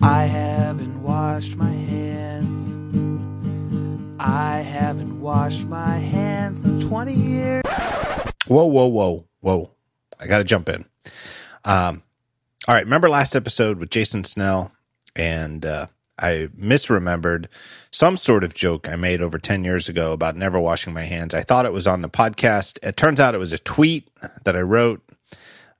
[0.00, 2.76] I haven't washed my hands.
[4.20, 7.62] I haven't washed my hands in 20 years.
[8.46, 9.70] Whoa, whoa, whoa, whoa.
[10.20, 10.84] I got to jump in.
[11.64, 12.02] Um,
[12.66, 12.84] all right.
[12.84, 14.72] Remember last episode with Jason Snell?
[15.16, 15.86] And uh,
[16.18, 17.46] I misremembered
[17.90, 21.34] some sort of joke I made over 10 years ago about never washing my hands.
[21.34, 22.78] I thought it was on the podcast.
[22.82, 24.08] It turns out it was a tweet
[24.44, 25.02] that I wrote,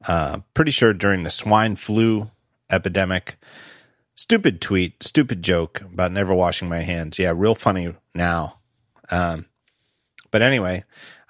[0.06, 2.30] uh, pretty sure during the swine flu
[2.70, 3.36] epidemic.
[4.18, 7.20] Stupid tweet, stupid joke about never washing my hands.
[7.20, 8.58] Yeah, real funny now.
[9.12, 9.46] Um,
[10.32, 10.82] but anyway,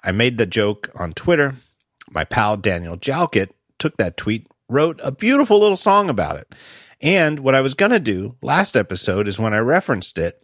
[0.03, 1.53] I made the joke on Twitter.
[2.09, 6.55] My pal Daniel Jalkut took that tweet, wrote a beautiful little song about it.
[6.99, 10.41] And what I was going to do last episode is when I referenced it,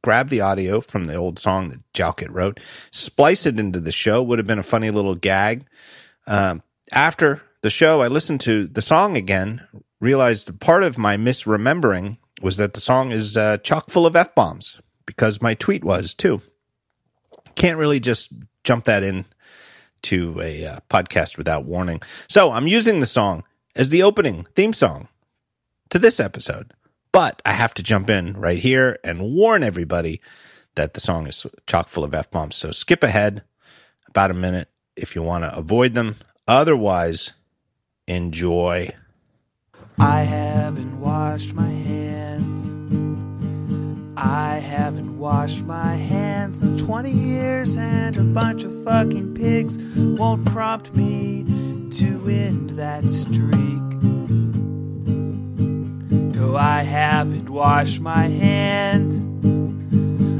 [0.00, 2.60] grab the audio from the old song that Jalkut wrote,
[2.92, 4.22] splice it into the show.
[4.22, 5.66] Would have been a funny little gag.
[6.24, 6.62] Um,
[6.92, 9.66] after the show, I listened to the song again,
[10.00, 14.34] realized part of my misremembering was that the song is uh, chock full of F
[14.34, 16.40] bombs because my tweet was too.
[17.54, 19.24] Can't really just jump that in
[20.02, 22.00] to a uh, podcast without warning.
[22.28, 25.08] So I'm using the song as the opening theme song
[25.90, 26.72] to this episode.
[27.10, 30.20] But I have to jump in right here and warn everybody
[30.74, 32.54] that the song is chock full of F bombs.
[32.56, 33.42] So skip ahead
[34.06, 36.16] about a minute if you want to avoid them.
[36.46, 37.32] Otherwise,
[38.06, 38.94] enjoy.
[40.00, 42.76] I haven't washed my hands.
[44.16, 50.46] I haven't washed my hands in 20 years, and a bunch of fucking pigs won't
[50.46, 51.42] prompt me
[51.94, 53.82] to end that streak.
[56.32, 59.26] No, I haven't washed my hands.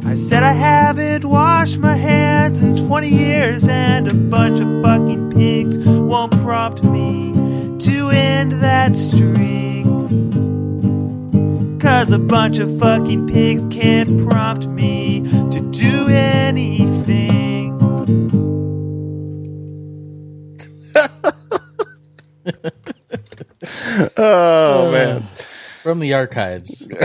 [0.07, 5.33] I said I haven't washed my hands in 20 years, and a bunch of fucking
[5.33, 7.38] pigs won't prompt me
[8.09, 9.85] to end that streak.
[11.81, 17.75] Cause a bunch of fucking pigs can't prompt me to do anything.
[24.17, 25.27] Oh, uh, man.
[25.83, 26.87] From the archives.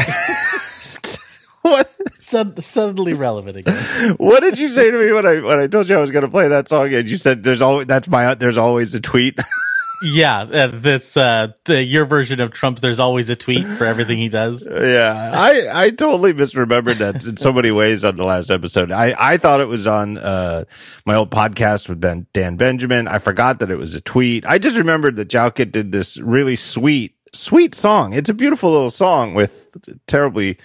[1.64, 1.90] What?
[2.20, 4.16] Sud- suddenly relevant again.
[4.18, 6.26] What did you say to me when I when I told you I was going
[6.26, 6.94] to play that song?
[6.94, 9.40] And you said there's always that's my there's always a tweet.
[10.04, 12.80] Yeah, uh, that's uh, the, your version of Trump.
[12.80, 14.68] There's always a tweet for everything he does.
[14.72, 18.92] yeah, I I totally misremembered that in so many ways on the last episode.
[18.92, 20.66] I I thought it was on uh
[21.06, 23.08] my old podcast with Ben Dan Benjamin.
[23.08, 24.46] I forgot that it was a tweet.
[24.46, 28.14] I just remembered that Jalkut did this really sweet sweet song.
[28.14, 29.70] It's a beautiful little song with
[30.08, 30.58] terribly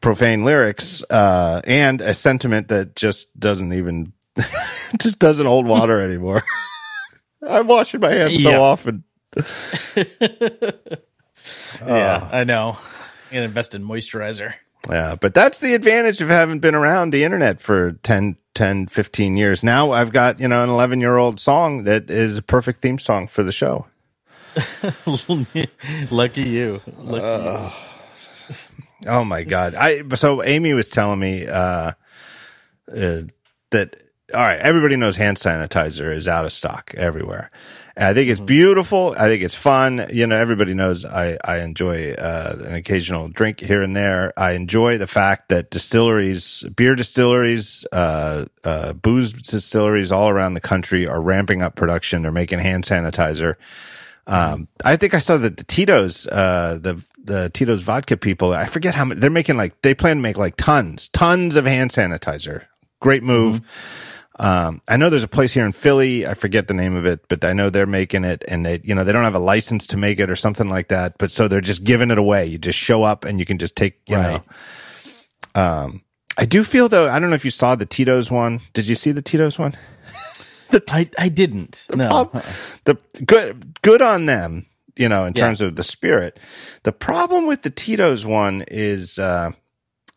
[0.00, 4.14] profane lyrics uh and a sentiment that just doesn't even
[5.02, 6.42] just doesn't hold water anymore.
[7.48, 8.60] I'm washing my hands so Yeah.
[8.60, 9.04] often.
[11.86, 12.78] Yeah, I know.
[13.30, 14.54] And invest in moisturizer.
[14.90, 19.34] Yeah, but that's the advantage of having been around the internet for 10, 10 15
[19.38, 19.64] years.
[19.64, 22.98] Now I've got, you know, an 11 year old song that is a perfect theme
[22.98, 23.86] song for the show.
[26.10, 26.80] Lucky you.
[26.98, 27.70] Lucky Uh,
[29.06, 29.74] Oh my God.
[29.76, 31.92] I, so Amy was telling me, uh,
[32.96, 33.22] uh,
[33.72, 37.50] that, all right, everybody knows hand sanitizer is out of stock everywhere.
[37.94, 39.14] And I think it's beautiful.
[39.18, 40.06] I think it's fun.
[40.10, 44.32] You know, everybody knows I, I enjoy, uh, an occasional drink here and there.
[44.36, 50.60] I enjoy the fact that distilleries, beer distilleries, uh, uh, booze distilleries all around the
[50.60, 52.22] country are ramping up production.
[52.22, 53.56] They're making hand sanitizer.
[54.26, 58.64] Um, I think I saw that the Tito's, uh, the, the Tito's vodka people, I
[58.64, 61.90] forget how much they're making like, they plan to make like tons, tons of hand
[61.90, 62.64] sanitizer.
[63.00, 63.60] Great move.
[64.38, 66.26] Um, I know there's a place here in Philly.
[66.26, 68.94] I forget the name of it, but I know they're making it and they, you
[68.94, 71.18] know, they don't have a license to make it or something like that.
[71.18, 72.46] But so they're just giving it away.
[72.46, 74.42] You just show up and you can just take, you Right.
[75.54, 76.02] know, um,
[76.36, 78.60] I do feel though, I don't know if you saw the Tito's one.
[78.72, 79.74] Did you see the Tito's one?
[80.88, 81.86] I, I didn't.
[81.94, 82.08] No.
[82.26, 82.44] prob-
[82.84, 84.66] the good good on them
[84.96, 85.46] you know in Yeah.
[85.46, 86.38] terms of the spirit
[86.82, 89.50] the problem with the tito's one is uh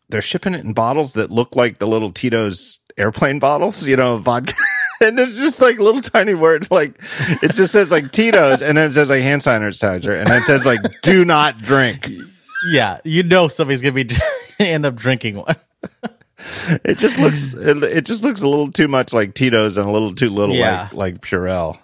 [0.08, 4.18] they're shipping it in bottles that look like the little tito's airplane bottles you know
[4.18, 4.54] vodka
[5.00, 7.00] and it's just like little tiny words like
[7.42, 10.44] it just says like tito's and then it says like hand sanitizer and then it
[10.44, 12.10] says like do not drink
[12.72, 14.08] Yeah, you know somebody's gonna be
[14.58, 15.54] end up drinking one.
[16.84, 19.92] it just looks it, it just looks a little too much like tito's and a
[19.92, 20.88] little too little Yeah.
[20.92, 21.78] like like purell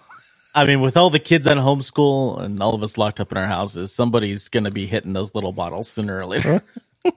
[0.57, 3.37] I mean, with all the kids on homeschool and all of us locked up in
[3.37, 6.61] our houses, somebody's gonna be hitting those little bottles sooner or later.
[7.05, 7.11] All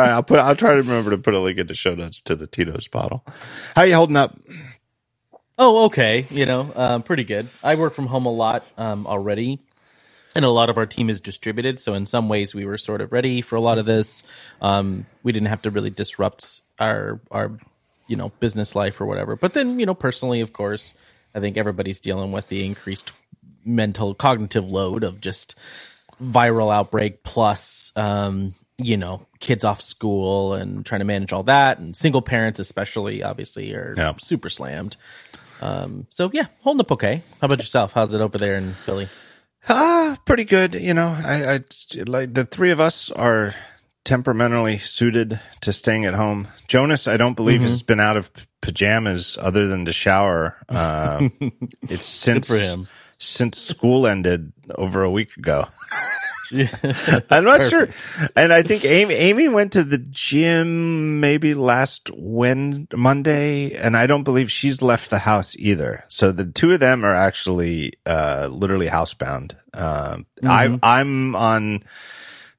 [0.00, 0.38] right, I'll put.
[0.38, 2.88] I'll try to remember to put a link in the show notes to the Tito's
[2.88, 3.24] bottle.
[3.74, 4.38] How are you holding up?
[5.58, 6.26] oh, okay.
[6.30, 7.48] You know, um, pretty good.
[7.62, 9.60] I work from home a lot um, already.
[10.34, 11.80] and a lot of our team is distributed.
[11.80, 14.22] So in some ways, we were sort of ready for a lot of this.
[14.60, 17.52] Um, we didn't have to really disrupt our our
[18.08, 19.36] you know business life or whatever.
[19.36, 20.94] But then you know personally, of course,
[21.34, 23.12] I think everybody's dealing with the increased
[23.64, 25.54] mental cognitive load of just
[26.20, 31.78] viral outbreak plus um, you know kids off school and trying to manage all that
[31.78, 34.14] and single parents especially obviously are Yeah.
[34.18, 34.96] super slammed.
[35.60, 37.22] Um, so yeah, holding up okay.
[37.40, 37.92] How about yourself?
[37.92, 39.08] How's it over there in Philly?
[39.68, 40.74] Ah, pretty good.
[40.74, 41.60] You know, I, I
[42.06, 43.54] like the three of us are
[44.04, 46.48] temperamentally suited to staying at home.
[46.66, 48.30] Jonas, I don't believe has been out of
[48.60, 50.56] pajamas other than to shower.
[50.68, 51.28] Uh,
[51.82, 52.50] it's since
[53.18, 55.66] since school ended over a week ago.
[57.30, 57.88] I'm not sure.
[58.36, 64.06] And I think Amy Amy went to the gym maybe last Wed Monday, and I
[64.06, 66.04] don't believe she's left the house either.
[66.08, 69.56] So the two of them are actually uh, literally housebound.
[69.74, 71.82] Um, I I'm on,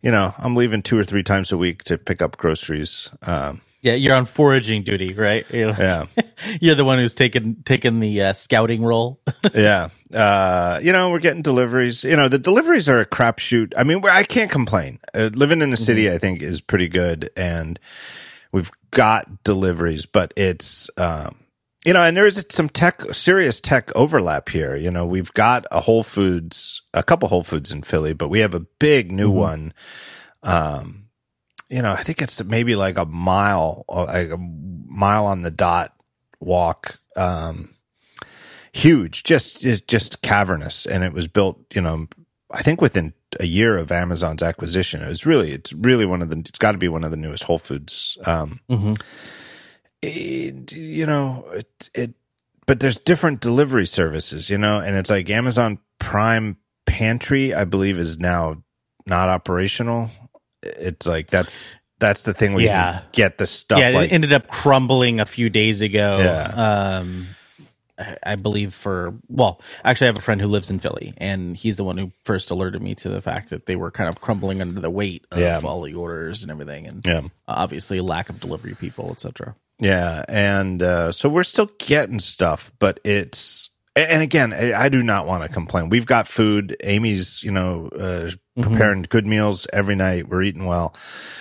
[0.01, 3.09] you know, I'm leaving two or three times a week to pick up groceries.
[3.21, 5.45] Um, Yeah, you're on foraging duty, right?
[5.53, 6.05] You know, yeah.
[6.61, 9.19] you're the one who's taken taken the uh, scouting role.
[9.53, 9.89] yeah.
[10.11, 12.03] Uh, you know, we're getting deliveries.
[12.03, 13.73] You know, the deliveries are a crapshoot.
[13.77, 14.99] I mean, I can't complain.
[15.13, 17.79] Uh, living in the city, I think, is pretty good, and
[18.51, 21.35] we've got deliveries, but it's, um,
[21.85, 24.75] you know, and there's some tech, serious tech overlap here.
[24.75, 28.39] You know, we've got a Whole Foods, a couple Whole Foods in Philly, but we
[28.39, 29.73] have a big new one.
[30.43, 31.02] Um,
[31.73, 35.51] you know, I think it's maybe like a mile, uh, like a mile on the
[35.51, 35.95] dot
[36.39, 36.99] walk.
[37.15, 37.73] Um,
[38.71, 41.59] huge, just just- just cavernous, and it was built.
[41.73, 42.07] You know,
[42.51, 45.01] I think within a year of Amazon's acquisition.
[45.01, 46.37] It was really, it's really one of the.
[46.39, 48.17] It's got to be one of the newest Whole Foods.
[48.25, 49.01] Um, Mhm.
[50.01, 52.13] it, you know, it, it,
[52.67, 57.97] but there's different delivery services, you know, and it's like Amazon Prime Pantry, I believe,
[57.97, 58.63] is now
[59.05, 60.11] not operational.
[60.63, 61.61] It's like that's
[61.99, 62.99] that's the thing where Yeah.
[62.99, 66.17] can get the stuff yeah, like it ended up crumbling a few days ago.
[66.19, 66.97] Yeah.
[66.99, 67.27] Um,
[68.23, 71.75] I believe for well, actually, I have a friend who lives in Philly, and he's
[71.75, 74.61] the one who first alerted me to the fact that they were kind of crumbling
[74.61, 75.61] under the weight of Yeah.
[75.63, 77.21] all the orders and everything, and yeah.
[77.47, 79.55] obviously lack of delivery people, etc.
[79.79, 85.03] Yeah, and uh, so we're still getting stuff, but it's and again, I I do
[85.03, 85.89] not want to complain.
[85.89, 86.75] We've got food.
[86.83, 88.71] Amy's, you know, uh, Mm-hmm.
[88.71, 90.29] preparing good meals every night.
[90.29, 90.95] We're eating well,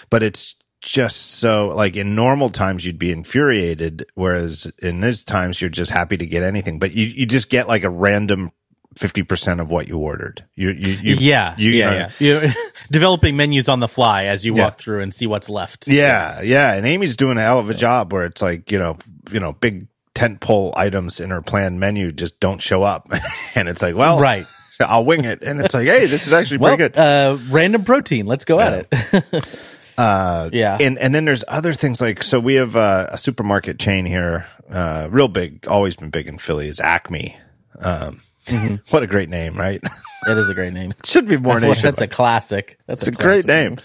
[0.09, 5.61] but it's just so like in normal times you'd be infuriated, whereas in these times
[5.61, 6.79] you're just happy to get anything.
[6.79, 8.51] But you you just get like a random
[8.97, 10.45] fifty percent of what you ordered.
[10.55, 12.53] You you, you yeah, you, yeah, know, yeah.
[12.91, 14.65] Developing menus on the fly as you Yeah.
[14.65, 15.89] walk through and see what's left.
[15.89, 18.97] Yeah, yeah, and Amy's doing a hell of a job where it's like you know,
[19.31, 23.09] you know, big tent pole items in her planned menu just don't show up,
[23.55, 24.47] and it's like, well, Right.
[24.89, 26.99] I'll wing it, and it's like, hey, this is actually Well, pretty good.
[27.01, 28.27] uh, random protein.
[28.27, 29.45] Let's go at it.
[29.99, 30.79] Uh, yeah.
[30.81, 34.47] and and then there's other things like so we have uh, a supermarket chain here,
[34.71, 37.37] uh, real big, always been big in Philly is Acme.
[37.79, 38.77] Um, Mm-hmm.
[38.91, 39.81] what a great name, right?
[40.27, 40.93] that is a great name.
[41.05, 42.79] Should be more That's, a classic.
[42.87, 43.79] That's It's a great classic name.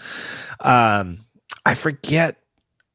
[0.60, 1.24] Um,
[1.64, 2.36] I forget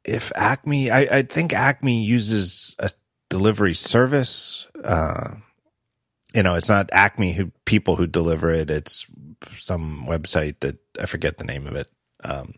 [0.03, 0.91] if Acme.
[0.91, 2.89] I, I think Acme uses a
[3.29, 4.67] delivery service.
[4.83, 5.35] Uh,
[6.33, 8.69] you know, it's not Acme who people who deliver it.
[8.69, 9.07] It's
[9.51, 11.89] some website that I forget the name of it.
[12.23, 12.55] Um,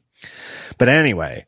[0.78, 1.46] but anyway,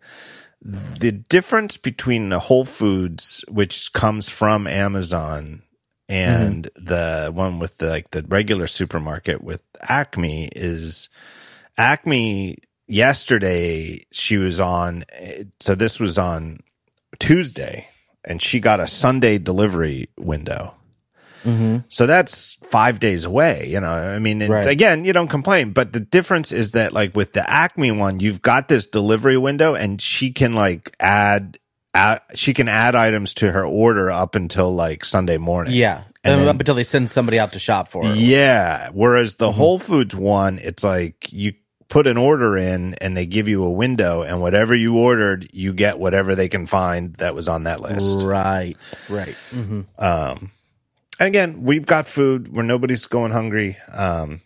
[0.62, 5.62] the difference between the Whole Foods, which comes from Amazon,
[6.10, 11.10] and the one with the like the regular supermarket with Acme is
[11.78, 12.58] Acme
[12.88, 15.04] yesterday she was on
[15.60, 16.60] so this was on
[17.20, 17.90] Tuesday
[18.24, 20.77] and she got a Sunday delivery window.
[21.46, 21.84] Mhm.
[21.90, 23.90] So that's 5 days away, you know.
[23.90, 24.68] I mean, Right.
[24.68, 28.42] again, you don't complain, but the difference is that like with the Acme one, you've
[28.42, 31.58] got this delivery window and she can like add
[31.94, 35.74] add, she can add items to her order up until like Sunday morning.
[35.74, 36.04] Yeah.
[36.24, 38.18] And then- up until they send somebody out to shop for it.
[38.18, 38.90] Yeah.
[38.94, 41.54] Whereas the Whole Foods one, it's like you
[41.90, 45.72] put an order in and they give you a window and whatever you ordered, you
[45.74, 48.20] get whatever they can find that was on that list.
[48.28, 48.94] Right.
[49.10, 49.36] Right.
[49.52, 50.52] hmm Um,
[51.20, 53.78] again, we've got food where nobody's going hungry.
[53.94, 54.42] Um,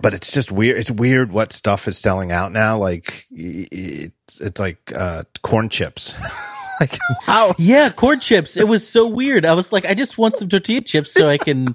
[0.00, 0.76] but it's just weird.
[0.78, 2.76] It's weird what stuff is selling out now.
[2.78, 6.14] Like it's, it's like, uh, corn chips.
[6.80, 7.54] like how?
[7.58, 8.56] Yeah, corn chips.
[8.56, 9.44] It was so weird.
[9.44, 11.74] I was like, I just want some tortilla chips so I can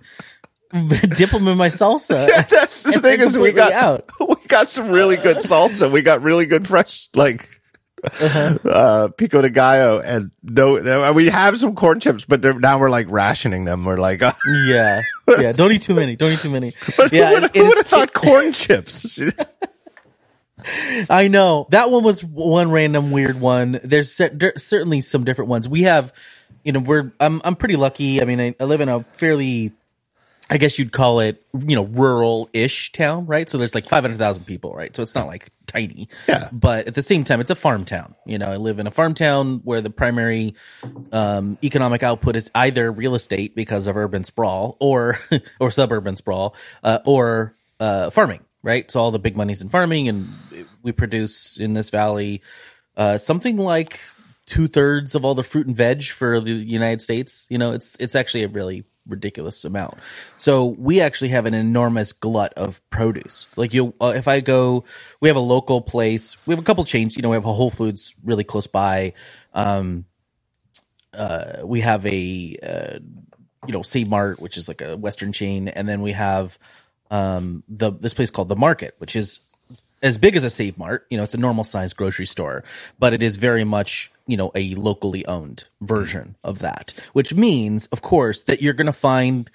[0.71, 2.27] dip them in my salsa.
[2.49, 4.09] That's the And thing is we got out.
[4.19, 5.91] we got some really good salsa.
[5.91, 7.49] We got really good fresh like
[8.65, 12.89] uh, pico de gallo, and no, we have some corn chips, but they're- now we're
[12.89, 13.85] like rationing them.
[13.85, 14.33] We're like, uh,
[14.67, 15.01] Yeah,
[15.39, 15.51] yeah.
[15.53, 16.15] Don't eat too many.
[16.15, 16.73] Don't eat too many.
[16.97, 19.19] but yeah, who would, who would have thought corn chips?
[21.09, 23.79] I know that one was one random weird one.
[23.83, 25.67] There's cer- certainly some different ones.
[25.67, 26.13] We have,
[26.63, 28.21] you know, we're I'm I'm pretty lucky.
[28.21, 29.73] I mean, I, I live in a fairly,
[30.53, 33.49] I guess you'd call it, you know, rural-ish town, right?
[33.49, 34.95] So there's like 500,000 people, right?
[34.95, 36.07] So it's not like tiny.
[36.27, 36.47] Yeah.
[36.51, 38.13] But at the same time, it's a farm town.
[38.27, 40.53] You know, I live in a farm town where the primary
[41.11, 45.17] um, economic output is either real estate because of urban sprawl or
[45.59, 50.07] or suburban sprawl uh, or uh, farming right so all the big money's in farming
[50.07, 50.29] and
[50.81, 52.41] we produce in this valley
[52.95, 53.99] uh, something like
[54.45, 58.15] two-thirds of all the fruit and veg for the united states you know it's it's
[58.15, 59.95] actually a really ridiculous amount.
[60.37, 63.47] So we actually have an enormous glut of produce.
[63.57, 64.85] Like you uh, if i go
[65.21, 67.53] we have a local place we have a couple chains you know we have a
[67.53, 69.13] whole foods really close by.
[69.53, 70.05] Um
[71.13, 72.99] uh, we have a uh,
[73.67, 76.59] you know Save Mart, which is like a Western chain, and then we have
[77.11, 79.41] um, the this place called the Market, which is
[80.03, 81.07] as big as a Save Mart.
[81.09, 82.63] You know, it's a normal sized grocery store,
[82.99, 87.87] but it is very much you know a locally owned version of that, which means,
[87.87, 89.49] of course, that you're going to find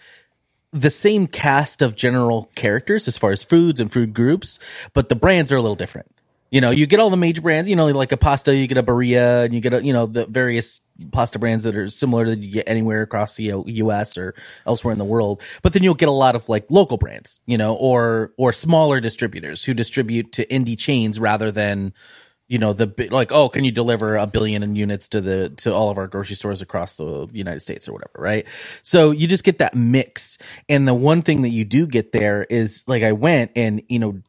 [0.73, 4.59] the same cast of general characters as far as foods and food groups,
[4.93, 6.11] but the brands are a little different.
[6.51, 8.79] You know, you get all the major brands, you know, like a pasta, you get
[8.79, 10.81] a Barilla, and you get, a, you know, the various
[11.13, 14.35] pasta brands that are similar that you get anywhere across the uh, US or
[14.67, 15.43] elsewhere in the world.
[15.63, 19.01] But then you'll get a lot of like local brands, you know, or, or smaller
[19.01, 21.93] distributors who distribute to indie chains rather than,
[22.49, 25.75] you know, the like, oh, can you deliver a billion in units to the, to
[25.75, 28.47] all of our grocery stores across the United States or whatever, right?
[28.83, 30.39] So you just get that mix.
[30.69, 33.99] And the one thing that you do get there is like I went and, you
[33.99, 34.23] know,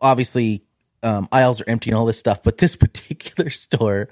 [0.00, 0.64] obviously
[1.02, 4.08] um, aisles are empty and all this stuff, but this particular store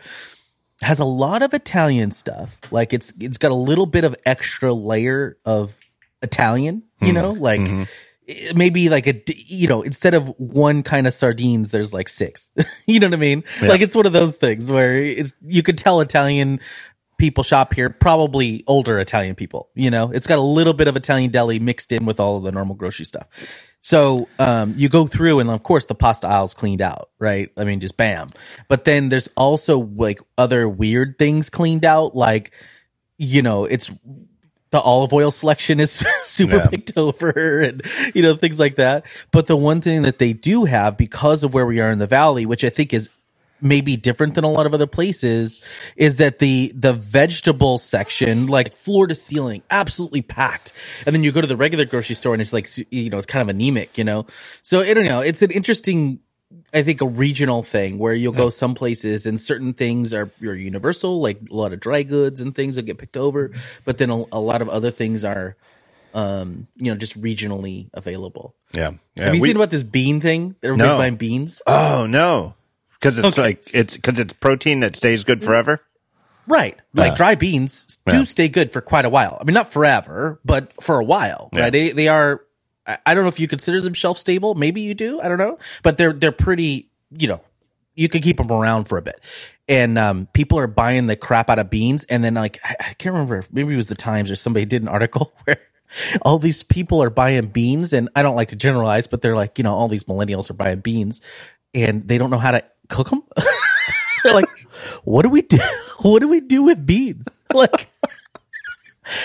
[0.82, 2.58] has a lot of Italian stuff.
[2.70, 5.76] Like it's it's got a little bit of extra layer of
[6.22, 7.14] Italian, you hmm.
[7.14, 7.88] know, like it-
[8.56, 12.50] maybe like a you know instead of one kind of sardines, there's like six.
[12.86, 13.44] you know what I mean?
[13.62, 16.60] Like it's one of those things where it's you could tell Italian
[17.18, 19.70] people shop here, probably older Italian people.
[19.74, 22.42] You know, it's got a little bit of Italian deli mixed in with all of
[22.42, 23.26] the normal grocery stuff.
[23.82, 27.50] So um, you go through, and of course the pasta aisle's cleaned out, right?
[27.56, 28.30] I mean, just bam.
[28.68, 32.52] But then there's also like other weird things cleaned out, like
[33.18, 33.90] you know, it's
[34.72, 35.92] the olive oil selection is
[36.24, 36.68] super Yeah.
[36.70, 37.82] picked over and
[38.14, 41.54] you know things like that but the one thing that they do have because of
[41.54, 43.10] where we are in the valley which i think is
[43.60, 45.60] maybe different than a lot of other places
[45.96, 50.72] is that the the vegetable section like floor to ceiling absolutely packed
[51.06, 53.26] and then you go to the regular grocery store and it's like you know it's
[53.26, 54.26] kind of anemic you know
[54.62, 56.20] so i don't know it's an interesting
[56.74, 60.54] I think a regional thing where you'll go some places and certain things are you're
[60.54, 63.52] universal, like a lot of dry goods and things that get picked over,
[63.84, 65.56] but then a, a lot of other things are,
[66.14, 68.54] um, you know, just regionally available.
[68.74, 68.92] Yeah.
[69.16, 70.56] yeah Have you we- seen about this bean thing?
[70.60, 70.98] that Everybody's No.
[70.98, 72.55] buying beans, Oh no,
[73.06, 73.42] because it's Okay.
[73.42, 75.80] like it's because it's protein that stays good forever.
[76.48, 76.80] right?
[76.94, 78.24] Like dry beans do Yeah.
[78.24, 79.38] stay good for quite a while.
[79.40, 81.62] I mean, not forever, but for a while, Yeah.
[81.62, 81.70] right?
[81.72, 82.42] They they are.
[82.86, 84.54] I- I don't know if you consider them shelf stable.
[84.54, 85.20] Maybe you do.
[85.20, 86.90] I don't know, but they're they're pretty.
[87.10, 87.40] You know,
[87.96, 89.20] you can keep them around for a bit.
[89.68, 92.94] And um, people are buying the crap out of beans, and then like I, I
[92.94, 93.44] can't remember.
[93.52, 95.58] Maybe it was the Times or somebody did an article where
[96.22, 99.58] all these people are buying beans, and I don't like to generalize, but they're like,
[99.58, 101.20] you know, all these millennials are buying beans,
[101.74, 103.22] and they don't know how to cook them.
[104.24, 104.48] they're like,
[105.04, 105.58] what do we do?
[106.02, 107.26] What do we do with beans?
[107.54, 107.88] Like,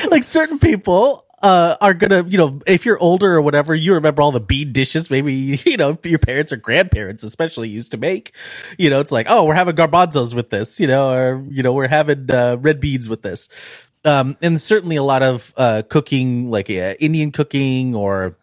[0.09, 4.21] like certain people uh, are gonna, you know, if you're older or whatever, you remember
[4.21, 5.09] all the bean dishes.
[5.09, 5.33] Maybe
[5.65, 8.33] you know your parents or grandparents, especially, used to make.
[8.77, 11.73] You know, it's like, oh, we're having garbanzos with this, you know, or you know,
[11.73, 13.49] we're having uh, red beans with this.
[14.05, 18.37] Um, and certainly a lot of uh, cooking, like Indian cooking or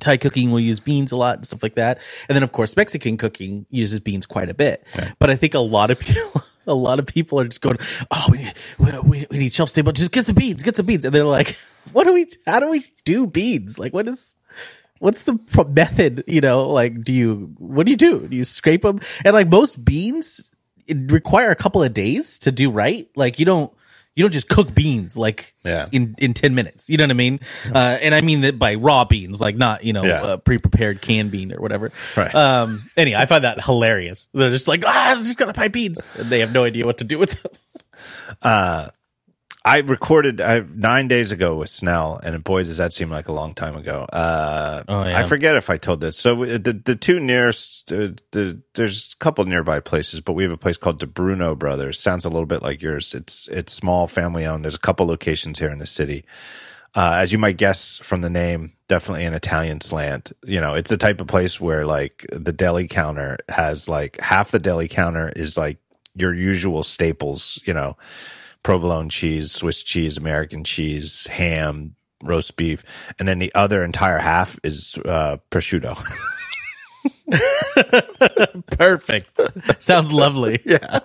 [0.00, 1.98] Thai cooking will use beans a lot and stuff like that.
[2.28, 4.84] And then of course Mexican cooking uses beans quite a bit.
[5.18, 7.78] But I think a lot of people a lot of people are just going,
[8.10, 9.92] "Oh, we need, we, we, need shelf stable.
[9.92, 11.56] Just get some beans, get some beans." And they're like,
[11.92, 13.78] "What do we how do we do beans?
[13.78, 14.36] Like what is
[15.02, 15.36] what's the
[15.68, 18.28] method, you know, like do you what do you do?
[18.28, 19.00] Do you scrape them?
[19.24, 20.48] And like most beans
[20.86, 23.08] it require a couple of days to do right.
[23.16, 23.72] Like you don't
[24.14, 25.88] you don't just cook beans like Yeah.
[25.92, 26.90] in in 10 minutes.
[26.90, 27.40] You know what I mean?
[27.72, 30.22] Uh, and I mean that by raw beans, like not, you know, Yeah.
[30.22, 31.92] uh, pre-prepared canned bean or whatever.
[32.16, 32.34] Right.
[32.34, 34.28] Um, anyway, I find that hilarious.
[34.34, 36.06] They're just like, ah, I'm just gonna buy beans.
[36.18, 38.90] And they have no idea what to do with them.
[39.64, 43.32] I recorded I, nine days ago with Snell, and boy, does that seem like a
[43.32, 44.06] long time ago.
[44.12, 45.20] Uh, Oh, yeah.
[45.20, 46.16] I forget if I told this.
[46.16, 50.42] So uh, the the two nearest, uh, the, there's a couple nearby places, but we
[50.42, 51.98] have a place called Di Bruno Brothers.
[52.00, 53.14] Sounds a little bit like yours.
[53.14, 54.64] It's it's small, family owned.
[54.64, 56.24] There's a couple locations here in the city.
[56.94, 60.32] Uh, as you might guess from the name, definitely an Italian slant.
[60.44, 64.50] You know, it's the type of place where like the deli counter has like half
[64.50, 65.78] the deli counter is like
[66.16, 67.60] your usual staples.
[67.64, 67.96] You know
[68.62, 72.84] provolone cheese, Swiss cheese, American cheese, ham, roast beef,
[73.18, 75.98] and then the other entire half is uh, prosciutto.
[78.76, 79.28] Perfect.
[79.82, 80.60] Sounds lovely.
[80.66, 81.00] yeah.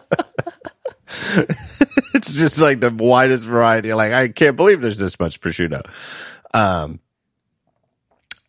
[2.13, 3.93] it's just like the widest variety.
[3.93, 5.89] Like I can't believe there's this much prosciutto.
[6.53, 6.99] Um,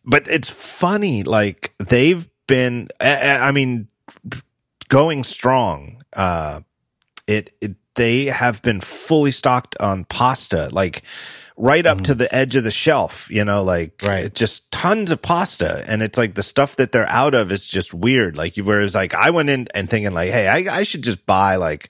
[0.05, 1.23] but it's funny.
[1.23, 2.89] Like they've been.
[2.99, 3.87] I, I mean,
[4.89, 6.03] going strong.
[6.13, 6.61] Uh,
[7.27, 10.69] it, it they have been fully stocked on pasta.
[10.71, 11.03] Like
[11.57, 14.33] right up to the edge of the shelf, you know, like Right.
[14.33, 15.83] just tons of pasta.
[15.85, 18.37] And it's like the stuff that they're out of is just weird.
[18.37, 21.57] Like whereas like I went in and thinking like, Hey, I, I should just buy
[21.57, 21.89] like,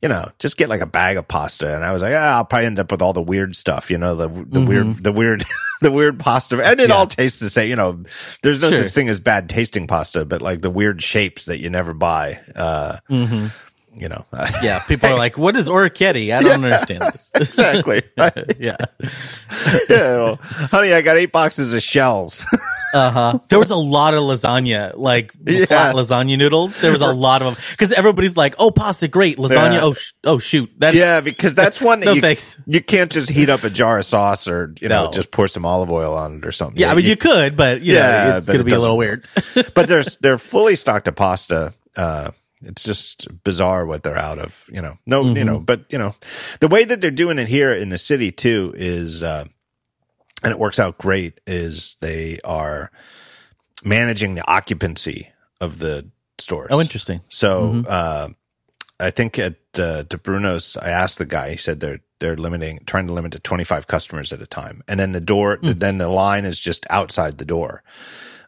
[0.00, 1.74] you know, just get like a bag of pasta.
[1.74, 3.98] And I was like, ah, I'll probably end up with all the weird stuff, you
[3.98, 5.44] know, the, the weird, the weird,
[5.80, 6.60] the weird pasta.
[6.64, 6.94] And it Yeah.
[6.96, 8.02] all tastes the same, you know,
[8.42, 8.82] there's no Sure.
[8.82, 12.40] such thing as bad tasting pasta, but like the weird shapes that you never buy,
[12.56, 12.98] uh,
[13.94, 14.24] you know,
[14.62, 17.30] Yeah, people are like, "What is orchetti?" I don't understand this.
[17.36, 18.02] exactly.
[18.16, 18.56] Right?
[18.58, 18.76] yeah.
[19.88, 22.44] yeah, well, honey, I got eight boxes of shells.
[22.94, 23.38] Uh huh.
[23.48, 25.64] There was a lot of lasagna, like Yeah.
[25.66, 26.80] flat lasagna noodles.
[26.80, 29.80] There was a lot of them because everybody's like, "Oh, pasta, great lasagna." Yeah.
[29.82, 30.70] Oh, sh- oh, shoot.
[30.78, 32.58] That yeah, because that's one that No you, thanks.
[32.66, 35.12] you can't just heat up a jar of sauce or you know No.
[35.12, 36.78] just pour some olive oil on it or something.
[36.78, 38.96] Yeah, I mean, you could, but you Yeah, know, it's to it be a little
[38.98, 39.26] weird.
[39.74, 41.72] but they're they're fully stocked of pasta.
[41.96, 42.30] Uh,
[42.64, 44.64] it's just bizarre what they're out of.
[44.72, 45.44] You know, no, you Mm-hmm.
[45.44, 46.14] know, but you know,
[46.60, 49.44] the way that they're doing it here in the city too is, uh,
[50.44, 51.40] and it works out great.
[51.46, 52.90] Is they are
[53.84, 55.28] managing the occupancy
[55.60, 56.68] of the stores.
[56.72, 57.20] oh, interesting.
[57.28, 58.28] So uh,
[59.00, 61.50] I think at uh, Di Bruno's, I asked the guy.
[61.52, 64.82] He said they're they're limiting, trying to limit to twenty five customers at a time,
[64.88, 67.82] and then the door, then the line is just outside the door.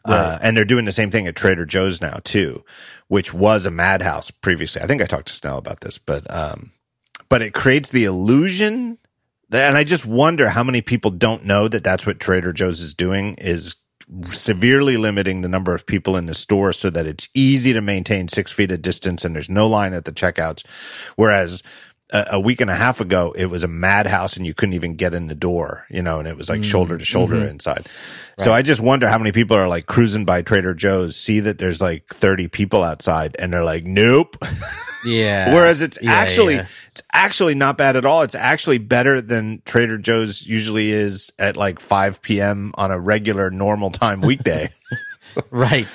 [0.05, 2.63] Uh, and they're doing the same thing at Trader Joe's now too,
[3.07, 4.81] which was a madhouse previously.
[4.81, 6.71] I think I talked to Snell about this, but um,
[7.29, 8.97] but it creates the illusion.
[9.49, 12.81] That, and I just wonder how many people don't know that that's what Trader Joe's
[12.81, 13.75] is doing is
[14.25, 18.27] severely limiting the number of people in the store so that it's easy to maintain
[18.27, 20.65] six feet of distance and there's no line at the checkouts.
[21.15, 21.63] Whereas
[22.15, 24.95] a, a week and a half ago, it was a madhouse and you couldn't even
[24.95, 27.87] get in the door, you know, and it was like shoulder to shoulder inside.
[28.37, 31.57] So I just wonder how many people are like cruising by Trader Joe's, see that
[31.57, 34.37] there's like 30 people outside and they're like, nope.
[35.05, 35.53] Yeah.
[35.53, 36.65] Whereas it's Yeah, actually yeah.
[36.91, 38.23] it's actually not bad at all.
[38.23, 42.71] It's actually better than Trader Joe's usually is at like 5 p.m.
[42.73, 44.71] on a regular normal time weekday.
[45.51, 45.87] right.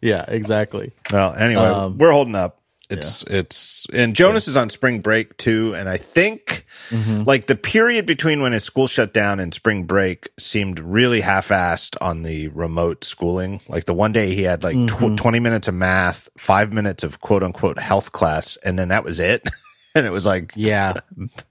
[0.00, 0.92] yeah, exactly.
[1.12, 2.57] well, anyway, Um, we're holding up.
[2.90, 7.24] It's it's and Jonas is on spring break too, and I think Mm-hmm.
[7.24, 11.96] like the period between when his school shut down and spring break seemed really half-assed
[12.00, 13.60] on the remote schooling.
[13.68, 15.14] Like the one day he had like Mm-hmm.
[15.16, 19.04] tw- twenty minutes of math, five minutes of quote unquote health class, and then that
[19.04, 19.46] was it.
[19.94, 20.94] and it was like Yeah.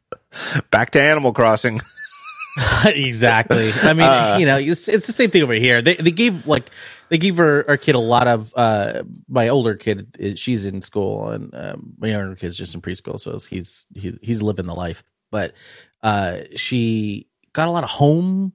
[0.72, 1.82] back to Animal Crossing.
[2.86, 3.72] exactly.
[3.84, 5.82] I mean, Uh, you know, it's, it's the same thing over here.
[5.84, 6.70] They they gave like
[7.10, 11.30] they gave our, our kid a lot of uh my older kid she's in school
[11.30, 15.04] and um, my younger kid's just in preschool so he's he, he's living the life.
[15.32, 15.54] But
[16.02, 18.54] uh she got a lot of home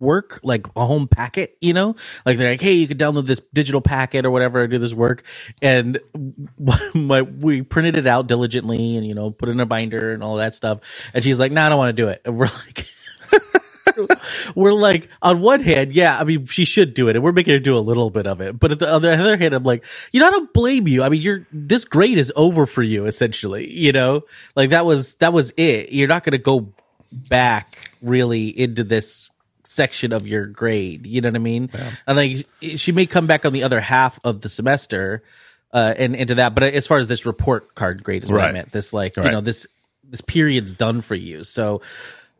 [0.00, 1.96] work like a home packet you know?
[2.26, 4.94] Like they're like hey you could download this digital packet or whatever I do this
[4.94, 5.24] work.
[5.62, 5.98] And
[6.94, 10.22] my we printed it out diligently and you know put it in a binder and
[10.22, 10.80] all that stuff.
[11.12, 12.22] And she's like no nah, i don't want to do it.
[12.24, 12.88] And we're like
[14.54, 17.52] we're like on one hand yeah i mean she should do it and we're making
[17.54, 18.58] her do a little bit of it.
[18.58, 21.02] But at the other, other hand i'm like you know i don't blame you.
[21.02, 24.22] I mean you're this grade is over for you essentially you know?
[24.56, 25.92] Like that was that was it.
[25.92, 26.72] You're not going to go
[27.12, 29.30] back really into this
[29.64, 31.70] section of your grade you know what i mean?
[32.06, 32.46] And like
[32.78, 35.22] she may come back on the other half of the semester
[35.72, 38.52] uh and into that but as far as this report card grade is what i
[38.52, 39.26] meant this like Right.
[39.26, 39.66] you know this
[40.04, 41.42] this period's done for you.
[41.44, 41.82] So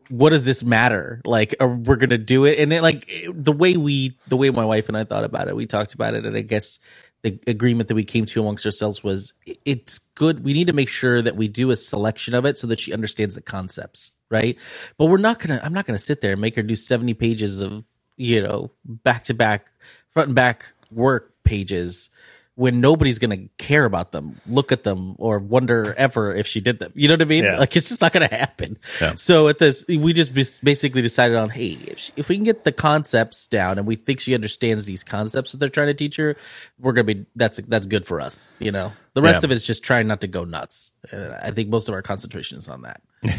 [0.09, 1.21] what does this matter?
[1.25, 2.59] Like we're gonna do it?
[2.59, 5.55] And it like the way we the way my wife and i thought about it
[5.55, 6.79] we talked about it and i guess
[7.23, 9.33] the agreement that we came to amongst ourselves was
[9.65, 12.67] it's good we need to make sure that we do a selection of it so
[12.67, 14.57] that she understands the concepts right?
[14.97, 17.61] But we're not gonna i'm not gonna sit there and make her do 70 pages
[17.61, 17.85] of
[18.17, 19.67] you know back to back
[20.11, 22.09] front and back work pages
[22.55, 26.61] when nobody's going to care about them, look at them, or wonder ever if she
[26.61, 26.91] did them.
[26.95, 27.43] You know what I mean?
[27.43, 27.59] Yeah.
[27.59, 28.77] Like it's just not going to happen.
[29.01, 29.15] Yeah.
[29.15, 32.63] So at this, we just basically decided on, hey, if, she, if we can get
[32.63, 36.15] the concepts down and we think she understands these concepts that they're trying to teach
[36.15, 36.37] her,
[36.79, 38.51] we're going to be that's that's good for us.
[38.59, 39.47] You know, the rest Yeah.
[39.47, 40.91] of it's just trying not to go nuts.
[41.11, 43.01] Uh, I think most of our concentration is on that.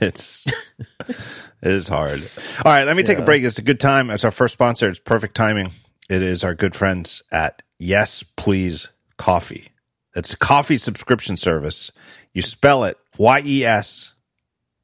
[0.00, 0.46] It's
[1.06, 1.16] it
[1.62, 2.18] is hard.
[2.64, 3.44] All right, let me take a break.
[3.44, 4.10] It's a good time.
[4.10, 4.90] It's our first sponsor.
[4.90, 5.70] It's perfect timing.
[6.10, 9.66] It is our good friends at Yes Please Coffee.
[10.14, 11.90] It's a coffee subscription service.
[12.32, 14.14] You spell it Y E S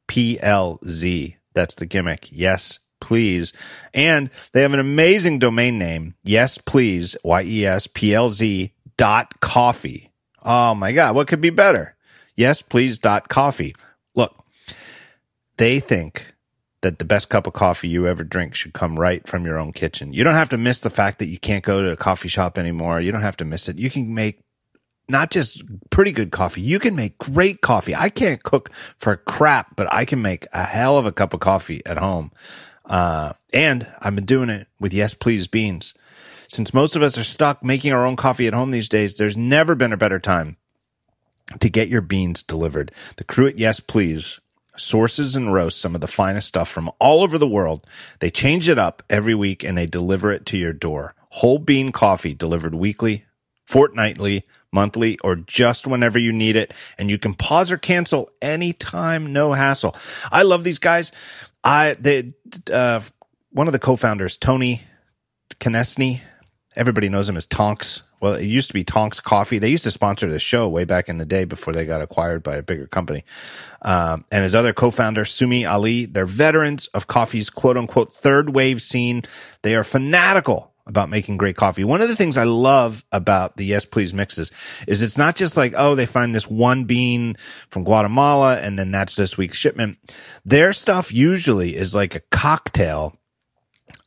[0.08, 1.36] P L Z.
[1.54, 2.28] That's the gimmick.
[2.32, 3.52] Yes, please.
[3.94, 6.16] And they have an amazing domain name.
[6.24, 7.16] Yes, please.
[7.22, 10.10] Y E S P L Z dot coffee.
[10.42, 11.14] Oh my God.
[11.14, 11.94] What could be better?
[12.34, 13.76] Yes, please dot coffee.
[14.16, 14.34] Look,
[15.56, 16.34] they think
[16.80, 19.72] that the best cup of coffee you ever drink should come right from your own
[19.72, 20.12] kitchen.
[20.12, 22.56] You don't have to miss the fact that you can't go to a coffee shop
[22.56, 23.00] anymore.
[23.00, 23.78] You don't have to miss it.
[23.78, 24.40] You can make
[25.08, 26.60] not just pretty good coffee.
[26.60, 27.94] You can make great coffee.
[27.94, 31.40] I can't cook for crap, but I can make a hell of a cup of
[31.40, 32.30] coffee at home.
[32.84, 35.94] Uh, and I've been doing it with Yes Please beans.
[36.48, 39.36] Since most of us are stuck making our own coffee at home these days, there's
[39.36, 40.56] never been a better time
[41.60, 42.92] to get your beans delivered.
[43.16, 44.40] The crew at Yes Please
[44.78, 47.86] sources and roasts some of the finest stuff from all over the world.
[48.20, 51.14] They change it up every week and they deliver it to your door.
[51.30, 53.24] Whole bean coffee delivered weekly,
[53.64, 56.72] fortnightly, monthly, or just whenever you need it.
[56.98, 59.94] And you can pause or cancel anytime, no hassle.
[60.30, 61.12] I love these guys.
[61.62, 62.32] I, they,
[62.72, 63.00] uh,
[63.50, 64.82] one of the co-founders, Tony
[65.60, 66.20] Konecny,
[66.76, 68.02] everybody knows him as Tonx.
[68.20, 69.58] Well, it used to be Tonx Coffee.
[69.58, 72.42] They used to sponsor the show way back in the day before they got acquired
[72.42, 73.24] by a bigger company.
[73.82, 78.82] Um, and his other co-founder, Sumi Ali, they're veterans of coffee's quote unquote third wave
[78.82, 79.22] scene.
[79.62, 81.84] They are fanatical about making great coffee.
[81.84, 84.50] One of the things I love about the Yes Please mixes
[84.88, 87.36] is it's not just like, oh, they find this one bean
[87.68, 89.98] from Guatemala and then that's this week's shipment.
[90.46, 93.17] Their stuff usually is like a cocktail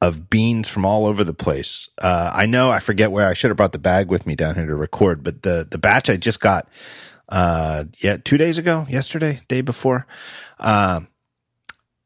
[0.02, 1.90] of beans from all over the place.
[1.98, 4.56] Uh, I know I forget where I should have brought the bag with me down
[4.56, 6.68] here to record, but the, the batch I just got,
[7.30, 10.08] uh, yeah, two days ago, yesterday, day before,
[10.60, 11.08] um,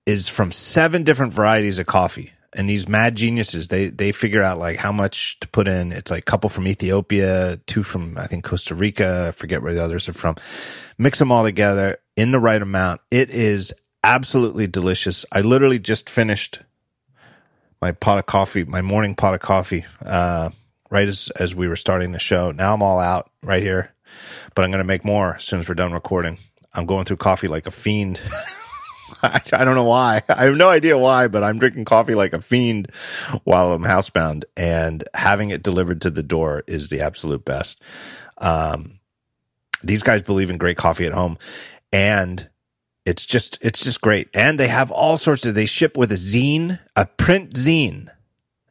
[0.06, 2.32] is from seven different varieties of coffee.
[2.58, 5.92] And these mad geniuses, they, they figure out like how much to put in.
[5.92, 9.26] It's like a couple from Ethiopia, two from, I think, Costa Rica.
[9.30, 10.36] I forget where the others are from.
[10.98, 13.02] Mix them all together in the right amount.
[13.12, 15.26] It is absolutely delicious.
[15.32, 16.60] I literally just finished
[17.82, 20.50] my pot of coffee, my morning pot of coffee, uh,
[20.90, 22.52] right as, as we were starting the show.
[22.52, 23.94] Now I'm all out right here,
[24.54, 26.38] but I'm going to make more as soon as we're done recording.
[26.74, 28.20] I'm going through coffee like a fiend.
[29.24, 30.22] I, I don't know why.
[30.28, 32.92] I have no idea why, but I'm drinking coffee like a fiend
[33.44, 37.82] while I'm housebound and having it delivered to the door is the absolute best.
[38.38, 39.00] Um,
[39.84, 41.38] these guys believe in great coffee at home
[41.92, 42.50] and
[43.06, 46.16] it's just it's just great and they have all sorts of they ship with a
[46.16, 48.10] zine a print zine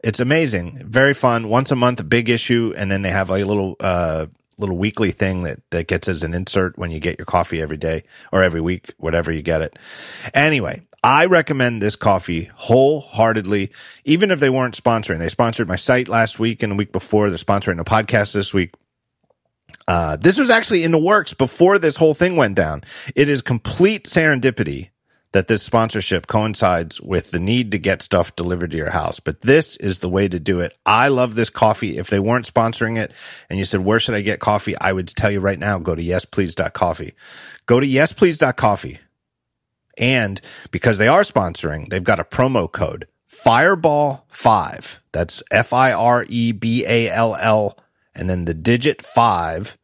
[0.02, 3.44] it's amazing very fun once a month a big issue and then they have a
[3.44, 4.26] little uh
[4.58, 7.76] little weekly thing that that gets as an insert when you get your coffee every
[7.76, 9.78] day or every week whatever you get it
[10.32, 13.70] anyway I recommend this coffee wholeheartedly,
[14.06, 15.18] even if they weren't sponsoring.
[15.18, 17.28] They sponsored my site last week and the week before.
[17.28, 18.72] They're sponsoring a podcast this week.
[19.86, 22.82] Uh, this was actually in the works before this whole thing went down.
[23.14, 24.90] It is complete serendipity
[25.32, 29.18] that this sponsorship coincides with the need to get stuff delivered to your house.
[29.18, 30.78] But this is the way to do it.
[30.86, 31.98] I love this coffee.
[31.98, 33.12] If they weren't sponsoring it
[33.50, 34.78] and you said, where should I get coffee?
[34.80, 37.14] I would tell you right now, go to yesplease.coffee.
[37.66, 39.00] Go to yesplease.coffee.
[39.98, 44.98] And because they are sponsoring, they've got a promo code Fireball5.
[45.10, 47.76] That's F I R E B A L L
[48.14, 49.76] and then the digit five.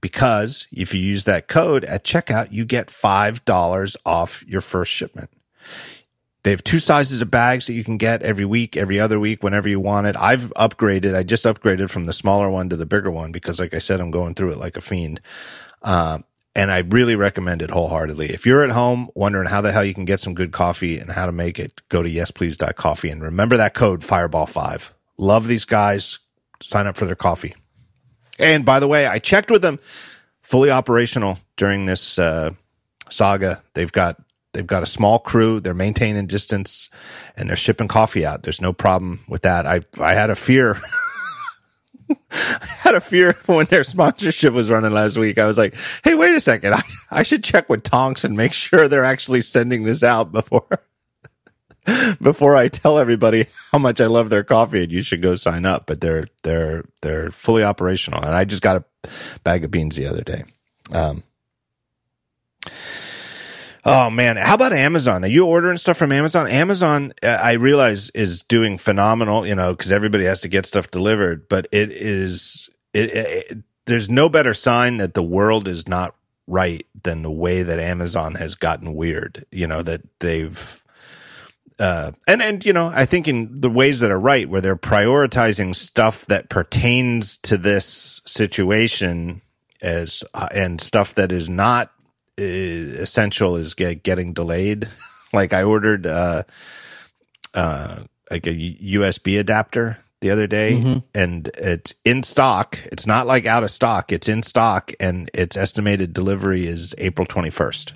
[0.00, 5.28] Because if you use that code at checkout, you get $5 off your first shipment.
[6.44, 9.42] They have two sizes of bags that you can get every week, every other week,
[9.42, 10.16] whenever you want it.
[10.16, 11.16] I've upgraded.
[11.16, 14.00] I just upgraded from the smaller one to the bigger one because, like I said,
[14.00, 15.20] I'm going through it like a fiend.
[15.82, 18.30] Um, and I really recommend it wholeheartedly.
[18.30, 21.10] If you're at home wondering how the hell you can get some good coffee and
[21.10, 24.90] how to make it, go to yesplease.coffee and remember that code Fireball5.
[25.18, 26.18] Love these guys.
[26.60, 27.54] Sign up for their coffee.
[28.38, 29.78] And by the way, I checked with them,
[30.42, 32.52] fully operational during this uh,
[33.10, 33.62] saga.
[33.74, 34.20] They've got
[34.52, 35.60] they've got a small crew.
[35.60, 36.88] They're maintaining distance,
[37.36, 38.42] and they're shipping coffee out.
[38.42, 39.66] There's no problem with that.
[39.66, 40.80] I I had a fear.
[42.30, 45.38] I had a fear when their sponsorship was running last week.
[45.38, 46.74] I was like, "Hey, wait a second!
[46.74, 50.82] I, I should check with Tonx and make sure they're actually sending this out before
[52.22, 55.64] before I tell everybody how much I love their coffee and you should go sign
[55.64, 55.86] up.
[55.86, 59.08] But they're they're they're fully operational, and I just got a
[59.44, 60.44] bag of beans the other day.
[60.92, 61.22] Um,
[63.84, 65.24] oh man, how about Amazon?
[65.24, 66.48] Are you ordering stuff from Amazon?
[66.48, 69.46] Amazon, uh, I realize, is doing phenomenal.
[69.46, 74.10] You know, because everybody has to get stuff delivered, but it is it, it, there's
[74.10, 76.14] no better sign that the world is not
[76.46, 79.44] right than the way that Amazon has gotten weird.
[79.50, 80.82] You know that they've
[81.78, 84.76] uh, and and you know I think in the ways that are right, where they're
[84.76, 89.42] prioritizing stuff that pertains to this situation
[89.80, 91.92] as uh, and stuff that is not
[92.38, 94.88] uh, essential is get, getting delayed.
[95.32, 96.44] like I ordered uh,
[97.54, 100.98] uh, like a USB adapter the other day mm-hmm.
[101.14, 102.78] and it's in stock.
[102.90, 104.12] It's not like out of stock.
[104.12, 107.92] It's in stock and its estimated delivery is April 21st.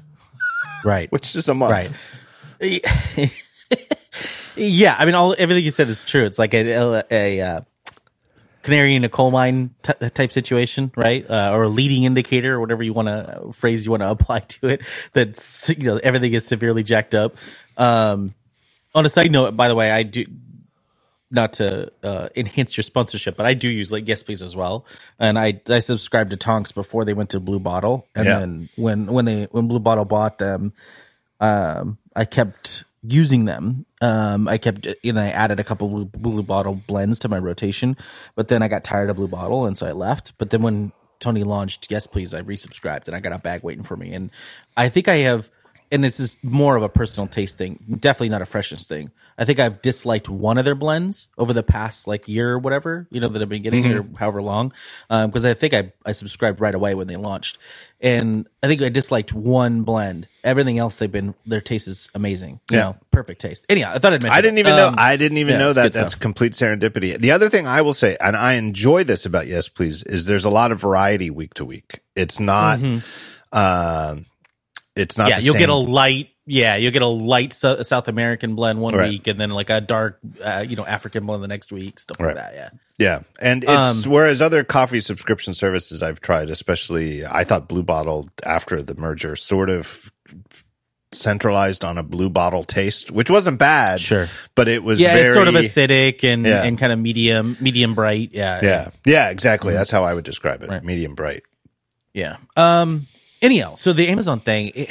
[0.85, 1.11] Right.
[1.13, 1.93] Which is a month.
[2.61, 3.33] Right.
[4.57, 6.25] yeah, I mean, all everything you said is true.
[6.25, 7.61] It's like a, a, a uh,
[8.63, 11.29] canary in a coal mine t- type situation, right?
[11.29, 14.11] Uh, or a leading indicator, or whatever you want to uh, phrase you want to
[14.17, 14.83] apply to it.
[15.13, 17.37] That's you know everything is severely jacked up.
[17.77, 18.35] Um,
[18.95, 20.27] on a side note, by the way, I do
[21.31, 24.85] not to uh, enhance your sponsorship, but I do use like Yes Please as well,
[25.19, 28.39] and I I subscribed to Tonx before they went to Blue Bottle, and yeah.
[28.39, 30.73] then when when they when Blue Bottle bought them,
[31.41, 33.87] um, I kept using them.
[34.01, 37.39] Um, I kept, you know, I added a couple blue, blue, bottle blends to my
[37.39, 37.97] rotation,
[38.35, 40.37] but then I got tired of blue bottle and so I left.
[40.39, 43.85] But then when Tony launched, yes, please, I resubscribed and I got a bag waiting
[43.85, 44.15] for me.
[44.15, 44.31] And
[44.77, 45.51] I think I have,
[45.93, 49.11] and this is more of a personal taste thing, definitely not a freshness thing.
[49.37, 53.07] I think I've disliked one of their blends over the past like year or whatever,
[53.11, 54.15] you know, that I've been getting mm-hmm.
[54.15, 54.73] or however long.
[55.11, 57.59] Um, cause I think I, I subscribed right away when they launched.
[58.01, 60.29] And I think I disliked one blend.
[60.43, 62.61] Everything else they've been, their taste is amazing.
[62.71, 62.83] You yeah.
[62.85, 63.67] know, perfect taste.
[63.69, 65.73] Anyhow, I thought I'd mention I didn't even know, um, I didn't even yeah, know
[65.75, 65.93] that.
[65.93, 66.21] That's stuff.
[66.21, 67.19] complete serendipity.
[67.19, 70.47] The other thing I will say, and I enjoy this about Yes Please, is there's
[70.47, 72.01] a lot of variety week to week.
[72.17, 73.07] It's not, mm-hmm.
[73.53, 74.17] uh,
[74.97, 75.29] it's not.
[75.29, 75.61] Yeah, you'll same.
[75.61, 79.09] get a light yeah, you'll get a light South American blend one right.
[79.09, 82.19] week, and then like a dark, uh, you know, African blend the next week, stuff
[82.19, 82.35] right.
[82.35, 82.55] like that.
[82.55, 87.69] Yeah, yeah, and it's um, whereas other coffee subscription services I've tried, especially I thought
[87.69, 90.11] Blue Bottle after the merger sort of
[91.13, 94.01] centralized on a blue bottle taste, which wasn't bad.
[94.01, 94.27] Sure,
[94.57, 96.65] but it was yeah, very, it's sort of acidic and yeah.
[96.65, 98.31] and kind of medium medium bright.
[98.33, 99.71] Yeah, yeah, yeah, exactly.
[99.71, 99.79] Mm-hmm.
[99.79, 100.71] That's how I would describe it.
[100.71, 100.83] Right.
[100.83, 101.45] Medium bright.
[102.15, 102.39] Yeah.
[102.57, 103.07] Um
[103.43, 104.89] anyhow, so the Amazon thing, it,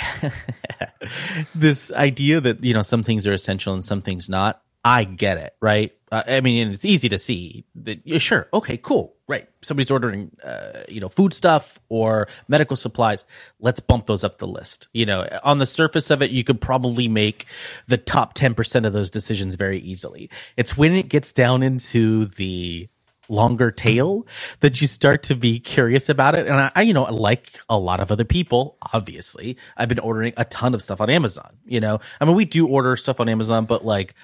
[1.55, 4.61] this idea that you know some things are essential and some things not.
[4.83, 5.93] I get it, right?
[6.11, 7.99] Uh, I mean, and it's easy to see that.
[8.03, 9.47] Yeah, sure, okay, cool, right?
[9.61, 13.23] Somebody's ordering, uh, you know, food stuff or medical supplies.
[13.59, 14.87] Let's bump those up the list.
[14.91, 17.45] You know, on the surface of it, you could probably make
[17.87, 20.31] the top ten percent of those decisions very easily.
[20.57, 22.89] It's when it gets down into the
[23.29, 24.27] longer tail
[24.59, 26.47] that you start to be curious about it.
[26.47, 30.33] And I, I, you know, like a lot of other people, obviously, I've been ordering
[30.37, 31.57] a ton of stuff on Amazon.
[31.65, 34.15] You know, I mean, we do order stuff on Amazon, but like,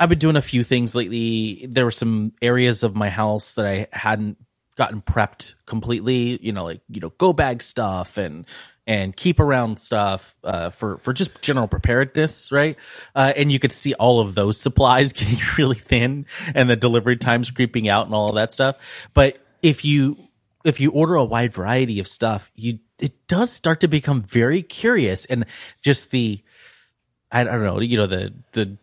[0.00, 1.66] I've been doing a few things lately.
[1.68, 4.38] There were some areas of my house that I hadn't
[4.76, 8.46] gotten prepped completely, you know, like, you know, go bag stuff and,
[8.88, 12.76] and keep around stuff uh, for for just general preparedness, right?
[13.14, 17.16] Uh, and you could see all of those supplies getting really thin, and the delivery
[17.16, 18.76] times creeping out, and all of that stuff.
[19.12, 20.16] But if you
[20.64, 24.62] if you order a wide variety of stuff, you it does start to become very
[24.62, 25.44] curious, and
[25.82, 26.42] just the
[27.30, 28.78] I don't know, you know, the the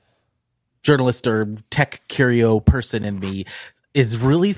[0.83, 3.45] journalist or tech curio person in me
[3.95, 4.53] is really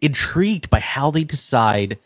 [0.00, 1.98] intrigued by how they decide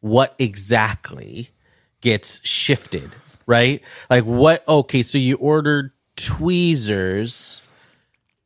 [0.00, 1.50] what exactly
[2.00, 3.10] gets shifted,
[3.46, 3.82] right?
[4.08, 4.66] Like what?
[4.68, 7.62] Okay, so you ordered tweezers.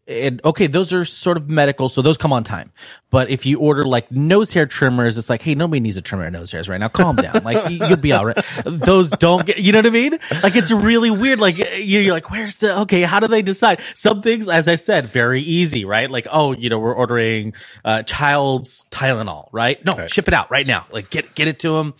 [0.08, 2.72] And okay, those are sort of medical, so those come on time.
[3.12, 6.24] But if you order like nose hair trimmers, it's like, hey, nobody needs a trimmer
[6.24, 6.88] their nose hairs right now.
[6.88, 7.44] Calm down.
[7.44, 8.38] Like you'll be all right.
[8.64, 10.18] Those don't get, you know what I mean?
[10.42, 11.38] Like it's really weird.
[11.38, 13.80] Like you're like, where's the, okay, how do they decide?
[13.94, 16.10] Some things, as I said, very easy, right?
[16.10, 19.82] Like, oh, you know, we're ordering, uh, child's Tylenol, right?
[19.84, 20.10] No, right.
[20.10, 20.86] ship it out right now.
[20.90, 21.94] Like get, get it to them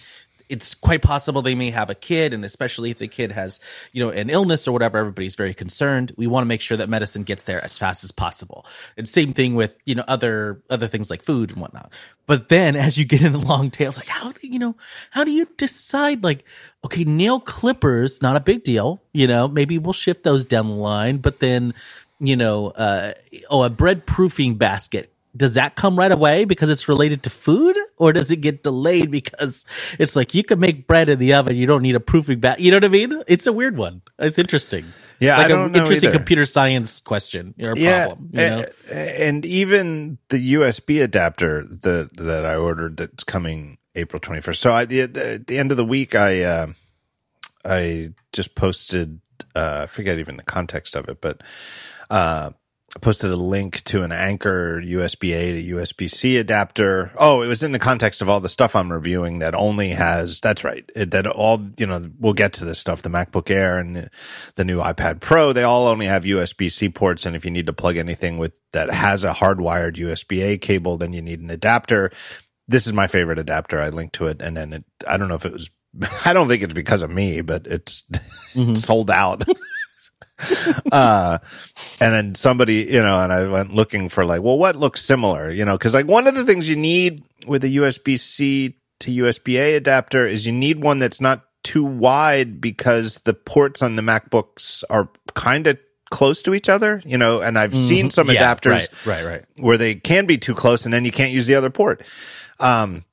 [0.52, 3.58] it's quite possible they may have a kid and especially if the kid has
[3.92, 6.12] you know an illness or whatever everybody's very concerned.
[6.18, 8.66] We want to make sure that medicine gets there as fast as possible.
[8.98, 11.90] And same thing with you know other other things like food and whatnot.
[12.26, 14.76] But then as you get in the long tails like how do you know
[15.10, 16.44] how do you decide like
[16.84, 20.74] okay nail clippers not a big deal you know maybe we'll shift those down the
[20.74, 21.72] line but then
[22.20, 23.12] you know uh
[23.50, 27.76] oh a bread proofing basket does that come right away because it's related to food
[27.98, 29.66] or does it get delayed because
[29.98, 32.60] it's like you can make bread in the oven you don't need a proofing back
[32.60, 35.66] you know what i mean it's a weird one it's interesting Yeah, like I don't
[35.66, 36.12] an interesting either.
[36.12, 38.30] computer science question or problem.
[38.32, 38.66] You know?
[38.90, 44.60] a- and even the USB adapter that that I ordered that's coming April twenty first.
[44.62, 46.66] So I, at at the end of the week, I uh,
[47.64, 49.20] I just posted.
[49.56, 51.42] Uh, I forget even the context of it, but
[52.10, 52.50] uh,
[53.00, 57.10] posted a link to an Anker USB A to USB C adapter.
[57.16, 60.40] Oh, it was in the context of all the stuff I'm reviewing that only has.
[60.40, 60.88] That's right.
[60.94, 62.10] It, that all you know.
[62.18, 63.02] We'll get to this stuff.
[63.02, 64.10] The MacBook Air and the,
[64.56, 65.52] the new iPad Pro.
[65.52, 68.58] They all only have USB C ports, and if you need to plug anything with
[68.72, 72.10] that has a hardwired USB A cable, then you need an adapter.
[72.68, 73.80] This is my favorite adapter.
[73.80, 74.84] I linked to it, and then it.
[75.08, 75.70] I don't know if it was.
[76.24, 78.04] I don't think it's because of me, but it's
[78.54, 78.74] mm-hmm.
[78.76, 79.44] sold out.
[80.92, 81.38] uh
[82.00, 85.50] and then somebody you know and i went looking for like well what looks similar
[85.50, 89.74] you know because like one of the things you need with a usb-c to usb-a
[89.74, 94.82] adapter is you need one that's not too wide because the ports on the macbooks
[94.90, 95.78] are kind of
[96.10, 98.34] close to each other you know and i've seen some Mm-hmm.
[98.34, 99.44] Yeah, adapters right, right, right.
[99.56, 102.02] where they can be too close and then you can't use the other port.
[102.60, 103.04] Um,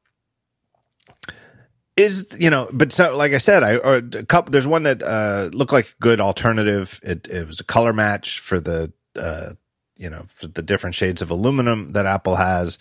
[1.99, 4.51] is you know, but so like I said, I or a couple.
[4.51, 6.99] There's one that uh looked like a good alternative.
[7.03, 9.51] It it was a color match for the uh
[9.97, 12.77] you know for the different shades of aluminum that Apple has.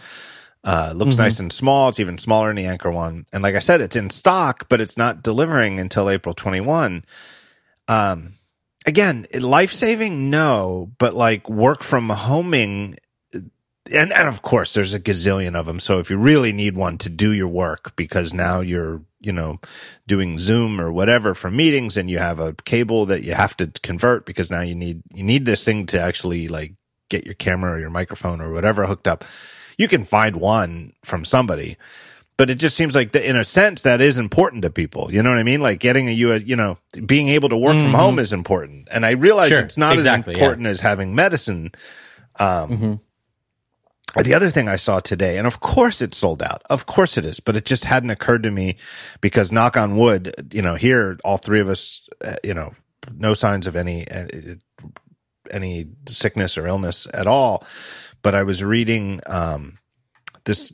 [0.65, 1.89] Uh, looks nice and small.
[1.89, 3.27] It's even smaller than the Anker one.
[3.33, 7.05] And like I said, it's in stock, but it's not delivering until April 21.
[7.87, 8.35] Um,
[8.85, 12.97] again, life saving, no, but like work from homing
[13.92, 16.98] and and of course there's a gazillion of them so if you really need one
[16.98, 19.59] to do your work because now you're you know
[20.07, 23.66] doing zoom or whatever for meetings and you have a cable that you have to
[23.83, 26.74] convert because now you need you need this thing to actually like
[27.09, 29.24] get your camera or your microphone or whatever hooked up
[29.79, 31.79] you can find one from somebody.
[32.37, 35.12] But it just seems like that in a sense that is important to people.
[35.12, 35.61] You know what i mean?
[35.61, 37.94] Like getting a you you know being able to work from mm-hmm.
[37.94, 38.88] home is important.
[38.90, 40.44] And i realize Sure, it's not exactly, as yeah.
[40.44, 41.72] important as having medicine
[42.38, 42.94] um, mm-hmm.
[44.16, 46.62] The other thing I saw today, and of course it's sold out.
[46.71, 48.77] Of course it is, but it just hadn't occurred to me
[49.21, 52.75] because knock on wood, you know, here, all three of us, uh, you know,
[53.14, 54.27] no signs of any, uh,
[55.51, 57.64] any sickness or illness at all.
[58.23, 59.79] But I was reading, um,
[60.44, 60.73] this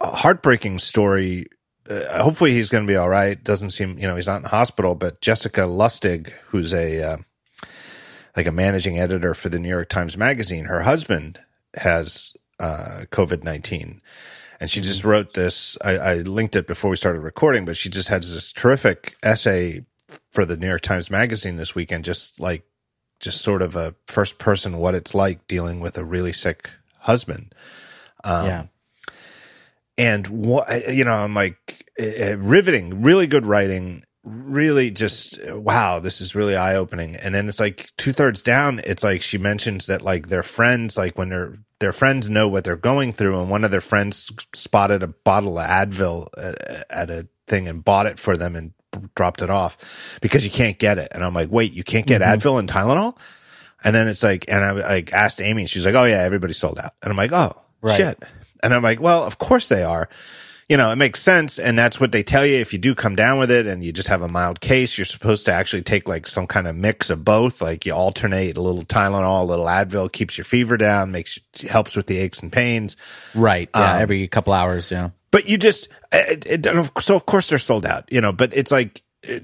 [0.00, 1.46] heartbreaking story.
[1.88, 3.42] Uh, hopefully he's going to be all right.
[3.42, 7.16] Doesn't seem, you know, he's not in hospital, but Jessica Lustig, who's a, uh,
[8.36, 11.38] like a managing editor for the New York Times Magazine, her husband
[11.76, 12.34] has
[12.64, 14.00] uh, COVID 19.
[14.60, 15.76] And she just wrote this.
[15.84, 19.84] I, I linked it before we started recording, but she just has this terrific essay
[20.30, 22.64] for the New York Times Magazine this weekend, just like,
[23.20, 27.54] just sort of a first person what it's like dealing with a really sick husband.
[28.22, 28.64] Um, yeah.
[29.98, 36.20] and what you know i'm like uh, riveting really good writing really just wow this
[36.20, 40.28] is really eye-opening and then it's like two-thirds down it's like she mentions that like
[40.28, 43.70] their friends like when their their friends know what they're going through and one of
[43.70, 48.36] their friends spotted a bottle of advil at, at a thing and bought it for
[48.36, 48.72] them and
[49.14, 52.22] dropped it off because you can't get it and i'm like wait you can't get
[52.22, 52.32] mm-hmm.
[52.32, 53.18] advil and tylenol
[53.84, 56.56] and then it's like, and I like asked Amy, and she's like, "Oh yeah, everybody's
[56.56, 57.96] sold out." And I'm like, "Oh Right.
[57.96, 58.22] shit!"
[58.62, 60.08] And I'm like, "Well, of course they are."
[60.68, 62.56] You know, it makes sense, and that's what they tell you.
[62.56, 65.04] If you do come down with it, and you just have a mild case, you're
[65.04, 67.60] supposed to actually take like some kind of mix of both.
[67.60, 71.96] Like you alternate a little Tylenol, a little Advil, keeps your fever down, makes helps
[71.96, 72.96] with the aches and pains.
[73.34, 73.68] Right.
[73.74, 73.96] Yeah.
[73.96, 74.90] Um, every couple hours.
[74.90, 75.10] Yeah.
[75.30, 78.70] But you just, it, it, so of course they're sold out, you know, but it's
[78.70, 79.42] like, it,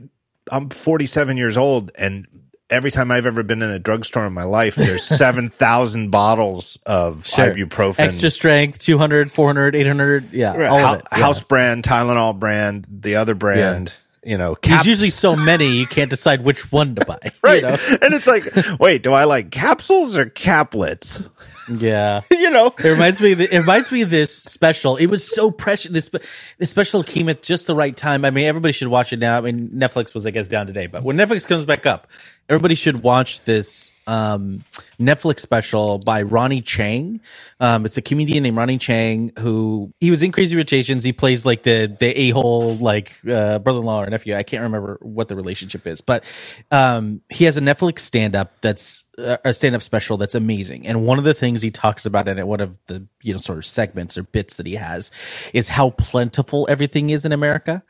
[0.50, 2.26] I'm 47 years old and
[2.70, 5.02] every time I've ever been in a drugstore in my life, there's
[5.44, 7.52] 7,000 bottles of Sure.
[7.54, 7.98] ibuprofen.
[8.00, 10.32] Extra strength, 200, 400, 800.
[10.32, 10.56] Yeah.
[10.56, 11.06] Right, all of it.
[11.12, 11.18] Yeah.
[11.18, 16.10] House brand, Tylenol brand, the other brand, you know, There's usually so many, you can't
[16.10, 17.18] decide which one to buy.
[17.24, 17.62] you right.
[17.62, 17.76] know?
[18.02, 18.46] And it's like,
[18.78, 21.26] wait, do I like capsules or caplets?
[21.70, 22.22] Yeah.
[22.30, 23.32] you know, It reminds me.
[23.32, 24.96] Of the, it reminds me of this special.
[24.96, 25.92] It was so precious.
[25.92, 26.10] This
[26.58, 28.24] this special came at just the right time.
[28.24, 29.38] I mean, everybody should watch it now.
[29.38, 32.08] I mean, Netflix was, I guess, down today, but when Netflix comes back up,
[32.50, 34.64] everybody should watch this um,
[34.98, 37.20] Netflix special by Ronny Chieng.
[37.60, 41.04] Um, it's a comedian named Ronny Chieng who he was in Crazy Rich Asians.
[41.04, 44.34] He plays like the the a hole like uh, brother in law or nephew.
[44.34, 46.24] I can't remember what the relationship is, but
[46.72, 50.88] um, he has a Netflix stand up that's uh, a stand up special that's amazing.
[50.88, 53.38] And one of the things he talks about in it, one of the you know
[53.38, 55.12] sort of segments or bits that he has,
[55.54, 57.84] is how plentiful everything is in America.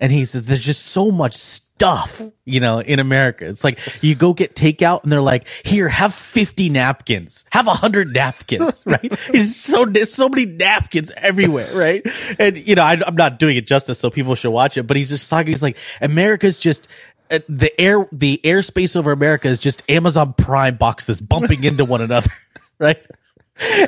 [0.00, 1.34] And he says there's just so much
[1.82, 3.44] stuff, you know, in America.
[3.44, 8.12] It's like you go get takeout and they're like, here, have 50 napkins, have 100
[8.12, 9.00] napkins, right?
[9.34, 12.06] It's so, there's so many napkins everywhere, right?
[12.38, 14.96] And, you know, I, I'm not doing it justice, so people should watch it, but
[14.96, 16.86] he's just talking, he's like, America's just,
[17.32, 22.00] uh, the air the airspace over America is just Amazon Prime boxes bumping into one
[22.00, 22.30] another,
[22.78, 23.04] right?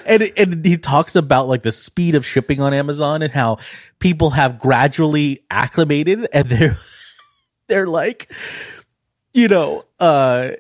[0.07, 3.59] And and he talks about like the speed of shipping on Amazon and how
[3.99, 6.79] people have gradually acclimated and they're
[7.69, 8.31] they're like,
[9.33, 10.51] you know, uh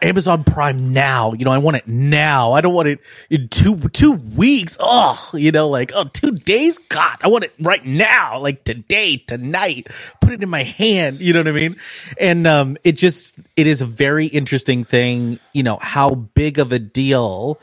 [0.00, 1.34] Amazon Prime now.
[1.34, 2.52] You know, I want it now.
[2.52, 4.76] I don't want it in two two weeks.
[4.80, 6.78] Oh, you know, like oh, two days.
[6.78, 9.88] God, I want it right now, like today, tonight.
[10.20, 11.20] Put it in my hand.
[11.20, 11.76] You know what I mean?
[12.18, 15.38] And um, it just it is a very interesting thing.
[15.52, 17.60] You know how big of a deal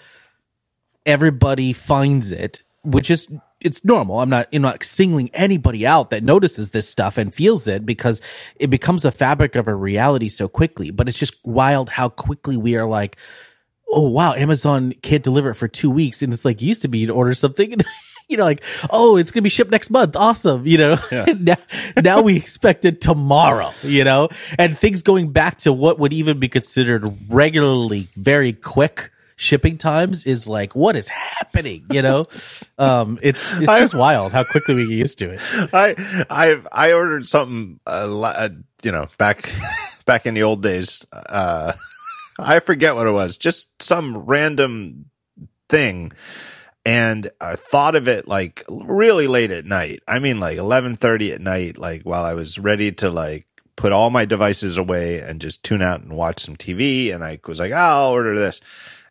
[1.07, 3.27] everybody finds it, which is
[3.65, 4.19] it's normal.
[4.19, 8.21] I'm not, I'm not singling anybody out that notices this stuff and feels it because
[8.57, 10.91] it becomes a fabric of a reality so quickly.
[10.91, 13.17] But it's just wild how quickly we are like,
[13.89, 16.99] oh wow, Amazon can't deliver it for two weeks, and it's like used to be
[16.99, 17.73] you'd order something.
[17.73, 17.83] And,
[18.29, 20.15] you know, like, oh, it's gonna be shipped next month.
[20.15, 20.65] Awesome.
[20.67, 21.25] You know, Yeah.
[21.39, 21.55] now,
[22.01, 26.39] now we expect it tomorrow, you know, and things going back to what would even
[26.39, 31.85] be considered regularly very quick shipping times is like, what is happening?
[31.91, 32.27] You know,
[32.77, 35.39] um, it's, it's I- just wild how quickly we get used to it.
[35.73, 38.49] I I I ordered something uh, uh,
[38.83, 39.51] you know back
[40.05, 41.05] back in the old days.
[41.11, 41.73] Uh,
[42.39, 45.05] I forget what it was, just some random
[45.69, 46.11] thing,
[46.85, 50.01] and I thought of it like really late at night.
[50.07, 53.91] I mean, like eleven thirty at night, like while I was ready to like put
[53.91, 57.13] all my devices away and just tune out and watch some TV.
[57.13, 58.61] And I was like, oh, I'll order this.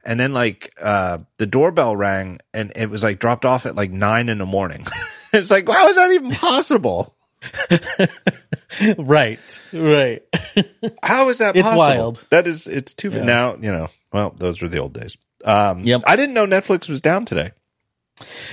[0.05, 3.91] And then like uh the doorbell rang and it was like dropped off at like
[3.91, 4.87] nine in the morning.
[5.33, 7.17] it's like, how is that even possible?
[8.99, 9.61] right.
[9.73, 10.23] Right.
[11.03, 11.79] How is that It's possible?
[11.79, 12.27] wild.
[12.31, 13.25] That is it's too Yeah.
[13.25, 15.17] now, you know, well, those were the old days.
[15.45, 16.03] Um Yep.
[16.07, 17.53] I didn't know Netflix was down today.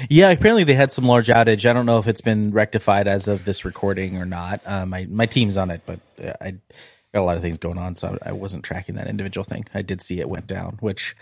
[0.10, 1.70] Yeah, apparently they had some large outage.
[1.70, 4.62] I don't know if it's been rectified as of this recording or not.
[4.66, 6.52] Uh, my my team's on it, but uh, I
[7.14, 9.66] got a lot of things going on, so I wasn't tracking that individual thing.
[9.74, 11.16] I did see it went down, which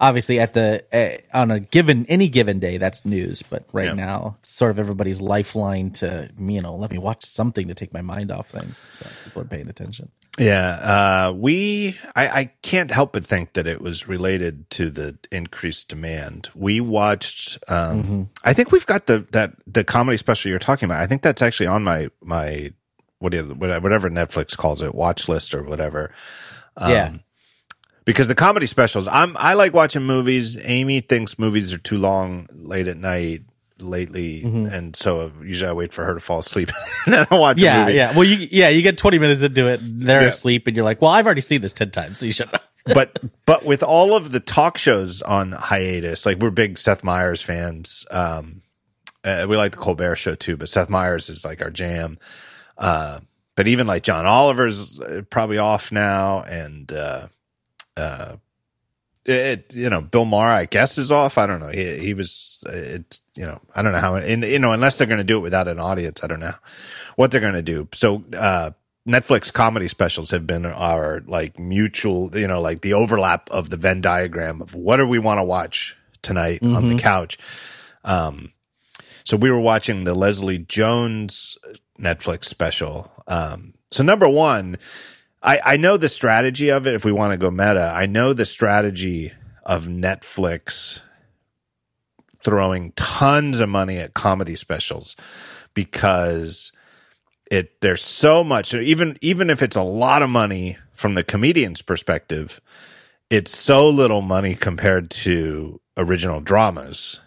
[0.00, 3.94] obviously at the uh, on a given any given day that's news, but right Yeah.
[3.94, 7.92] now it's sort of everybody's lifeline to you know let me watch something to take
[7.92, 8.84] my mind off things.
[8.90, 10.10] So people are paying attention.
[10.38, 11.98] Yeah, uh, we.
[12.14, 16.50] I, I can't help but think that it was related to the increased demand.
[16.54, 17.56] We watched.
[17.68, 21.00] Um, I think we've got the that the comedy special you're talking about.
[21.00, 22.70] I think that's actually on my my
[23.18, 26.10] what do you, whatever Netflix calls it, watch list or whatever.
[26.76, 27.12] Um, yeah,
[28.06, 30.56] because the comedy specials, I'm I like watching movies.
[30.62, 33.42] Amy thinks movies are too long late at night
[33.78, 36.70] lately, and so usually I wait for her to fall asleep
[37.04, 37.96] and then I watch a yeah, movie.
[37.98, 38.12] yeah.
[38.14, 40.28] Well, you yeah you get twenty minutes into it, they're Yeah.
[40.28, 42.48] asleep, and you're like, well, I've already seen this ten times, so you should.
[42.94, 47.42] but but with all of the talk shows on hiatus, like we're big Seth Meyers
[47.42, 48.06] fans.
[48.10, 48.62] Um,
[49.24, 52.18] uh, we like the Colbert Show too, but Seth Meyers is like our jam.
[52.78, 53.18] Uh,
[53.56, 57.26] but even like John Oliver's uh, probably off now, and uh,
[57.96, 58.36] uh,
[59.24, 61.38] it you know Bill Maher I guess is off.
[61.38, 61.68] I don't know.
[61.68, 65.06] He he was it you know I don't know how and you know unless they're
[65.06, 66.54] going to do it without an audience, I don't know
[67.16, 67.88] what they're going to do.
[67.92, 68.70] So uh
[69.06, 73.76] Netflix comedy specials have been our like mutual, you know, like the overlap of the
[73.76, 77.38] Venn diagram of what do we want to watch tonight on the couch.
[78.02, 78.52] Um,
[79.22, 81.56] so we were watching the Leslie Jones
[82.00, 83.12] Netflix special.
[83.28, 84.76] Um, so number one,
[85.46, 86.94] I, I know the strategy of it.
[86.94, 89.32] If we want to go meta, I know the strategy
[89.64, 91.00] of Netflix
[92.42, 95.16] throwing tons of money at comedy specials
[95.74, 96.72] because
[97.50, 101.82] it there's so much even even if it's a lot of money from the comedian's
[101.82, 102.60] perspective
[103.30, 107.20] it's so little money compared to original dramas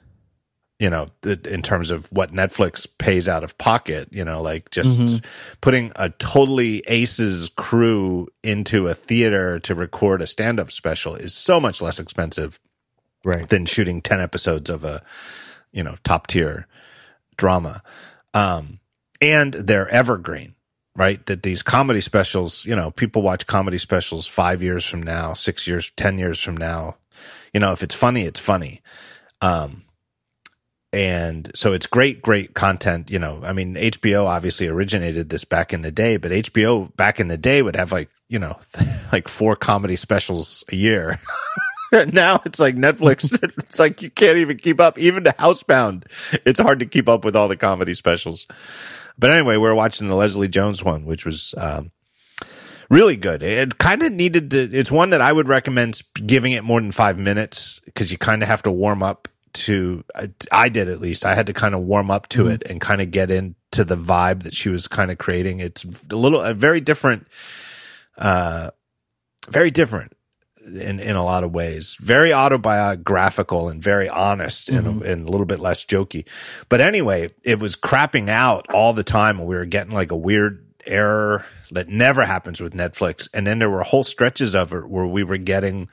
[0.80, 4.72] you know th- in terms of what netflix pays out of pocket you know like
[4.72, 5.22] just
[5.62, 11.60] putting a totally aces crew into a theater to record a stand-up special is so
[11.60, 12.60] much less expensive
[13.26, 13.50] Right.
[13.50, 15.04] than shooting 10 episodes of a
[15.74, 16.68] you know top tier
[17.36, 17.84] drama.
[18.34, 18.80] Um
[19.22, 20.56] and they're evergreen
[20.96, 21.26] right?
[21.26, 25.68] That these comedy specials you know people watch comedy specials 5 years from now 6
[25.68, 26.96] years 10 years from now.
[27.54, 28.82] You know if it's funny it's funny.
[29.42, 29.84] Um
[30.92, 35.72] and so it's great great content you know i mean hbo obviously originated this back
[35.72, 38.58] in the day but hbo back in the day would have like you know
[39.12, 41.20] like four comedy specials a year
[42.14, 43.32] now it's like Netflix.
[43.58, 44.98] it's like you can't even keep up.
[44.98, 46.04] Even to Housebound,
[46.46, 48.48] it's hard to keep up with all the comedy specials.
[49.18, 51.92] But anyway, we're watching the Leslie Jones one, which was um,
[52.90, 53.44] really good.
[53.44, 54.60] It kind of needed to.
[54.72, 58.44] It's one that I would recommend giving it more than five minutes because you kind
[58.44, 60.04] of have to warm up to.
[60.16, 61.26] I, I did at least.
[61.26, 63.98] I had to kind of warm up to it and kind of get into the
[63.98, 65.60] vibe that she was kind of creating.
[65.60, 67.28] It's a little a very different
[68.18, 68.72] uh,
[69.50, 70.14] very different
[70.66, 71.96] in in a lot of ways.
[72.00, 76.26] Very autobiographical and very honest and, and a little bit less jokey.
[76.68, 80.18] But anyway, it was crapping out all the time, and we were getting like a
[80.18, 83.28] weird error that never happens with Netflix.
[83.34, 85.88] And then there were whole stretches of it where we were getting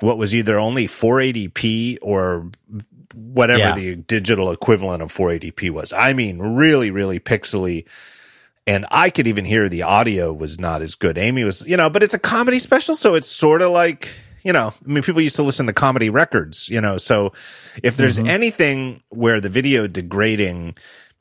[0.00, 2.50] what was either only 480p or
[3.14, 3.74] whatever Yeah.
[3.74, 5.92] the digital equivalent of 480p was.
[5.92, 7.86] I mean, really, really pixely.
[8.66, 11.16] And I could even hear the audio was not as good.
[11.16, 12.94] Amy was, you know, but it's a comedy special.
[12.96, 14.08] So it's sort of like,
[14.42, 16.98] you know, I mean, people used to listen to comedy records, you know.
[16.98, 17.32] So
[17.82, 20.76] if there's anything where the video degrading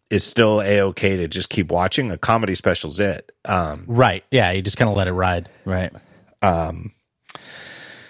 [0.10, 3.32] is still a okay to just keep watching, a comedy special's it.
[3.46, 4.24] Um, Right.
[4.32, 4.52] Yeah.
[4.52, 5.48] You just kind of let it ride.
[5.66, 5.94] Right.
[6.42, 6.94] Um,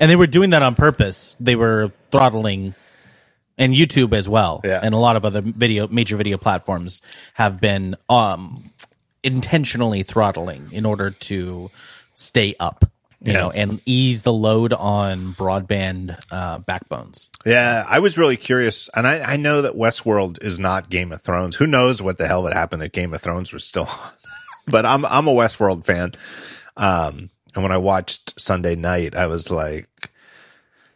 [0.06, 1.36] and they were doing that on purpose.
[1.40, 2.76] They were throttling,
[3.58, 4.80] and YouTube as well, Yeah.
[4.84, 7.02] and a lot of other video major video platforms
[7.34, 8.70] have been um,
[9.24, 11.72] intentionally throttling in order to
[12.14, 12.86] stay up.
[13.22, 13.40] You Yeah.
[13.40, 17.32] know, and ease the load on broadband uh, backbones.
[17.44, 21.24] Yeah, I was really curious, and I, I know that Westworld is not Game of
[21.24, 21.56] Thrones.
[21.56, 24.12] Who knows what the hell would happen if Game of Thrones was still on?
[24.68, 26.12] but I'm I'm a Westworld fan,
[26.78, 30.12] um, and when I watched Sunday Night, I was like,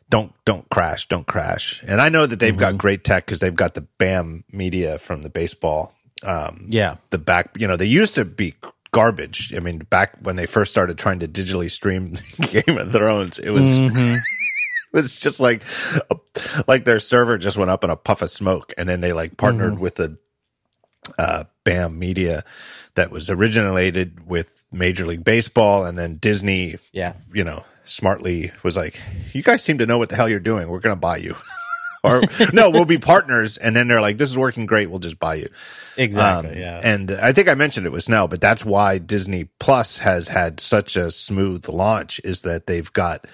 [0.09, 3.55] "Don't don't crash, don't crash." And I know that they've got great tech because they've
[3.55, 5.93] got the BAM media from the baseball
[6.25, 6.97] um, Yeah.
[7.11, 8.55] the back you know they used to be
[8.91, 9.53] garbage.
[9.55, 13.51] I mean back when they first started trying to digitally stream game of thrones it
[13.51, 14.19] was it
[14.91, 15.61] was just like
[16.67, 18.73] like their server just went up in a puff of smoke.
[18.77, 20.17] And then they like partnered with the
[21.17, 22.43] uh bam media
[22.95, 27.13] that was originated with major league baseball and then disney Yeah.
[27.33, 28.99] you know smartly was like
[29.33, 31.35] you guys seem to know what the hell you're doing we're gonna buy you
[32.03, 32.21] or
[32.53, 35.35] no we'll be partners and then they're like this is working great we'll just buy
[35.35, 35.49] you
[35.97, 36.51] Exactly.
[36.51, 36.79] um, yeah.
[36.81, 40.61] And I think I mentioned it was now, but that's why Disney Plus has had
[40.61, 43.25] such a smooth launch is that they've got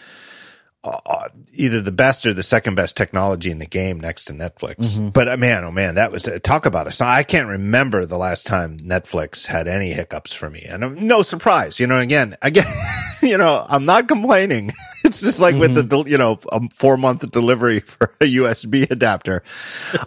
[0.86, 4.76] uh, either the best or the second best technology in the game next to Netflix.
[4.76, 5.10] Mm-hmm.
[5.10, 7.10] But uh, man, oh man, that was talk about sign.
[7.10, 11.22] I can't remember the last time Netflix had any hiccups for me, and um, no
[11.22, 11.80] surprise.
[11.80, 12.72] You know, again, again,
[13.22, 14.72] you know, I'm not complaining.
[15.06, 16.08] It's just like with the Mm-hmm.
[16.10, 19.44] you know a four month delivery for a USB adapter.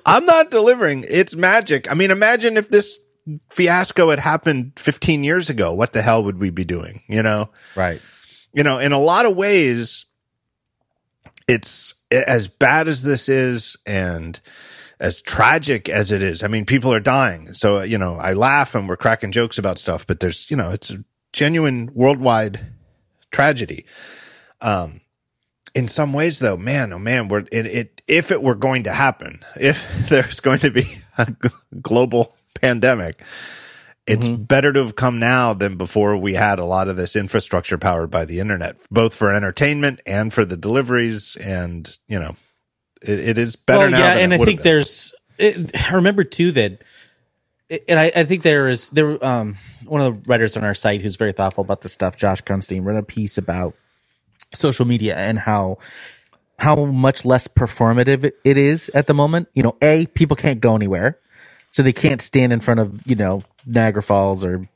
[0.04, 1.04] I'm not delivering.
[1.08, 1.88] It's magic.
[1.88, 2.98] I mean, imagine if this
[3.48, 5.72] fiasco had happened 15 years ago.
[5.72, 7.02] What the hell would we be doing?
[7.06, 8.00] You know right.
[8.52, 10.06] you know, in a lot of ways,
[11.48, 14.40] it's as bad as this is and
[15.00, 16.42] as tragic as it is.
[16.42, 17.52] I mean, people are dying.
[17.54, 20.70] So, you know, I laugh and we're cracking jokes about stuff, but there's, you know,
[20.70, 22.66] it's a genuine worldwide
[23.30, 23.86] tragedy.
[24.60, 25.00] Um,
[25.74, 28.92] in some ways though, man, oh man, we're it, it if it were going to
[28.92, 31.32] happen, if there's going to be a
[31.80, 33.22] global pandemic,
[34.08, 37.78] it's better to have come now than before we had a lot of this infrastructure
[37.78, 41.36] powered by the internet, both for entertainment and for the deliveries.
[41.36, 42.36] And, you know,
[43.02, 43.98] it, it is better well, now.
[43.98, 45.14] Yeah, and I think there's.
[45.38, 46.82] It, I remember too that,
[47.88, 49.24] and I, I think there is there.
[49.24, 52.40] Um, one of the writers on our site who's very thoughtful about this stuff, Josh
[52.40, 53.74] Constine, wrote a piece about
[54.54, 55.78] social media and how
[56.58, 59.48] how much less performative it is at the moment.
[59.54, 61.18] You know, a people can't go anywhere,
[61.70, 64.68] so they can't stand in front of you know Niagara Falls or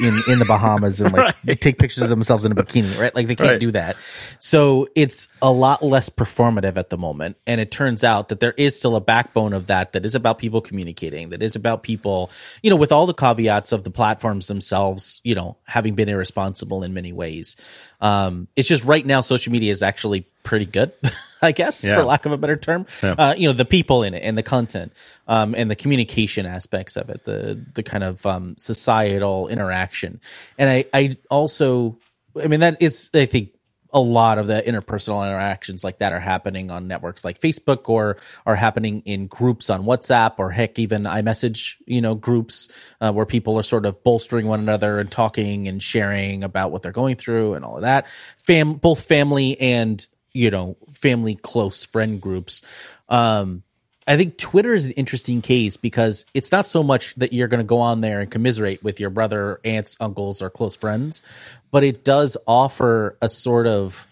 [0.00, 3.14] in in the Bahamas and like take pictures of themselves in a bikini, right?
[3.14, 3.60] Like they can't Right.
[3.60, 3.96] do that.
[4.40, 8.52] So it's a lot less performative at the moment, and it turns out that there
[8.56, 12.32] is still a backbone of that that is about people communicating, that is about people,
[12.64, 16.82] you know, with all the caveats of the platforms themselves, you know, having been irresponsible
[16.82, 17.56] in many ways.
[18.00, 20.90] Um, it's just right now, social media is actually pretty good,
[21.44, 21.96] I guess, Yeah.
[21.96, 22.86] for lack of a better term.
[23.02, 24.92] Uh, you know, the people in it and the content,
[25.28, 30.20] um, and the communication aspects of it, the the kind of um, societal interaction,
[30.58, 31.98] and I I also,
[32.42, 33.50] I mean, that is I think
[33.92, 38.16] a lot of the interpersonal interactions like that are happening on networks like Facebook or
[38.44, 42.68] are happening in groups on WhatsApp or heck even iMessage, you know, groups
[43.00, 46.82] uh, where people are sort of bolstering one another and talking and sharing about what
[46.82, 48.08] they're going through and all of that.
[48.38, 52.60] Fam, both family and you know, family close friend groups.
[53.08, 53.62] Um,
[54.06, 57.60] I think Twitter is an interesting case because it's not so much that you're going
[57.60, 61.22] to go on there and commiserate with your brother, aunts, uncles, or close friends,
[61.70, 64.06] but it does offer a sort of,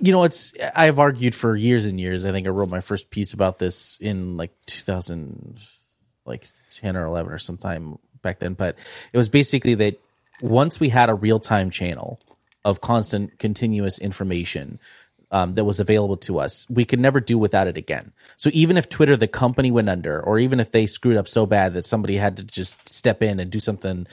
[0.00, 2.24] you know, it's, I've argued for years and years.
[2.24, 5.60] I think I wrote my first piece about this in like 2000,
[6.24, 8.78] like 10 or 11 or sometime back then, but
[9.12, 10.00] it was basically that
[10.40, 12.18] once we had a real time channel
[12.66, 14.78] of constant, continuous information,
[15.30, 16.66] um, that was available to us.
[16.68, 18.12] We could never do without it again.
[18.36, 21.46] So even if Twitter, the company, went under, or even if they screwed up so
[21.46, 24.06] bad that somebody had to just step in and do something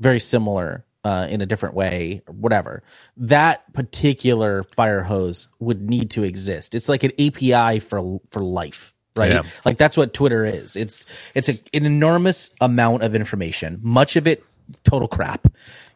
[0.00, 2.82] very similar, uh, in a different way, whatever.
[3.16, 6.74] That particular fire hose would need to exist.
[6.74, 9.32] It's like an API for for life, right?
[9.32, 9.42] Yeah.
[9.64, 10.76] Like that's what Twitter is.
[10.76, 13.78] It's it's a, an enormous amount of information.
[13.82, 14.44] Much of it
[14.84, 15.46] total crap.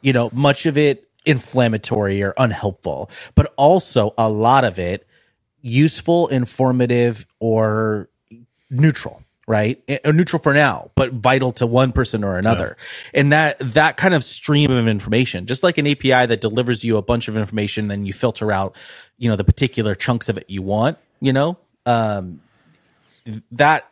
[0.01, 5.07] You know, much of it inflammatory or unhelpful, but also a lot of it
[5.61, 8.09] useful, informative, or
[8.71, 9.83] neutral right?
[10.05, 12.77] Or neutral for now but vital to one person or another.
[13.13, 16.97] And that that kind of stream of information just like an api that delivers you
[16.97, 18.77] a bunch of information then you filter out
[19.19, 22.41] you know the particular chunks of it you want you know um
[23.51, 23.89] that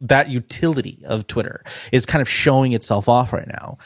[0.00, 3.78] that utility of twitter is kind of showing itself off right now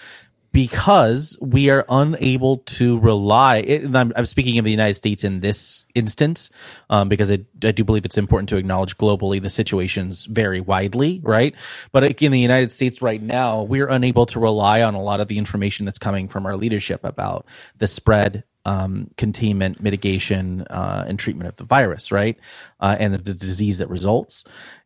[0.58, 3.58] because we are unable to rely.
[3.58, 6.50] I'm, I'm speaking of the United States in this instance,
[6.90, 11.20] um, because I, I do believe it's important to acknowledge globally the situations vary widely,
[11.22, 11.54] right?
[11.92, 15.28] But in the United States right now, we're unable to rely on a lot of
[15.28, 17.46] the information that's coming from our leadership about
[17.76, 18.42] the spread.
[18.64, 22.36] Um, containment, mitigation, uh, and treatment of the virus, right?
[22.80, 24.44] Uh, and the, the disease that results.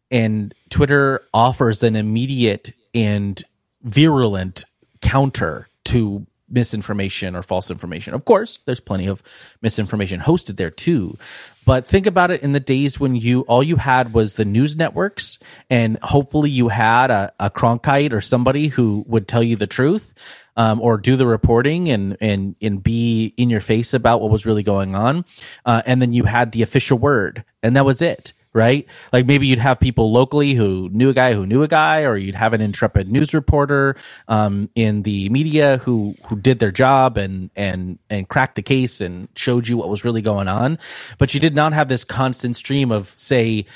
[0.09, 3.43] And Twitter offers an immediate and
[3.83, 4.65] virulent
[5.03, 8.15] counter to misinformation or false information.
[8.15, 9.23] Of course, there's plenty of
[9.63, 11.17] misinformation hosted there too.
[11.65, 14.77] But think about it in the days when you all you had was the news
[14.77, 15.39] networks
[15.71, 20.13] and hopefully you had a, a Cronkite or somebody who would tell you the truth.
[20.55, 24.45] Um, or do the reporting and, and, and be in your face about what was
[24.45, 25.25] really going on.
[25.65, 28.87] Uh, and then you had the official word and that was it right?
[29.13, 32.17] Like maybe you'd have people locally who knew a guy who knew a guy, or
[32.17, 33.97] you'd have an intrepid news reporter
[34.29, 39.01] um, in the media who who did their job and and and cracked the case
[39.01, 40.79] and showed you what was really going on.
[41.19, 43.67] But you did not have this constant stream of say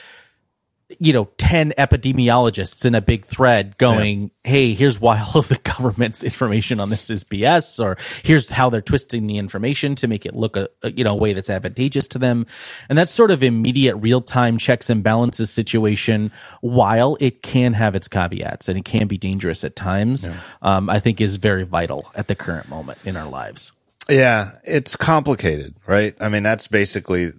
[0.99, 5.57] you know 10 epidemiologists in a big thread going hey here's why all of the
[5.65, 10.25] government's information on this is bs or here's how they're twisting the information to make
[10.25, 12.47] it look a, a you know a way that's advantageous to them.
[12.89, 16.31] And that sort of immediate real-time checks and balances situation
[16.61, 20.29] while it can have its caveats and it can be dangerous at times
[20.63, 23.73] um, i think is very vital at the current moment in our lives.
[24.09, 26.15] Yeah, it's complicated, right?
[26.21, 27.33] I mean, that's basically,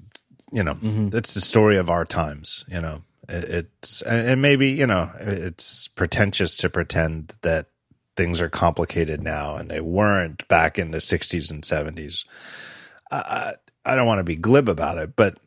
[0.51, 0.73] you know,
[1.09, 3.01] that's the story of our times, you know.
[3.29, 7.67] It- It's and and maybe, you know, it's pretentious to pretend that
[8.15, 12.25] things are complicated now and they weren't back in the 60s and 70s.
[13.11, 13.53] I,
[13.85, 15.37] I don't want to be glib about it, but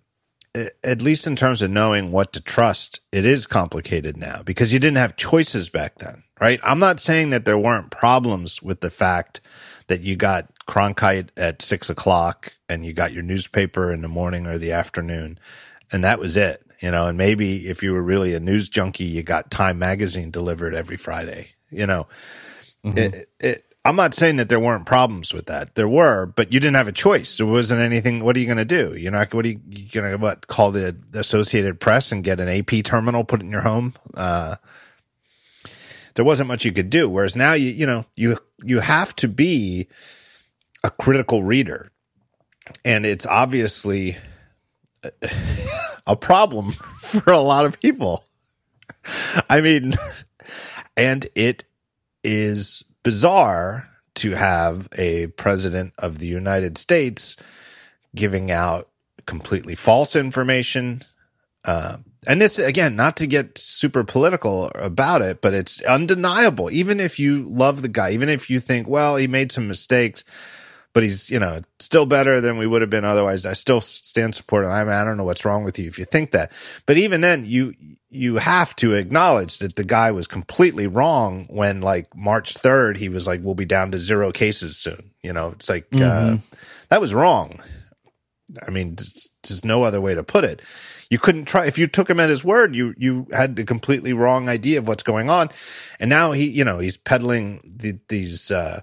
[0.83, 4.79] at least in terms of knowing what to trust, it is complicated now because you
[4.79, 6.59] didn't have choices back then, right?
[6.63, 9.41] I'm not saying that there weren't problems with the fact
[9.87, 14.47] that you got Cronkite at six o'clock and you got your newspaper in the morning
[14.47, 15.39] or the afternoon,
[15.93, 17.07] and that was it, you know.
[17.07, 20.97] And maybe if you were really a news junkie, you got Time magazine delivered every
[20.97, 22.07] Friday, you know.
[22.83, 25.75] It, it, I'm not saying that there weren't problems with that.
[25.75, 27.39] There were, but you didn't have a choice.
[27.39, 28.23] There wasn't anything.
[28.23, 28.95] What are you going to do?
[28.95, 29.33] You're not.
[29.33, 30.47] What are you, you going to what?
[30.49, 33.95] Call the Associated Press and get an AP terminal put in your home?
[34.15, 34.57] Uh,
[36.15, 37.09] there wasn't much you could do.
[37.09, 39.89] Whereas now, you you know you you have to be
[40.85, 41.91] a critical reader,
[42.85, 44.19] and it's obviously
[46.07, 48.25] a problem for a lot of people.
[49.49, 49.95] I mean,
[50.97, 51.65] and it
[52.23, 57.37] is bizarre to have a president of the United States
[58.15, 58.89] giving out
[59.27, 61.03] completely false information.
[61.65, 66.71] Uh, and this, again, not to get super political about it, but it's undeniable.
[66.71, 70.25] Even if you love the guy, even if you think, well, he made some mistakes,
[70.93, 73.47] but he's, you know, still better than we would have been otherwise.
[73.47, 74.71] I still stand supportive.
[74.71, 76.51] I mean, I don't know what's wrong with you if you think that.
[76.87, 77.75] But even then, you,
[78.09, 83.09] you have to acknowledge that the guy was completely wrong when like March 3rd, he
[83.09, 85.13] was like, we'll be down to zero cases soon.
[85.23, 86.39] You know, it's like, uh,
[86.89, 87.63] that was wrong.
[88.67, 90.61] I mean, there's, there's no other way to put it.
[91.09, 92.77] You couldn't try if you took him at his word.
[92.77, 95.51] You you had the completely wrong idea of what's going on,
[95.99, 98.81] and now he you know he's peddling the, these uh,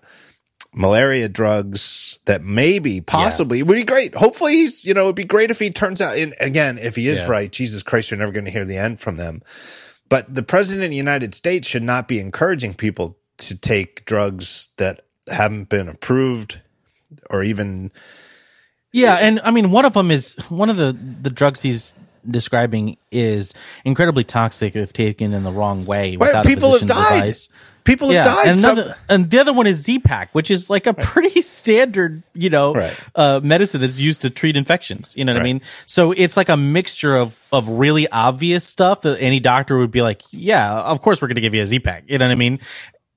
[0.73, 4.13] malaria drugs that maybe possibly would be great.
[4.15, 6.17] Hopefully he's you know it'd be great if he turns out.
[6.17, 7.27] And again, if he is Yeah.
[7.27, 9.41] right, Jesus Christ, you're never going to hear the end from them.
[10.09, 14.69] But the president of the United States should not be encouraging people to take drugs
[14.77, 16.61] that haven't been approved
[17.29, 17.91] or even
[18.91, 21.93] Yeah, and I mean, one of them is one of the the drugs he's
[22.29, 23.53] describing is
[23.85, 26.17] incredibly toxic if taken in the wrong way.
[26.17, 27.13] Right, people have died.
[27.17, 27.49] advice.
[27.83, 28.47] people have died.
[28.47, 32.49] and, another, and the other one is Z-Pak, which is like a pretty standard, you
[32.49, 32.99] know, Right.
[33.15, 35.15] uh, medicine that's used to treat infections.
[35.17, 35.61] You know what I mean?
[35.85, 40.01] So it's like a mixture of of really obvious stuff that any doctor would be
[40.01, 42.03] like, yeah, of course we're going to give you a Z-Pak.
[42.07, 42.59] You know what I mean?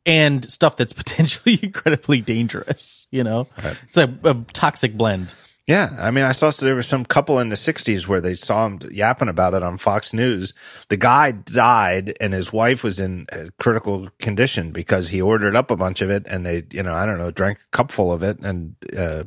[0.06, 3.06] and stuff that's potentially incredibly dangerous.
[3.10, 3.48] You know,
[3.86, 5.34] it's a, a toxic blend.
[5.66, 8.66] Yeah, I mean, I saw there was some couple in the '60s where they saw
[8.66, 10.52] him yapping about it on Fox News.
[10.88, 15.70] The guy died, and his wife was in a critical condition because he ordered up
[15.70, 18.22] a bunch of it, and they, you know, I don't know, drank a cupful of
[18.22, 19.24] it, and uh,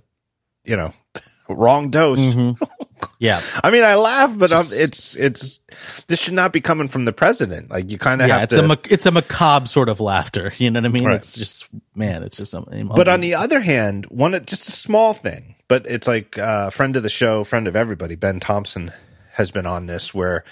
[0.65, 0.93] you know,
[1.47, 2.19] wrong dose.
[2.19, 2.63] Mm-hmm.
[3.19, 5.59] Yeah, I mean, I laugh, but um, it's it's
[6.07, 7.69] this should not be coming from the president.
[7.69, 8.71] Like you kind of yeah, have it's to.
[8.71, 10.53] a it's a macabre sort of laughter.
[10.57, 11.05] You know what I mean?
[11.05, 11.15] Right.
[11.15, 12.87] It's just man, it's just something.
[12.87, 16.95] But on the other hand, one just a small thing, but it's like a friend
[16.95, 18.91] of the show, friend of everybody, Ben Thompson
[19.31, 20.43] has been on this where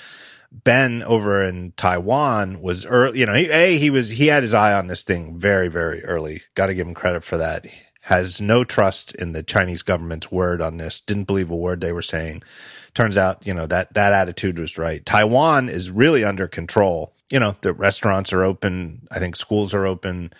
[0.51, 4.55] Ben over in Taiwan was early, you know, he, a he was he had his
[4.55, 6.41] eye on this thing very very early.
[6.55, 7.67] Got to give him credit for that.
[8.01, 10.99] Has no trust in the Chinese government's word on this.
[10.99, 12.41] Didn't believe a word they were saying.
[12.95, 15.05] Turns out, you know, that that attitude was right.
[15.05, 17.13] Taiwan is really under control.
[17.30, 20.34] You know, the restaurants are open, I think schools are open,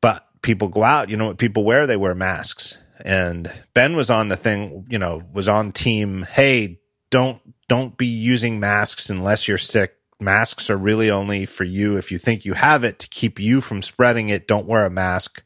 [0.00, 1.86] but people go out, you know what people wear?
[1.86, 2.78] They wear masks.
[3.00, 6.80] And Ben was on the thing, you know, was on team, hey,
[7.10, 9.96] don't don't be using masks unless you're sick.
[10.20, 13.60] Masks are really only for you if you think you have it to keep you
[13.60, 14.46] from spreading it.
[14.46, 15.42] Don't wear a mask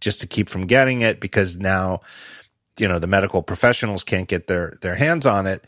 [0.00, 2.00] just to keep from getting it because now,
[2.78, 5.64] you know, the medical professionals can't get their their hands on it.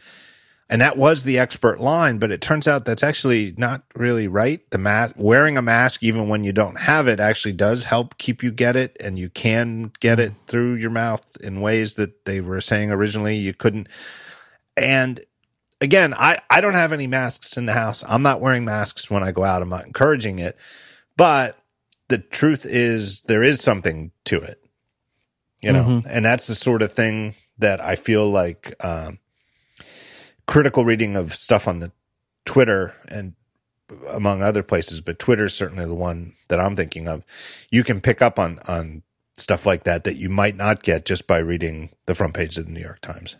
[0.69, 4.61] And that was the expert line, but it turns out that's actually not really right.
[4.71, 8.43] The mask, wearing a mask, even when you don't have it, actually does help keep
[8.43, 12.41] you get it, and you can get it through your mouth in ways that they
[12.41, 13.89] were saying originally you couldn't.
[14.77, 15.21] And
[15.83, 18.03] again, I, I don't have any masks in the house.
[18.09, 19.61] I'm not wearing masks when I go out.
[19.61, 20.57] I'm not encouraging it.
[21.17, 21.59] But
[22.09, 24.65] the truth is, there is something to it,
[25.63, 29.19] you know, and that's the sort of thing that I feel like um,
[30.47, 31.93] critical reading of stuff on the
[32.45, 33.35] Twitter and
[34.09, 37.25] among other places, but Twitter is certainly the one that I'm thinking of.
[37.71, 39.03] You can pick up on on
[39.37, 42.67] stuff like that that you might not get just by reading the front page of
[42.67, 43.37] the New York Times.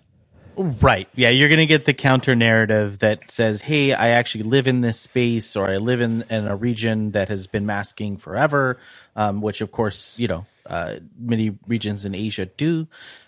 [0.57, 1.09] Right.
[1.17, 4.83] Yeah, you're going to get the counter narrative that says, "Hey, I actually live in
[4.83, 8.79] this space, or I live in, in a region that has been masking forever,"
[9.17, 12.87] um, which, of course, you know, uh, many regions in Asia do.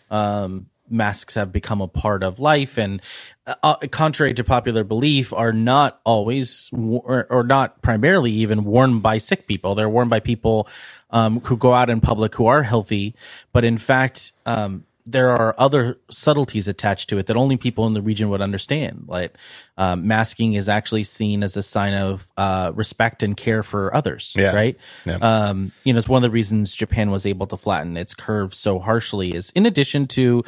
[0.09, 3.01] Um, masks have become a part of life, and
[3.47, 9.19] uh, contrary to popular belief, are not always or, or not primarily even worn by
[9.19, 9.75] sick people.
[9.75, 10.69] They're worn by people
[11.11, 13.15] um, who go out in public who are healthy,
[13.53, 14.33] but in fact.
[14.45, 18.41] Um, there are other subtleties attached to it that only people in the region would
[18.41, 19.05] understand.
[19.07, 19.35] Like
[19.79, 24.35] um, masking is actually seen as a sign of uh, respect and care for others.
[24.37, 24.53] Yeah.
[24.53, 24.77] Right.
[25.05, 25.19] Yeah.
[25.19, 28.53] Um, you know, it's one of the reasons Japan was able to flatten its curve
[28.53, 29.33] so harshly.
[29.33, 30.45] Is in addition to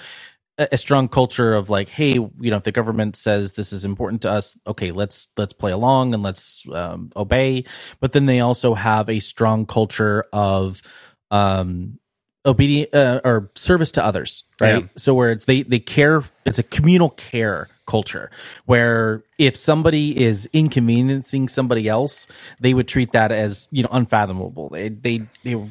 [0.59, 4.23] a, strong culture of like, hey, you know, if the government says this is important
[4.23, 7.65] to us, okay, let's let's play along and let's um, obey.
[8.01, 10.83] But then they also have a strong culture of
[11.31, 11.99] um
[12.47, 14.89] obedient uh, or service to others right Yeah.
[14.97, 18.31] so where it's they they care it's a communal care culture
[18.65, 22.27] where if somebody is inconveniencing somebody else
[22.61, 25.63] they would treat that as you know unfathomable they they they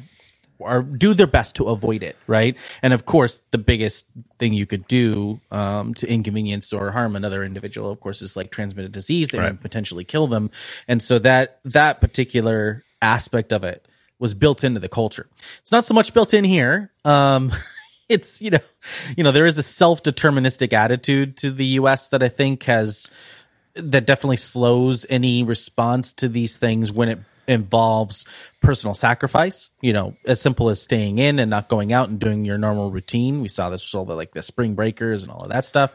[0.62, 4.06] are do their best to avoid it right and of course the biggest
[4.38, 8.50] thing you could do um, to inconvenience or harm another individual of course is like
[8.50, 9.50] transmit a disease that Right.
[9.52, 10.50] would potentially kill them
[10.88, 13.86] and so that that particular aspect of it
[14.18, 15.28] was built into the culture.
[15.60, 16.90] It's not so much built in here.
[17.04, 17.52] Um,
[18.08, 18.58] it's you know,
[19.16, 22.08] you know, there is a self-deterministic attitude to the U.S.
[22.08, 23.06] that I think has
[23.74, 27.18] that definitely slows any response to these things when it
[27.48, 28.24] involves
[28.60, 29.70] personal sacrifice.
[29.80, 32.90] You know, as simple as staying in and not going out and doing your normal
[32.90, 33.40] routine.
[33.40, 35.92] We saw this with all the like the spring breakers and all of that stuff.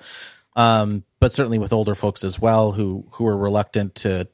[0.55, 4.27] Um, but certainly with older folks as well who who are reluctant to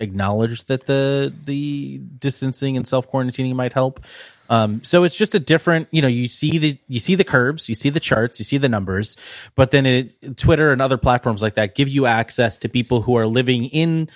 [0.00, 4.04] acknowledge that the the distancing and self quarantining might help.
[4.48, 7.68] Um, so it's just a different, you know, you see the you see the curves,
[7.68, 9.16] you see the charts, you see the numbers,
[9.54, 13.16] but then it, Twitter and other platforms like that give you access to people who
[13.16, 14.08] are living in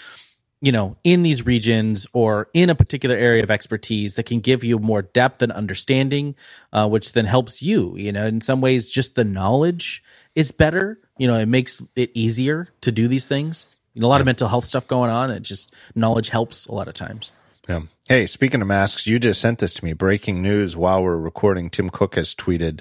[0.61, 4.63] you know, in these regions or in a particular area of expertise that can give
[4.63, 6.35] you more depth and understanding,
[6.73, 7.97] uh, which then helps you.
[7.97, 10.03] You know, in some ways, just the knowledge
[10.35, 11.01] is better.
[11.17, 13.67] You know, it makes it easier to do these things.
[13.95, 15.31] You know, a lot of mental health stuff going on.
[15.31, 17.33] It just knowledge helps a lot of times.
[17.69, 17.83] Yeah.
[18.09, 19.93] Hey, speaking of masks, you just sent this to me.
[19.95, 21.71] Breaking news while we're recording.
[21.71, 22.81] Tim Cook has tweeted,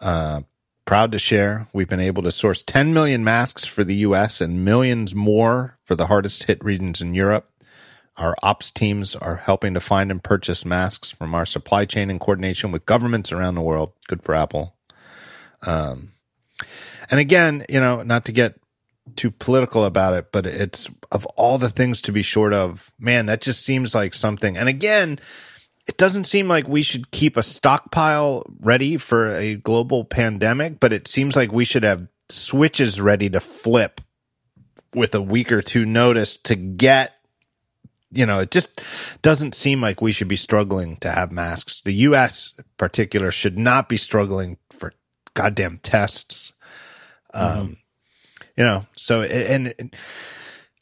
[0.00, 0.42] uh,
[0.84, 4.64] proud to share we've been able to source 10 million masks for the US and
[4.64, 7.48] millions more for the hardest hit regions in Europe.
[8.16, 12.18] Our ops teams are helping to find and purchase masks from our supply chain in
[12.18, 13.92] coordination with governments around the world.
[14.06, 14.76] Good for Apple.
[15.62, 16.12] Um,
[17.10, 18.60] and again, you know, not to get
[19.16, 23.26] too political about it, but it's of all the things to be short of, man,
[23.26, 24.56] that just seems like something.
[24.56, 25.18] And again,
[25.86, 30.92] it doesn't seem like we should keep a stockpile ready for a global pandemic, but
[30.92, 34.00] it seems like we should have switches ready to flip
[34.94, 37.14] with a week or two notice to get
[38.14, 38.82] you know, it just
[39.22, 41.80] doesn't seem like we should be struggling to have masks.
[41.80, 44.92] The US in particular should not be struggling for
[45.34, 46.52] goddamn tests.
[47.32, 47.78] Um,
[48.56, 49.96] you know, so and, and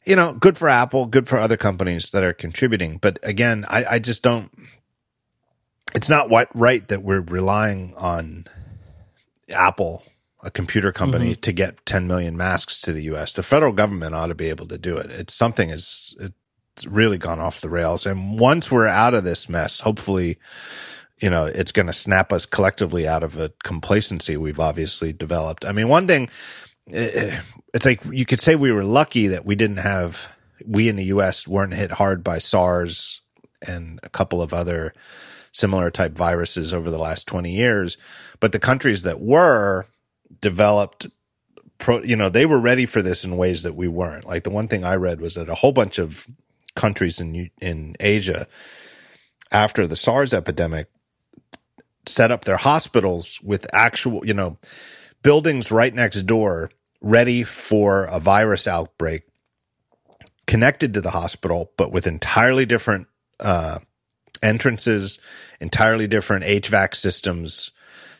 [0.05, 2.97] you know, good for Apple, good for other companies that are contributing.
[2.97, 4.51] But again, I, I just don't.
[5.93, 8.45] It's not what right that we're relying on
[9.49, 10.03] Apple,
[10.43, 11.41] a computer company, mm-hmm.
[11.41, 13.33] to get 10 million masks to the U.S.
[13.33, 15.11] The federal government ought to be able to do it.
[15.11, 18.05] It's something is it's really gone off the rails.
[18.05, 20.37] And once we're out of this mess, hopefully,
[21.19, 25.65] you know, it's going to snap us collectively out of a complacency we've obviously developed.
[25.65, 26.29] I mean, one thing
[26.91, 27.41] eh, eh,
[27.73, 30.27] it's like you could say we were lucky that we didn't have
[30.65, 33.21] we in the US weren't hit hard by SARS
[33.67, 34.93] and a couple of other
[35.51, 37.97] similar type viruses over the last 20 years
[38.39, 39.85] but the countries that were
[40.39, 41.07] developed
[41.81, 44.25] pro, you know they were ready for this in ways that we weren't.
[44.25, 46.27] Like the one thing i read was that a whole bunch of
[46.75, 48.47] countries in in Asia
[49.51, 50.87] after the SARS epidemic
[52.05, 54.57] set up their hospitals with actual you know
[55.21, 56.71] buildings right next door
[57.01, 59.23] ready for a virus outbreak
[60.47, 63.07] connected to the hospital, but with entirely different
[63.39, 63.79] uh,
[64.41, 65.19] entrances,
[65.59, 67.71] entirely different HVAC systems,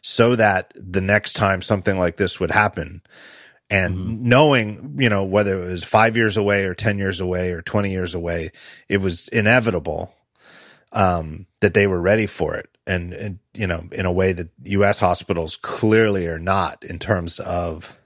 [0.01, 3.01] so that the next time something like this would happen,
[3.69, 4.29] and mm-hmm.
[4.29, 7.91] knowing, you know, whether it was five years away or 10 years away or 20
[7.91, 8.51] years away,
[8.89, 10.13] it was inevitable
[10.91, 14.49] um, that they were ready for it and, and you know in a way that
[14.63, 14.99] U.S.
[14.99, 17.97] hospitals clearly are not in terms of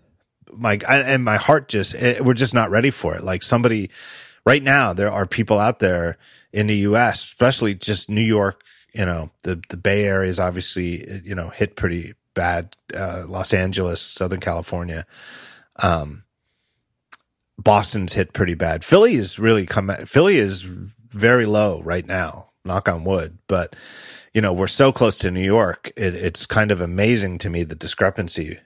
[0.53, 3.23] my and my heart just it, we're just not ready for it.
[3.23, 3.89] Like somebody
[4.45, 6.17] right now, there are people out there
[6.53, 8.61] in the U.S., especially just New York.
[8.93, 12.75] You know, the the Bay Area is obviously you know hit pretty bad.
[12.95, 15.05] Uh, Los Angeles, Southern California.
[15.77, 16.23] Um,
[17.57, 18.83] Boston's hit pretty bad.
[18.83, 19.89] Philly is really come.
[20.05, 22.51] Philly is very low right now.
[22.63, 23.75] Knock on wood, but
[24.33, 25.91] you know, we're so close to New York.
[25.95, 28.59] It, it's kind of amazing to me the discrepancy,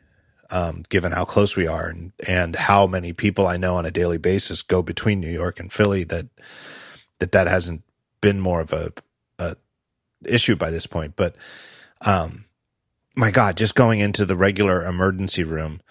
[0.52, 3.92] um, given how close we are and, and how many people I know on a
[3.92, 6.28] daily basis go between New York and Philly that,
[7.20, 7.84] that that hasn't
[8.22, 8.92] been more of a,
[9.38, 9.56] a
[10.26, 11.16] issue by this point.
[11.16, 11.36] But,
[12.02, 12.46] um,
[13.16, 15.82] my God, just going into the regular emergency room,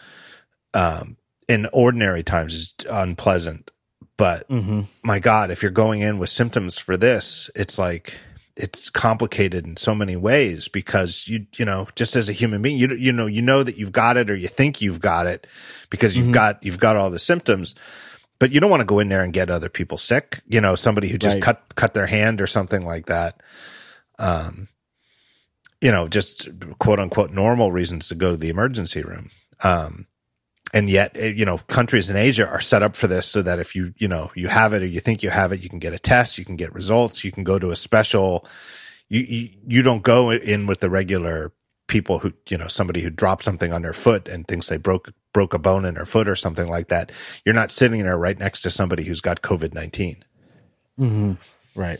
[0.75, 1.17] um,
[1.49, 3.71] in ordinary times is unpleasant.
[4.17, 4.83] But mm-hmm.
[5.03, 8.19] my God, if you're going in with symptoms for this, it's like,
[8.59, 12.77] it's complicated in so many ways because you you know just as a human being
[12.77, 15.47] you you know you know that you've got it or you think you've got it
[15.91, 16.35] because you've mm-hmm.
[16.35, 17.77] got you've got all the symptoms
[18.41, 20.75] but you don't want to go in there and get other people sick you know
[20.75, 21.43] somebody who just right.
[21.43, 23.41] cut cut their hand or something like that
[24.19, 24.69] um
[25.81, 26.49] you know just
[26.81, 29.31] quote unquote normal reasons to go to the emergency room
[29.63, 30.08] um
[30.73, 33.59] and yet eh, you know countries in asia are set up for this so that
[33.59, 35.79] if you you know you have it or you think you have it you can
[35.79, 38.47] get a test you can get results you can go to a special
[39.09, 41.53] you you, you don't go in with the regular
[41.89, 45.11] people who you know somebody who dropped something on their foot and thinks they broke
[45.33, 47.13] broke a bone in their foot or something like that.
[47.45, 50.23] You're not sitting there right next to somebody who's got covid-19
[50.99, 51.33] mm-hmm.
[51.75, 51.99] right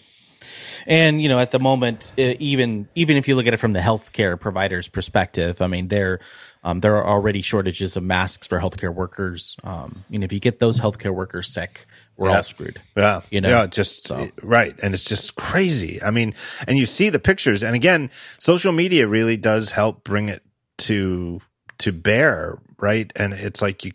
[0.87, 3.81] and you know, at the moment, even even if you look at it from the
[3.81, 6.21] healthcare provider's perspective, I mean, there
[6.65, 9.57] um, there are already shortages of masks for healthcare workers.
[9.65, 11.87] Um, and if you get those healthcare workers sick,
[12.17, 12.37] we're yeah.
[12.37, 12.81] all screwed.
[12.97, 14.29] Yeah, you know, yeah, just so.
[14.43, 16.03] right, and it's just crazy.
[16.03, 16.35] I mean,
[16.67, 20.43] and you see the pictures, and again, social media really does help bring it
[20.79, 21.41] to
[21.79, 23.13] to bear right?
[23.17, 23.93] And it's like you,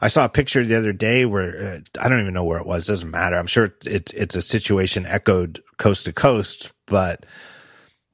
[0.00, 2.66] I saw a picture the other day where uh, I don't even know where it
[2.66, 2.88] was.
[2.88, 3.36] It doesn't matter.
[3.36, 7.26] I'm sure it's it's a situation echoed coast to coast, but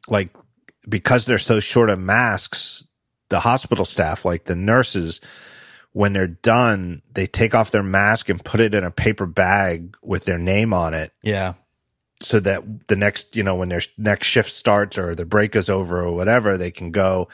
[0.09, 0.31] like
[0.89, 2.87] because they're so short of masks,
[3.29, 5.21] the hospital staff, like the nurses,
[5.93, 9.97] when they're done, they take off their mask and put it in a paper bag
[10.03, 11.13] with their name on it.
[11.23, 11.55] Yeah.
[12.21, 15.71] So that the next, you know, when their next shift starts or the break is
[15.71, 17.29] over or whatever, they can go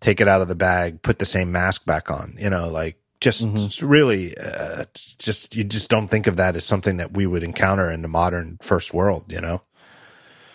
[0.00, 2.96] take it out of the bag, put the same mask back on, you know, like
[3.20, 3.86] just mm-hmm.
[3.86, 4.84] really, uh,
[5.18, 8.08] just, you just don't think of that as something that we would encounter in the
[8.08, 9.62] modern first world, you know?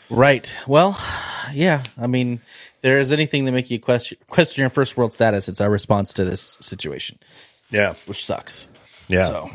[0.09, 0.55] Right.
[0.67, 0.99] Well,
[1.53, 1.83] yeah.
[1.97, 2.41] I mean,
[2.81, 5.47] there is anything that make you question, question your first world status.
[5.47, 7.19] It's our response to this situation.
[7.69, 7.93] Yeah.
[8.05, 8.67] Which sucks.
[9.07, 9.27] Yeah.
[9.27, 9.49] So.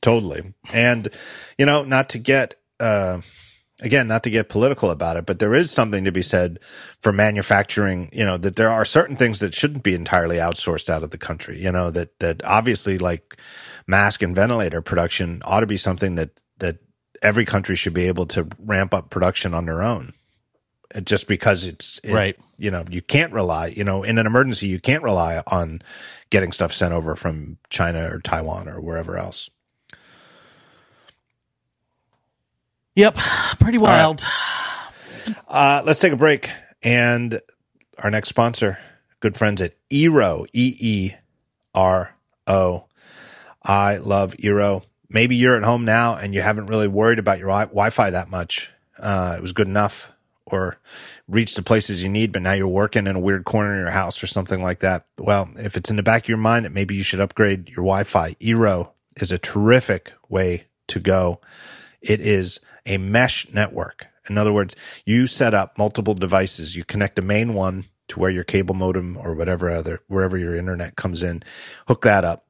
[0.00, 0.52] Totally.
[0.72, 1.08] And,
[1.58, 3.20] you know, not to get, uh,
[3.82, 6.60] again, not to get political about it, but there is something to be said
[7.02, 11.04] for manufacturing, you know, that there are certain things that shouldn't be entirely outsourced out
[11.04, 13.36] of the country, you know, that, that obviously like
[13.86, 16.78] mask and ventilator production ought to be something that, that
[17.22, 20.12] every country should be able to ramp up production on their own.
[20.94, 22.38] uh, just because it's it- Right.
[22.58, 23.68] You know, you can't rely.
[23.68, 25.82] You know, in an emergency, you can't rely on
[26.30, 29.50] getting stuff sent over from China or Taiwan or wherever else.
[32.94, 33.16] Yep,
[33.54, 34.24] pretty wild.
[35.48, 36.50] Uh, let's take a break.
[36.82, 37.40] And
[37.98, 38.78] our next sponsor,
[39.20, 41.12] good friends at Eero, E E
[41.74, 42.14] R
[42.46, 42.86] O.
[43.62, 44.84] I love Eero.
[45.08, 48.28] Maybe you're at home now and you haven't really worried about your wi- Wi-Fi that
[48.30, 48.70] much.
[48.98, 50.10] Uh, it was good enough
[50.46, 50.78] or
[51.28, 53.90] reached the places you need, but now you're working in a weird corner in your
[53.90, 55.06] house or something like that.
[55.18, 58.34] Well, if it's in the back of your mind, maybe you should upgrade your Wi-Fi.
[58.34, 61.40] Eero is a terrific way to go.
[62.00, 64.06] It is a mesh network.
[64.28, 66.76] In other words, you set up multiple devices.
[66.76, 70.54] You connect the main one to where your cable modem or whatever other, wherever your
[70.54, 71.42] internet comes in,
[71.88, 72.46] hook that up.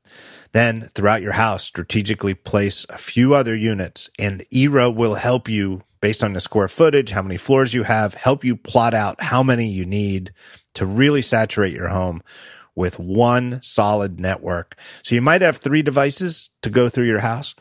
[0.52, 5.82] Then throughout your house, strategically place a few other units and Eero will help you
[6.00, 9.42] based on the square footage, how many floors you have, help you plot out how
[9.42, 10.32] many you need
[10.74, 12.22] to really saturate your home
[12.74, 14.76] with one solid network.
[15.02, 17.54] So you might have three devices to go through your house,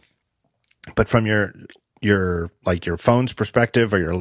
[0.95, 1.53] but from your
[2.01, 4.13] your like your phone's perspective or your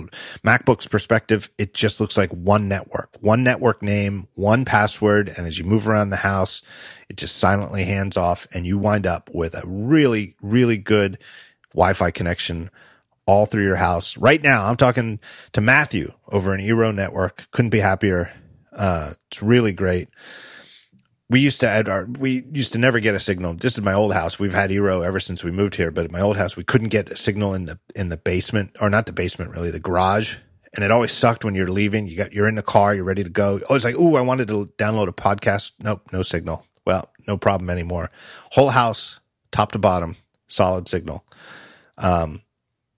[0.44, 5.32] MacBook's perspective, it just looks like one network, one network name, one password.
[5.36, 6.62] And as you move around the house,
[7.08, 11.18] it just silently hands off and you wind up with a really, really good
[11.72, 12.70] Wi-Fi connection
[13.26, 14.16] all through your house.
[14.16, 15.20] Right now, I'm talking
[15.52, 17.46] to Matthew over an Eero network.
[17.50, 18.32] Couldn't be happier.
[18.72, 20.08] Uh, it's really great
[21.30, 23.54] we used to our we used to never get a signal.
[23.54, 24.38] This is my old house.
[24.38, 26.88] We've had Eero ever since we moved here, but at my old house we couldn't
[26.88, 30.36] get a signal in the in the basement or not the basement really, the garage.
[30.74, 32.08] And it always sucked when you're leaving.
[32.08, 33.60] You got you're in the car, you're ready to go.
[33.70, 35.72] Oh, it's like, oh, I wanted to download a podcast.
[35.78, 36.66] Nope, no signal.
[36.84, 38.10] Well, no problem anymore.
[38.50, 39.20] Whole house,
[39.52, 40.16] top to bottom,
[40.48, 41.24] solid signal.
[41.96, 42.42] Um,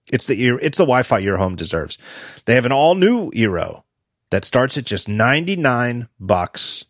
[0.07, 1.99] it's the it's the Wi-Fi your home deserves.
[2.47, 3.83] They have an all new Eero
[4.30, 6.87] that starts at just ninety nine bucks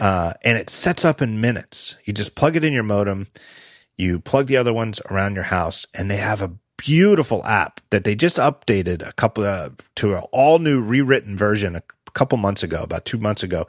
[0.00, 1.96] uh, and it sets up in minutes.
[2.04, 3.28] You just plug it in your modem,
[3.96, 8.04] you plug the other ones around your house, and they have a beautiful app that
[8.04, 11.82] they just updated a couple of, to an all new rewritten version a
[12.14, 13.66] couple months ago, about two months ago.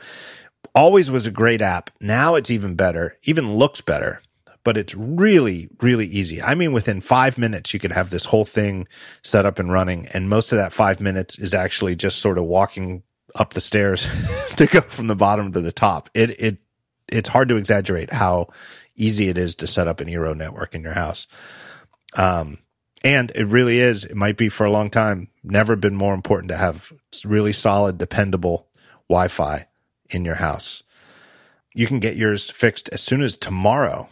[0.73, 1.89] Always was a great app.
[1.99, 4.21] Now it's even better, even looks better,
[4.63, 6.41] but it's really, really easy.
[6.41, 8.87] I mean, within five minutes, you could have this whole thing
[9.21, 10.07] set up and running.
[10.13, 13.03] And most of that five minutes is actually just sort of walking
[13.35, 14.07] up the stairs
[14.57, 16.09] to go from the bottom to the top.
[16.13, 16.57] It it
[17.07, 18.47] it's hard to exaggerate how
[18.95, 21.27] easy it is to set up an Eero network in your house.
[22.15, 22.59] Um,
[23.03, 24.05] and it really is.
[24.05, 25.29] It might be for a long time.
[25.43, 26.91] Never been more important to have
[27.25, 28.67] really solid, dependable
[29.09, 29.65] Wi-Fi
[30.09, 30.83] in your house.
[31.73, 34.09] You can get yours fixed as soon as tomorrow,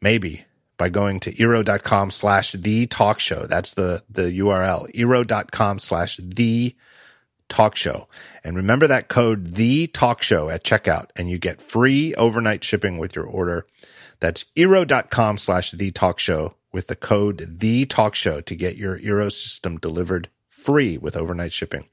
[0.00, 0.44] maybe
[0.78, 3.44] by going to eero.com slash the talk show.
[3.46, 6.74] That's the, the URL, eero.com slash the
[7.74, 8.08] show.
[8.44, 12.98] And remember that code, the talk show at checkout and you get free overnight shipping
[12.98, 13.66] with your order.
[14.20, 18.98] That's eero.com slash the talk show with the code the talk show to get your
[18.98, 21.88] Eero system delivered free with overnight shipping.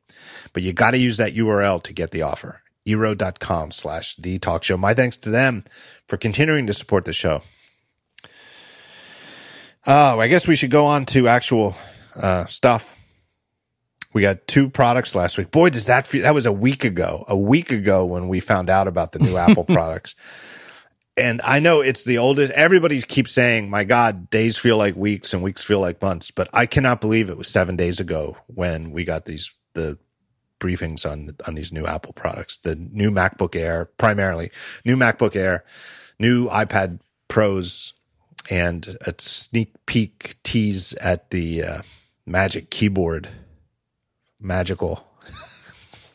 [0.54, 2.62] But you got to use that URL to get the offer.
[2.88, 4.78] Eero.com slash the talk show.
[4.78, 5.66] My thanks to them
[6.08, 7.42] for continuing to support the show.
[9.86, 11.76] Oh, I guess we should go on to actual
[12.16, 12.99] uh, stuff.
[14.14, 15.52] We got two products last week.
[15.52, 18.70] Boy, does that feel, that was a week ago, a week ago when we found
[18.70, 20.16] out about the new Apple products.
[21.16, 22.52] And I know it's the oldest.
[22.54, 26.32] Everybody keeps saying, my God, days feel like weeks and weeks feel like months.
[26.32, 30.00] But I cannot believe it was seven days ago when we got these, the
[30.60, 34.50] briefings on, on these new Apple products, the new MacBook Air, primarily
[34.86, 35.66] new MacBook Air,
[36.20, 37.94] new iPad Pros,
[38.50, 41.82] and a sneak peek tease at the uh,
[42.26, 43.30] Magic Keyboard
[44.40, 45.06] magical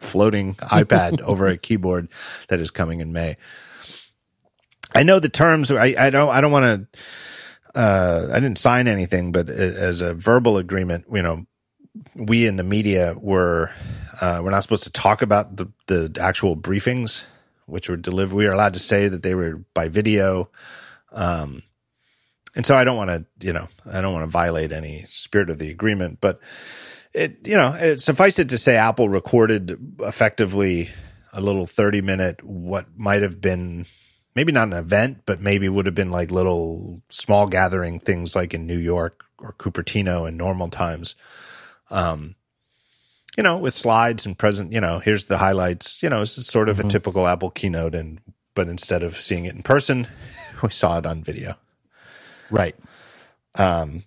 [0.00, 2.08] floating iPad over a keyboard
[2.48, 3.36] that is coming in May.
[4.94, 5.70] I know the terms.
[5.70, 6.28] I, I don't.
[6.28, 6.98] I don't want to.
[7.78, 11.46] Uh, I didn't sign anything, but as a verbal agreement, you know,
[12.14, 13.72] we in the media were
[14.20, 17.24] uh, we're not supposed to talk about the the actual briefings,
[17.66, 18.36] which were delivered.
[18.36, 20.50] We are allowed to say that they were by video.
[21.12, 21.62] Um,
[22.56, 25.50] and so I don't want to, you know, I don't want to violate any spirit
[25.50, 26.40] of the agreement, but
[27.14, 30.90] it, you know, it, suffice it to say, Apple recorded effectively
[31.32, 33.86] a little 30 minute, what might have been
[34.34, 38.54] maybe not an event, but maybe would have been like little small gathering things like
[38.54, 41.14] in New York or Cupertino in normal times.
[41.90, 42.34] Um,
[43.36, 46.46] you know, with slides and present, you know, here's the highlights, you know, this is
[46.46, 46.88] sort of mm-hmm.
[46.88, 47.94] a typical Apple keynote.
[47.94, 48.20] And,
[48.54, 50.06] but instead of seeing it in person,
[50.62, 51.56] we saw it on video.
[52.50, 52.76] Right.
[53.56, 54.04] Um,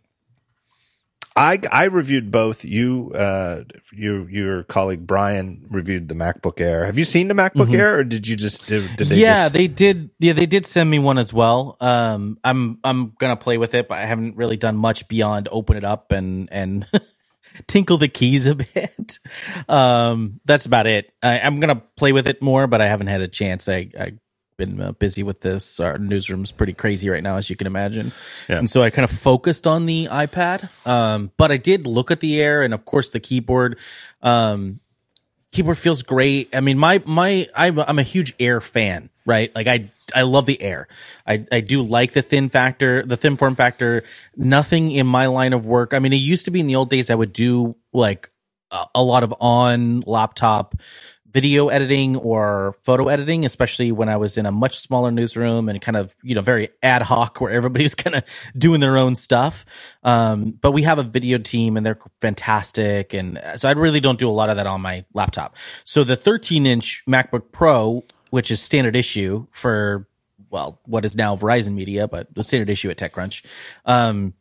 [1.38, 2.66] I I reviewed both.
[2.66, 3.64] You uh
[3.94, 6.86] your your colleague Brian reviewed the MacBook Air.
[6.86, 9.18] Have you seen the MacBook Air, or did you just did, did they?
[9.18, 10.10] yeah, just, they did.
[10.20, 11.78] Yeah, they did send me one as well.
[11.80, 15.78] Um, I'm I'm gonna play with it, but I haven't really done much beyond open
[15.78, 16.88] it up and and
[17.68, 19.20] tinkle the keys a bit.
[19.70, 21.12] Um, that's about it.
[21.22, 23.68] I, I'm gonna play with it more, but I haven't had a chance.
[23.68, 24.14] I I
[24.58, 25.80] been uh, busy with this.
[25.80, 28.12] Our newsroom's pretty crazy right now, as you can imagine.
[28.50, 28.58] Yeah.
[28.58, 30.70] And so I kind of focused on the iPad.
[30.86, 33.78] Um, but I did look at the Air and of course the keyboard.
[34.22, 34.80] Um,
[35.52, 36.54] keyboard feels great.
[36.54, 39.54] I mean, my my I'm, I'm a huge Air fan, right?
[39.56, 40.88] Like I I love the Air.
[41.26, 44.04] I I do like the thin factor, the thin form factor.
[44.36, 45.94] Nothing in my line of work.
[45.94, 48.32] I mean, it used to be in the old days I would do like
[48.72, 50.76] a, a lot of on laptop
[51.32, 55.82] video editing or photo editing, especially when I was in a much smaller newsroom and
[55.82, 58.24] kind of, you know, very ad hoc where everybody's kind of
[58.58, 59.66] doing their own stuff.
[60.04, 63.14] Um, but we have a video team and they're fantastic.
[63.14, 65.56] And so I really don't do a lot of that on my laptop.
[65.84, 70.08] So the 13 inch MacBook Pro, which is standard issue for,
[70.50, 73.46] well, what is now Verizon Media, but the standard issue at TechCrunch,
[73.86, 74.34] um,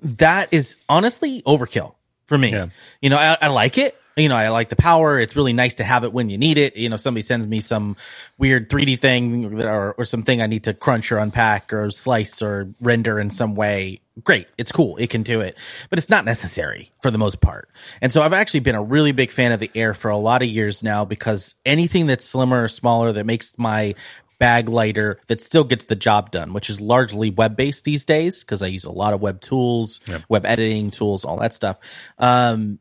[0.00, 1.94] that is honestly overkill
[2.26, 2.50] for me.
[2.50, 2.66] Yeah.
[3.00, 3.98] You know, I, I like it.
[4.16, 5.18] You know, I like the power.
[5.18, 6.76] It's really nice to have it when you need it.
[6.76, 7.96] You know, somebody sends me some
[8.38, 12.72] weird 3D thing or, or something I need to crunch or unpack or slice or
[12.80, 14.00] render in some way.
[14.22, 14.46] Great.
[14.56, 14.96] It's cool.
[14.98, 15.58] It can do it,
[15.90, 17.68] but it's not necessary for the most part.
[18.00, 20.42] And so I've actually been a really big fan of the Air for a lot
[20.42, 23.96] of years now because anything that's slimmer or smaller that makes my
[24.38, 28.44] bag lighter that still gets the job done, which is largely web based these days
[28.44, 31.78] because I use a lot of web tools, web editing tools, all that stuff.
[32.18, 32.78] Um,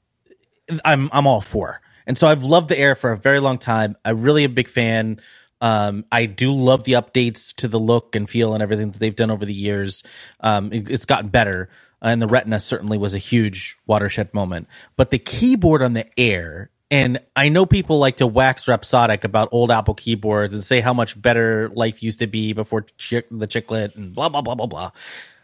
[0.85, 1.81] I'm I'm all for.
[2.05, 3.95] And so I've loved the Air for a very long time.
[4.03, 5.21] I'm really a big fan.
[5.61, 9.15] Um, I do love the updates to the look and feel and everything that they've
[9.15, 10.03] done over the years.
[10.41, 11.69] Um, it- it's gotten better,
[12.01, 14.67] and the Retina certainly was a huge watershed moment.
[14.97, 19.47] But the keyboard on the Air, and I know people like to wax rhapsodic about
[19.53, 22.85] old Apple keyboards and say how much better life used to be before
[23.31, 24.91] the chiclet and blah blah blah blah blah.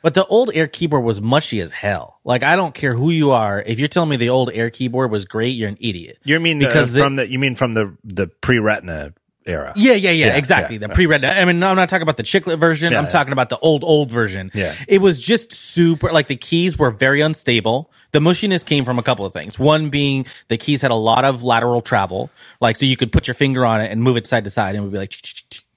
[0.01, 2.19] But the old Air keyboard was mushy as hell.
[2.23, 5.11] Like I don't care who you are, if you're telling me the old Air keyboard
[5.11, 6.19] was great, you're an idiot.
[6.23, 9.13] you mean because because the- from the you mean from the the pre Retina
[9.45, 9.73] era?
[9.75, 10.75] Yeah, yeah, yeah, Yeah, exactly.
[10.77, 11.31] yeah, the pre Retina.
[11.33, 12.91] I mean, I'm not talking about the chiclet version.
[12.91, 14.51] Yeah, I'm talking about the old, old version.
[14.53, 14.75] Yeah.
[14.87, 17.91] It was just super, like the keys were very unstable.
[18.11, 19.57] The mushiness came from a couple of things.
[19.57, 22.29] One being the keys had a lot of lateral travel.
[22.61, 24.75] Like, so you could put your finger on it and move it side to side
[24.75, 25.15] and it would be like,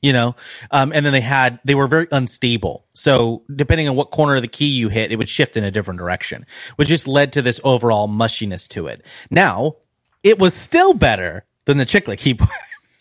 [0.03, 0.37] you know?
[0.71, 2.85] Um, and then they had, they were very unstable.
[2.93, 5.71] So depending on what corner of the key you hit, it would shift in a
[5.71, 6.45] different direction,
[6.77, 9.05] which just led to this overall mushiness to it.
[9.31, 9.77] Now,
[10.23, 12.51] it was still better than the chiclet keyboard.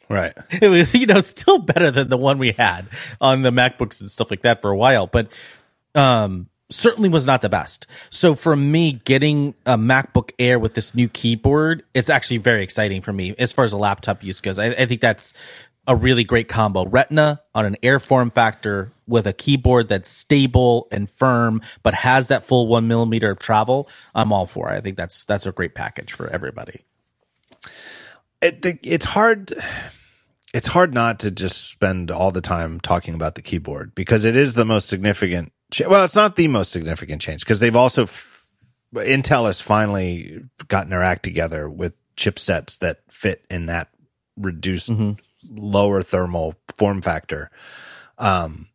[0.10, 0.34] Right.
[0.62, 2.86] it was you know still better than the one we had
[3.22, 5.32] on the macbooks and stuff like that for a while but
[5.96, 10.94] um certainly was not the best so for me getting a macbook air with this
[10.94, 14.60] new keyboard it's actually very exciting for me as far as a laptop use goes
[14.60, 15.34] i, I think that's
[15.88, 16.86] a really great combo.
[16.86, 22.30] Retina on an air form factor with a keyboard that's stable and firm but has
[22.30, 24.72] that full one millimeter of travel i'm all for.
[24.72, 26.82] It i think that's that's a great package for everybody.
[28.42, 29.54] It, it's hard
[30.54, 34.36] it's hard not to just spend all the time talking about the keyboard because it
[34.36, 38.04] is the most significant cha- well it's not the most significant change because they've also
[38.04, 38.50] f-
[38.94, 43.90] intel has finally gotten their act together with chipsets that fit in that
[44.38, 45.14] reduced mm-hmm.
[45.50, 47.50] Lower thermal form factor
[48.18, 48.68] um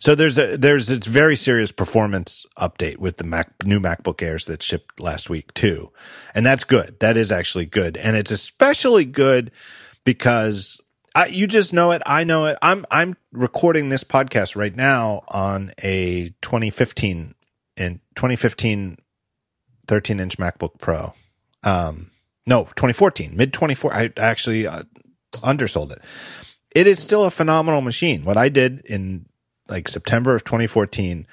[0.00, 4.44] so there's a there's it's very serious performance update with the Mac new MacBook Airs
[4.44, 5.90] that shipped last week too,
[6.34, 6.96] and that's good.
[7.00, 9.50] That is actually good, and it's especially good
[10.04, 10.80] because
[11.14, 12.02] I, you just know it.
[12.06, 12.58] I know it.
[12.62, 17.34] I'm I'm recording this podcast right now on a 2015
[17.76, 18.98] in 2015
[19.88, 21.12] 13 inch MacBook Pro.
[21.64, 22.12] Um,
[22.46, 23.92] no, 2014, mid 24.
[23.94, 24.84] I actually uh,
[25.32, 26.00] undersold it.
[26.74, 28.24] It is still a phenomenal machine.
[28.24, 29.26] What I did in
[29.68, 31.26] like September of 2014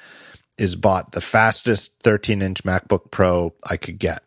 [0.58, 4.24] is bought the fastest 13 inch MacBook Pro I could get.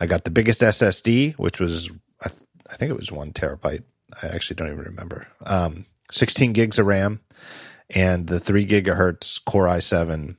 [0.00, 1.90] I got the biggest SSD, which was,
[2.24, 3.82] I, th- I think it was one terabyte.
[4.22, 5.26] I actually don't even remember.
[5.44, 7.20] Um, 16 gigs of RAM
[7.94, 10.36] and the three gigahertz Core i7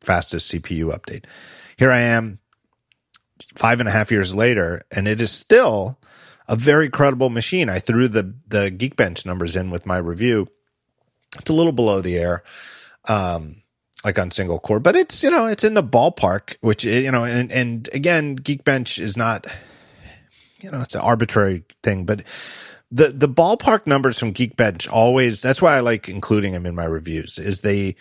[0.00, 1.24] fastest CPU update.
[1.76, 2.38] Here I am
[3.54, 5.98] five and a half years later, and it is still
[6.50, 7.70] a very credible machine.
[7.70, 10.48] I threw the, the Geekbench numbers in with my review
[11.38, 12.42] it's a little below the air,
[13.08, 13.62] um,
[14.04, 16.56] like on single core, but it's you know it's in the ballpark.
[16.60, 19.46] Which you know, and and again, Geekbench is not,
[20.60, 22.24] you know, it's an arbitrary thing, but
[22.90, 25.42] the the ballpark numbers from Geekbench always.
[25.42, 27.38] That's why I like including them in my reviews.
[27.38, 27.96] Is they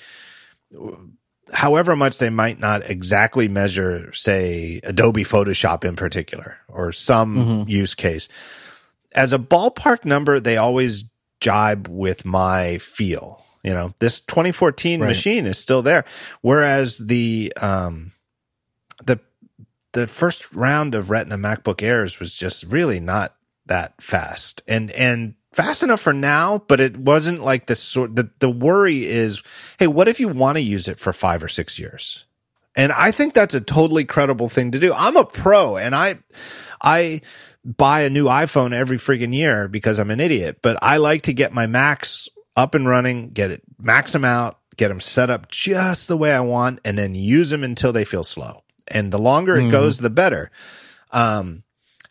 [1.54, 7.96] however much they might not exactly measure, say, Adobe Photoshop in particular or some use
[7.96, 8.28] case,
[9.14, 11.06] as a ballpark number, they always
[11.40, 13.44] jibe with my feel.
[13.64, 15.08] You know, this 2014 Right.
[15.08, 16.06] machine is still there,
[16.42, 18.14] whereas the um,
[19.04, 19.20] the
[19.94, 23.36] the first round of Retina MacBook Airs was just really not
[23.66, 28.16] that fast, and and fast enough for now, but it wasn't like the sort.
[28.16, 29.44] The the worry is,
[29.78, 32.26] hey, what if you want to use it for five or six years?
[32.76, 34.94] And I think that's a totally credible thing to do.
[34.94, 36.20] I'm a pro, and I
[36.82, 37.22] I
[37.66, 40.60] buy a new iPhone every friggin' year because I'm an idiot.
[40.62, 44.60] But I like to get my Macs up and running, get it, max them out,
[44.76, 48.06] get them set up just the way I want, and then use them until they
[48.06, 48.64] feel slow.
[48.88, 50.52] And the longer it goes, the better.
[51.12, 51.64] Um,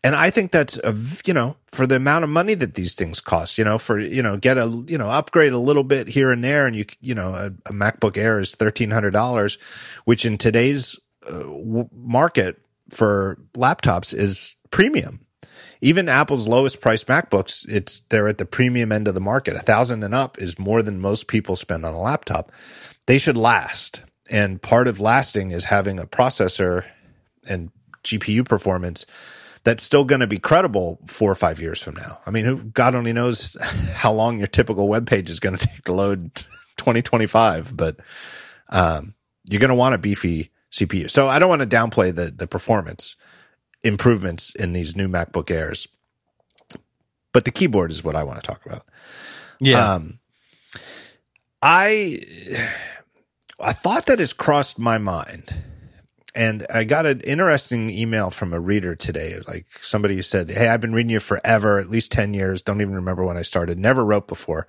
[0.05, 0.95] and I think that's a,
[1.27, 4.23] you know, for the amount of money that these things cost, you know, for, you
[4.23, 6.67] know, get a, you know, upgrade a little bit here and there.
[6.67, 9.59] And you, you know, a, a MacBook Air is $1,300,
[10.05, 12.61] which in today's uh, w- market
[12.91, 15.21] for laptops is premium.
[15.81, 19.57] Even Apple's lowest priced MacBooks, it's, they're at the premium end of the market.
[19.57, 22.53] A thousand and up is more than most people spend on a laptop.
[23.07, 24.01] They should last.
[24.31, 26.85] And part of lasting is having a processor
[27.49, 27.71] and
[28.05, 29.05] GPU performance
[29.69, 32.19] that's still going to be credible four or five years from now.
[32.25, 33.55] I mean, who, God only knows
[33.93, 36.35] how long your typical web page is going to take to load
[36.79, 38.01] 2025, but
[38.71, 39.15] um,
[39.45, 41.11] you're going to want a beefy CPU.
[41.11, 43.17] So I don't want to downplay the the performance
[43.83, 45.87] improvements in these new MacBook Airs,
[47.35, 48.87] but the keyboard is what I want to talk about.
[49.61, 49.93] Yeah.
[49.93, 50.19] Um,
[51.61, 52.21] I
[53.59, 55.55] a thought that has crossed my mind,
[56.35, 59.39] and I got an interesting email from a reader today.
[59.47, 62.63] Like somebody said, "Hey, I've been reading you forever, at least ten years.
[62.63, 63.79] Don't even remember when I started.
[63.79, 64.67] Never wrote before.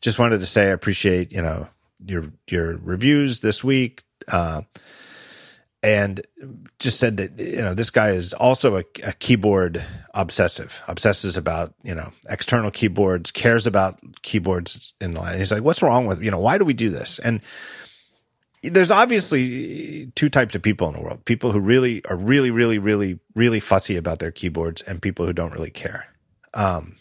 [0.00, 1.68] Just wanted to say I appreciate you know
[2.04, 4.62] your your reviews this week." Uh,
[5.82, 6.20] and
[6.80, 9.82] just said that you know this guy is also a, a keyboard
[10.14, 15.82] obsessive obsesses about you know external keyboards cares about keyboards in line he's like what's
[15.82, 17.40] wrong with you know why do we do this and
[18.68, 21.24] there's obviously two types of people in the world.
[21.24, 25.32] People who really are really really really really fussy about their keyboards and people who
[25.32, 26.06] don't really care.
[26.54, 26.96] Um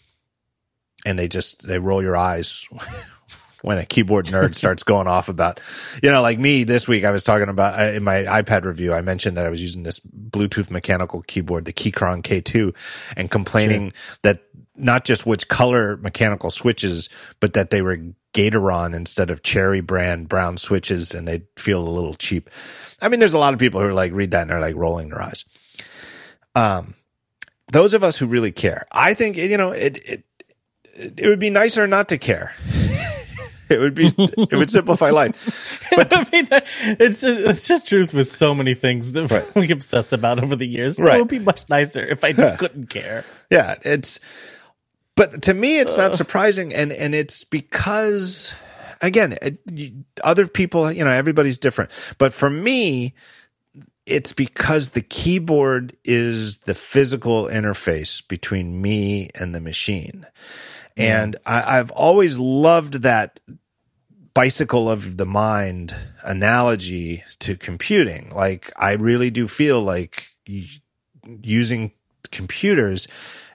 [1.06, 2.68] and they just they roll your eyes
[3.62, 5.60] when a keyboard nerd starts going off about,
[6.04, 8.94] you know, like me this week, I was talking about uh, in my iPad review,
[8.94, 12.76] I mentioned that I was using this Bluetooth mechanical keyboard, the Keychron K2,
[13.18, 14.44] and complaining that
[14.76, 17.10] not just which color mechanical switches,
[17.40, 17.98] but that they were
[18.36, 22.50] Gateron instead of Cherry brand brown switches and they feel a little cheap.
[23.02, 24.76] I mean, there's a lot of people who are like, read that and they're like
[24.76, 25.46] rolling their eyes.
[26.56, 26.96] Um,
[27.72, 30.24] those of us who really care, I think, you know, it, it,
[30.96, 32.54] it would be nicer not to care.
[33.70, 35.84] it would be, it would simplify life.
[35.96, 36.48] But I mean,
[37.00, 39.56] it's it's just truth with so many things that Right.
[39.56, 41.00] we obsess about over the years.
[41.00, 41.16] Right.
[41.16, 43.26] It would be much nicer if I just couldn't care.
[43.50, 44.20] Yeah, it's
[45.16, 46.18] but to me it's not uh.
[46.18, 48.56] surprising and and it's because
[49.02, 49.38] again,
[50.24, 51.92] other people, you know, everybody's different.
[52.18, 53.14] But for me,
[54.06, 60.26] it's because the keyboard is the physical interface between me and the machine.
[60.98, 63.40] And I, I've always loved that
[64.34, 68.32] bicycle of the mind analogy to computing.
[68.34, 70.28] Like, I really do feel like
[71.26, 71.92] using
[72.32, 73.08] computers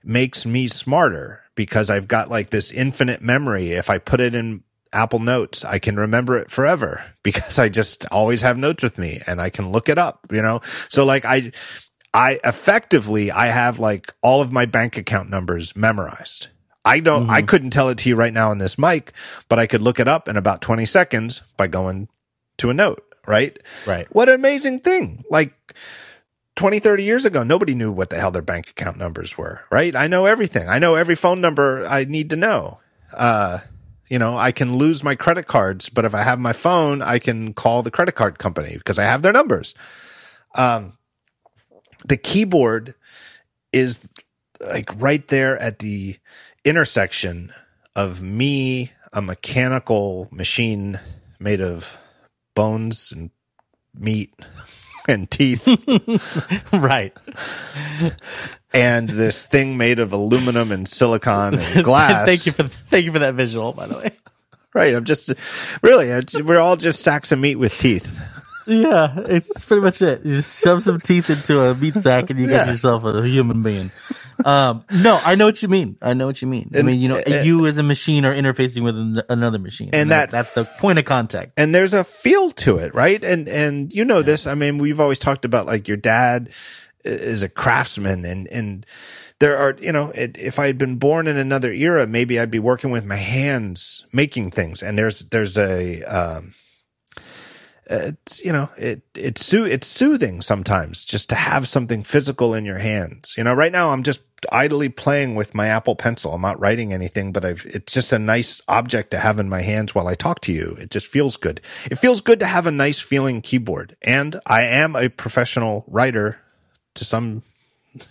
[0.02, 3.72] makes me smarter because I've got like this infinite memory.
[3.72, 4.64] If I put it in
[4.94, 9.20] Apple Notes, I can remember it forever because I just always have notes with me
[9.26, 10.62] and I can look it up, you know?
[10.88, 11.52] So like I,
[12.14, 16.48] I effectively, I have like all of my bank account numbers memorized.
[16.82, 17.46] I don't, I mm-hmm.
[17.48, 19.12] couldn't tell it to you right now on this mic,
[19.50, 22.08] but I could look it up in about 20 seconds by going
[22.56, 23.54] to a note, right?
[23.86, 24.08] Right.
[24.14, 25.24] What an amazing thing.
[25.28, 25.52] Like
[26.56, 29.94] 20, 30 years ago, nobody knew what the hell their bank account numbers were, right?
[29.96, 30.68] I know everything.
[30.68, 32.80] I know every phone number I need to know.
[33.12, 33.60] Uh,
[34.08, 37.18] you know, I can lose my credit cards, but if I have my phone, I
[37.18, 39.74] can call the credit card company because I have their numbers.
[40.54, 40.98] Um,
[42.04, 42.94] the keyboard
[43.72, 44.08] is
[44.60, 46.16] like right there at the
[46.64, 47.52] intersection
[47.94, 50.98] of me, a mechanical machine
[51.38, 51.96] made of
[52.54, 53.30] bones and
[53.94, 54.34] meat
[55.10, 55.66] and teeth,
[56.72, 57.12] right.
[58.72, 62.24] and this thing made of aluminum and silicon and glass.
[62.26, 64.10] thank you for thank you for that visual, by the way.
[64.72, 64.94] Right.
[64.94, 65.32] I'm just
[65.82, 68.18] really, it's, we're all just sacks of meat with teeth.
[68.68, 70.24] Yeah, it's pretty much it.
[70.24, 72.58] You just shove some teeth into a meat sack and you Yeah.
[72.58, 73.90] got yourself a human being.
[74.44, 75.96] Um, no, I know what you mean.
[76.02, 76.70] I know what you mean.
[76.74, 79.58] I And- mean, you know, uh, you as a machine are interfacing with an- another
[79.58, 81.52] machine, And that- that's the point of contact.
[81.56, 83.22] and there's a feel to it, right?
[83.24, 84.46] And and you know this.
[84.46, 86.50] I mean, we've always talked about like your dad
[87.04, 88.86] is a craftsman, and and
[89.38, 92.50] there are you know, it, if I had been born in another era, maybe I'd
[92.50, 94.82] be working with my hands making things.
[94.82, 96.52] And there's there's a um,
[97.86, 102.78] it's you know it it's it's soothing sometimes just to have something physical in your
[102.78, 103.34] hands.
[103.36, 104.20] You know, right now I'm just
[104.52, 106.34] idly playing with my Apple Pencil.
[106.34, 109.62] I'm not writing anything, but I've it's just a nice object to have in my
[109.62, 110.76] hands while I talk to you.
[110.80, 111.60] It just feels good.
[111.90, 113.96] It feels good to have a nice feeling keyboard.
[114.02, 116.38] And I am a professional writer
[116.94, 117.42] to some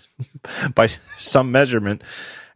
[0.76, 0.88] by
[1.18, 2.04] some measurement.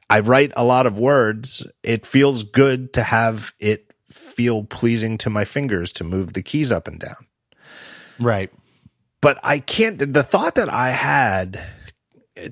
[0.10, 1.66] I write a lot of words.
[1.82, 6.72] It feels good to have it feel pleasing to my fingers to move the keys
[6.72, 7.28] up and down.
[8.20, 8.52] Right.
[9.22, 11.64] But I can't, the thought that I had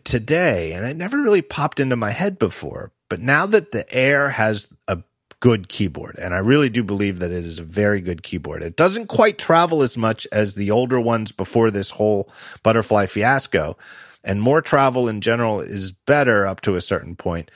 [0.03, 4.29] today, and it never really popped into my head before, but now that the Air
[4.29, 4.99] has a
[5.39, 8.75] good keyboard, and I really do believe that it is a very good keyboard, it
[8.75, 12.31] doesn't quite travel as much as the older ones before this whole
[12.63, 13.77] butterfly fiasco.
[14.23, 17.49] And more travel in general is better up to a certain point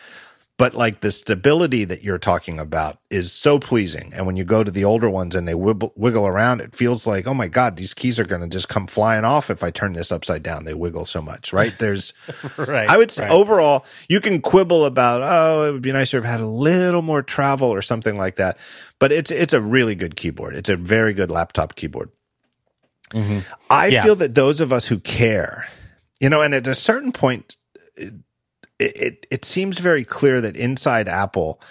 [0.57, 4.13] but like the stability that you're talking about is so pleasing.
[4.15, 7.05] And when you go to the older ones and they wibble, wiggle around, it feels
[7.05, 9.71] like, oh my God, these keys are going to just come flying off if I
[9.71, 10.63] turn this upside down.
[10.63, 11.77] They wiggle so much, right?
[11.77, 12.13] There's,
[12.57, 12.87] Right.
[12.87, 13.31] I would say right.
[13.33, 17.01] overall, you can quibble about, oh, it would be nicer if it had a little
[17.01, 18.57] more travel or something like that.
[18.97, 20.55] But it's, it's a really good keyboard.
[20.55, 22.11] It's a very good laptop keyboard.
[23.11, 23.39] Mm-hmm.
[23.69, 24.03] I Yeah.
[24.03, 25.67] feel that those of us who care,
[26.21, 27.57] you know, and at a certain point,
[28.79, 31.61] it, it it seems very clear that inside Apple,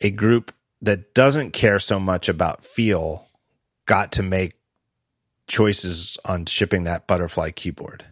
[0.00, 0.52] a group
[0.82, 3.28] that doesn't care so much about feel
[3.86, 4.54] got to make
[5.46, 8.04] choices on shipping that butterfly keyboard.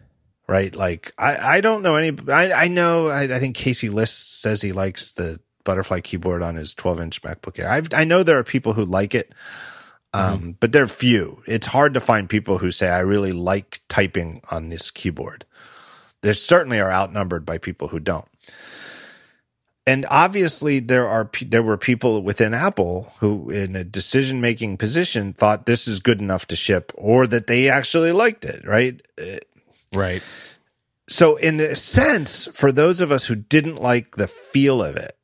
[0.47, 0.75] Right?
[0.75, 4.61] Like I, I don't know any I, I know I, I think Casey Liss says
[4.61, 7.71] he likes the butterfly keyboard on his 12 inch MacBook Air.
[7.71, 9.33] I've, I know there are people who like it.
[10.15, 11.41] Um, but they're few.
[11.47, 15.43] It's hard to find people who say, I really like typing on this keyboard.
[16.23, 18.25] There certainly are outnumbered by people who don't.
[19.85, 25.33] And obviously there are, there were people within Apple who in a decision making position
[25.33, 29.01] thought this is good enough to ship or that they actually liked it, right?
[29.21, 29.37] Uh,
[29.93, 30.23] right.
[31.09, 35.17] so in a sense for those of us who didn't like the feel of it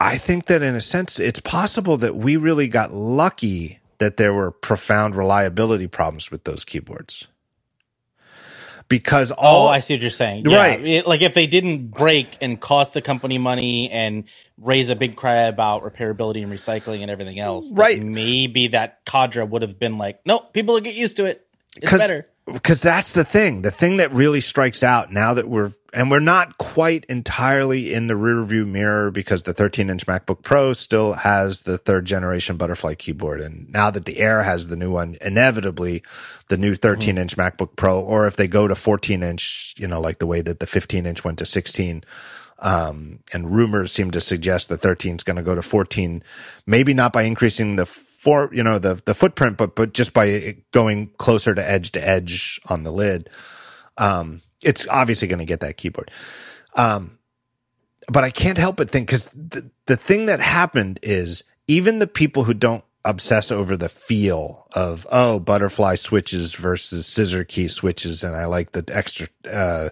[0.00, 4.32] i think that in a sense it's possible that we really got lucky that there
[4.32, 7.26] were profound reliability problems with those keyboards
[8.88, 10.44] because oh, all Oh, I see what you're saying.
[10.48, 10.86] Yeah, Right.
[10.86, 14.24] it- like if they didn't break and cost the company money and
[14.58, 18.02] raise a big cry about repairability and recycling and everything else, Right.
[18.02, 21.46] Maybe that cadre would have been like, no, people will get used to it.
[21.80, 22.26] It's better.
[22.52, 23.62] Because that's the thing.
[23.62, 28.06] The thing that really strikes out now that we're and we're not quite entirely in
[28.06, 32.56] the rear view mirror because the 13 inch macbook pro still has the third generation
[32.56, 33.40] butterfly keyboard.
[33.40, 36.02] And now that the air has the new one inevitably
[36.48, 40.00] the new 13 inch macbook pro or if they go to 14 inch you know
[40.00, 42.04] like the way that the 15 inch went to 16
[42.58, 46.22] um, and rumors seem to suggest the 13 is going to go to 14
[46.66, 47.86] maybe not by increasing the
[48.22, 52.08] for you know the the footprint but but just by going closer to edge to
[52.08, 53.28] edge on the lid
[53.98, 56.08] um it's obviously going to get that keyboard.
[56.76, 57.18] Um
[58.06, 62.06] but i can't help but think cuz the, the thing that happened is even the
[62.06, 68.22] people who don't obsess over the feel of oh butterfly switches versus scissor key switches
[68.22, 69.88] and i like the extra uh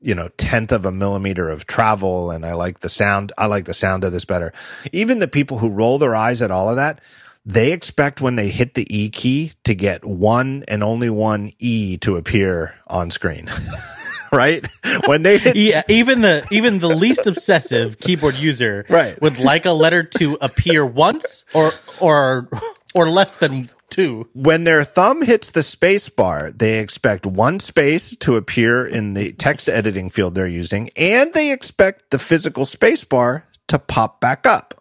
[0.00, 3.66] you know tenth of a millimeter of travel and i like the sound i like
[3.66, 4.54] the sound of this better.
[4.90, 7.02] Even the people who roll their eyes at all of that
[7.50, 11.96] they expect when they hit the e key to get one and only one e
[11.96, 13.50] to appear on screen
[14.32, 14.66] right
[15.06, 19.20] when they hit Yeah, even the even the least obsessive keyboard user Right.
[19.22, 22.48] would like a letter to appear once or or
[22.94, 24.28] or less than two.
[24.34, 29.32] when their thumb hits the space bar, they expect one space to appear in the
[29.32, 34.46] text editing field they're using, and they expect the physical space bar to pop back
[34.46, 34.74] up.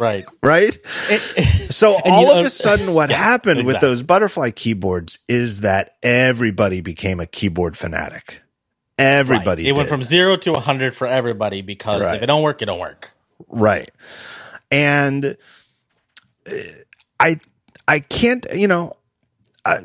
[0.00, 0.24] Right.
[0.42, 0.78] Right?
[1.70, 6.80] so all you of a sudden what happened with those butterfly keyboards is that everybody
[6.80, 8.42] became a keyboard fanatic.
[8.98, 12.16] Everybody It went from zero to 100 for everybody because Right.
[12.16, 13.12] if it don't work, it don't work.
[13.48, 13.90] Right.
[14.70, 15.36] And
[16.46, 16.52] uh,
[17.20, 17.40] I
[17.86, 18.94] I can't, you know,
[19.64, 19.80] I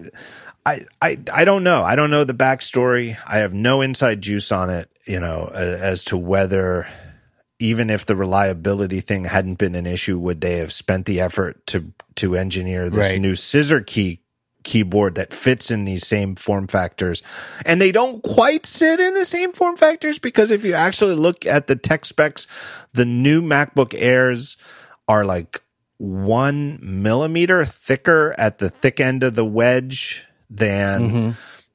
[0.66, 1.84] I I I don't know.
[1.84, 3.18] I don't know the backstory.
[3.28, 6.88] I have no inside juice on it, you know, as to whether
[7.62, 11.66] even if the reliability thing hadn't been an issue, would they have spent the effort
[11.68, 13.22] to to engineer this Right.
[13.22, 14.20] new scissor key
[14.64, 17.24] keyboard that fits in these same form factors.
[17.66, 21.48] And they don't quite sit in the same form factors because if you actually look
[21.48, 22.46] at the tech specs,
[22.94, 24.58] the new MacBook Airs
[25.08, 25.62] are like
[25.98, 31.30] one millimeter thicker at the thick end of the wedge than Mm-hmm.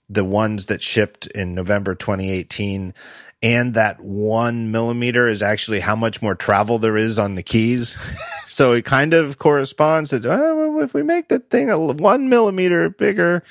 [0.09, 2.95] the ones that shipped in November 2018.
[3.43, 7.97] And that one millimeter is actually how much more travel there is on the keys.
[8.49, 12.29] so it kind of corresponds to, oh, well, if we make the thing a one
[12.29, 13.43] millimeter bigger,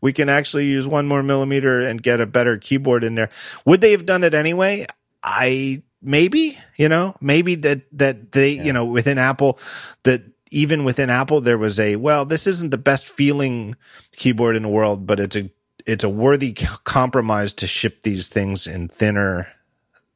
[0.00, 3.30] we can actually use one more millimeter and get a better keyboard in there.
[3.66, 4.86] Would they have done it anyway?
[5.22, 9.58] I maybe, you know, maybe that, that they, you know, within Apple,
[10.02, 13.76] that even within Apple, there was a, well, this isn't the best feeling
[14.12, 15.50] keyboard in the world, but it's a,
[15.86, 19.48] it's a worthy compromise to ship these things in thinner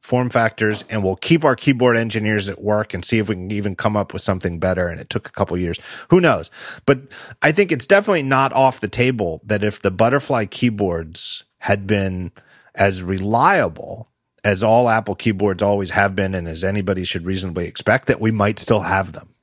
[0.07, 3.51] form factors and we'll keep our keyboard engineers at work and see if we can
[3.51, 5.81] even come up with something better and it took a couple years.
[6.09, 6.49] Who knows?
[6.85, 6.99] But
[7.41, 12.31] i think it's definitely not off the table that if the butterfly keyboards had been
[12.73, 14.09] as reliable
[14.45, 18.31] as all apple keyboards always have been and as anybody should reasonably expect that we
[18.31, 19.33] might still have them.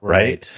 [0.00, 0.52] Right,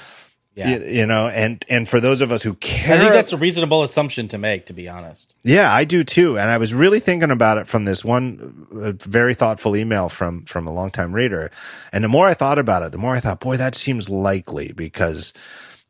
[0.55, 0.77] Yeah.
[0.77, 3.39] You, you know and and for those of us who care I think that's a
[3.39, 5.35] reasonable assumption to make, to be honest.
[5.45, 6.39] Yeah, I do too.
[6.39, 10.45] And I was really thinking about it from this one uh, very thoughtful email from
[10.45, 11.51] from a longtime reader.
[11.91, 14.73] And the more I thought about it, the more I thought, boy, that seems likely
[14.73, 15.33] because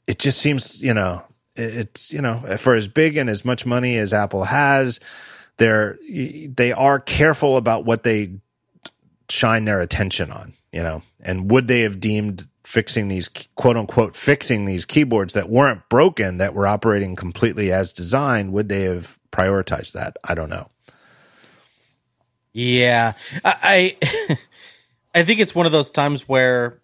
[0.07, 1.23] it just seems, you know,
[1.57, 5.01] it's, you know, for as big and as much money as Apple has,
[5.59, 8.35] they're they are careful about what they
[9.29, 11.03] shine their attention on, you know.
[11.21, 16.39] And would they have deemed fixing these quote unquote fixing these keyboards that weren't broken
[16.39, 20.17] that were operating completely as designed, would they have prioritized that?
[20.25, 20.71] I don't know.
[22.55, 23.13] Yeah,
[23.45, 24.39] I, I,
[25.21, 26.81] I think it's one of those times where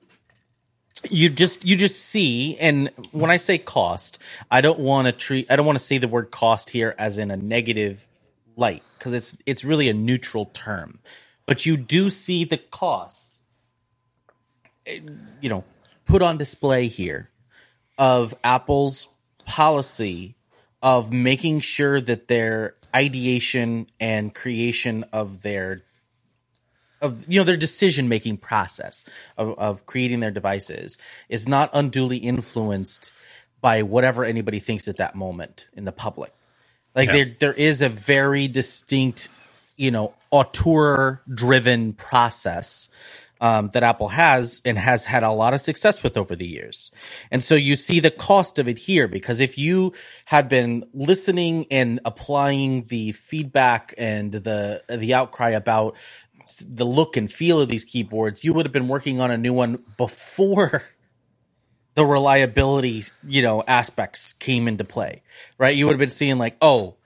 [1.09, 4.19] you just you just see, and when I say cost,
[4.51, 7.17] I don't want to treat I don't want to say the word cost here as
[7.17, 8.07] in a negative
[8.57, 10.99] light because it's it's really a neutral term,
[11.47, 13.41] but you do see the cost,
[14.87, 15.01] eh,
[15.41, 15.65] you know,
[16.09, 17.31] put on display here
[17.99, 19.09] of Apple's
[19.47, 20.37] policy
[20.83, 25.83] of making sure that their ideation and creation of their
[27.01, 29.05] of you know their decision making process
[29.37, 30.99] of, of creating their devices
[31.29, 33.13] is not unduly influenced
[33.61, 36.33] by whatever anybody thinks at that moment in the public.
[36.95, 39.29] Like there there is a very distinct
[39.77, 42.89] you know auteur driven process
[43.41, 46.91] um, that Apple has and has had a lot of success with over the years.
[47.31, 49.93] And so you see the cost of it here because if you
[50.25, 55.97] had been listening and applying the feedback and the the outcry about
[56.61, 59.53] the look and feel of these keyboards, you would have been working on a new
[59.53, 60.83] one before
[61.95, 65.23] the reliability, you know, aspects came into play,
[65.59, 65.77] right?
[65.77, 66.98] You would have been seeing like, oh,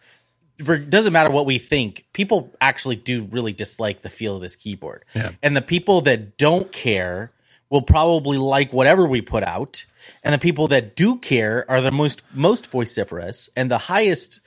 [0.62, 2.04] doesn't matter what we think.
[2.12, 5.04] People actually do really dislike the feel of this keyboard,
[5.42, 7.32] and the people that don't care
[7.70, 9.86] will probably like whatever we put out,
[10.22, 14.40] and the people that do care are the most most vociferous and the highest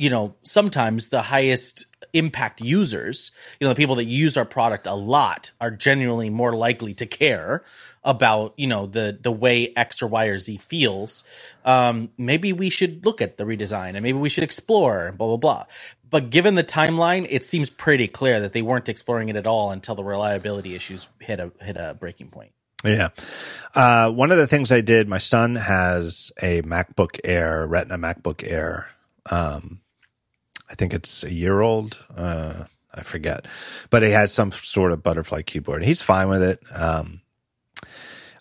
[0.00, 4.86] you know, sometimes the highest impact users, you know, the people that use our product
[4.86, 7.62] a lot are genuinely more likely to care
[8.02, 11.22] about, you know, the the way X or Y or Z feels.
[11.66, 15.36] Um, maybe we should look at the redesign and maybe we should explore blah blah
[15.36, 15.66] blah.
[16.08, 19.70] But given the timeline, it seems pretty clear that they weren't exploring it at all
[19.70, 22.52] until the reliability issues hit a hit a breaking point.
[22.82, 23.10] Yeah.
[23.74, 28.50] Uh, one of the things I did, my son has a MacBook Air, Retina MacBook
[28.50, 28.88] Air.
[29.30, 29.82] Um,
[30.70, 31.98] I think it's a year old.
[32.14, 33.46] Uh, I forget,
[33.90, 35.84] but he has some sort of butterfly keyboard.
[35.84, 36.60] He's fine with it.
[36.72, 37.20] Um,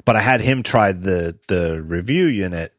[0.06, 2.74] but I had him try the the review unit,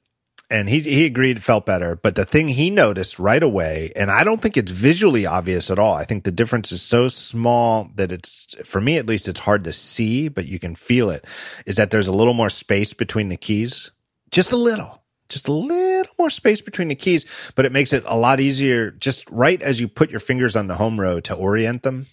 [0.50, 1.94] and he he agreed felt better.
[1.94, 5.78] But the thing he noticed right away, and I don't think it's visually obvious at
[5.78, 5.94] all.
[5.94, 9.62] I think the difference is so small that it's for me at least it's hard
[9.64, 11.24] to see, but you can feel it.
[11.66, 13.92] Is that there's a little more space between the keys,
[14.32, 14.99] just a little,
[15.30, 17.24] just a little more space between the keys,
[17.54, 18.90] but it makes it a lot easier.
[18.90, 22.06] Just right as you put your fingers on the home row to orient them.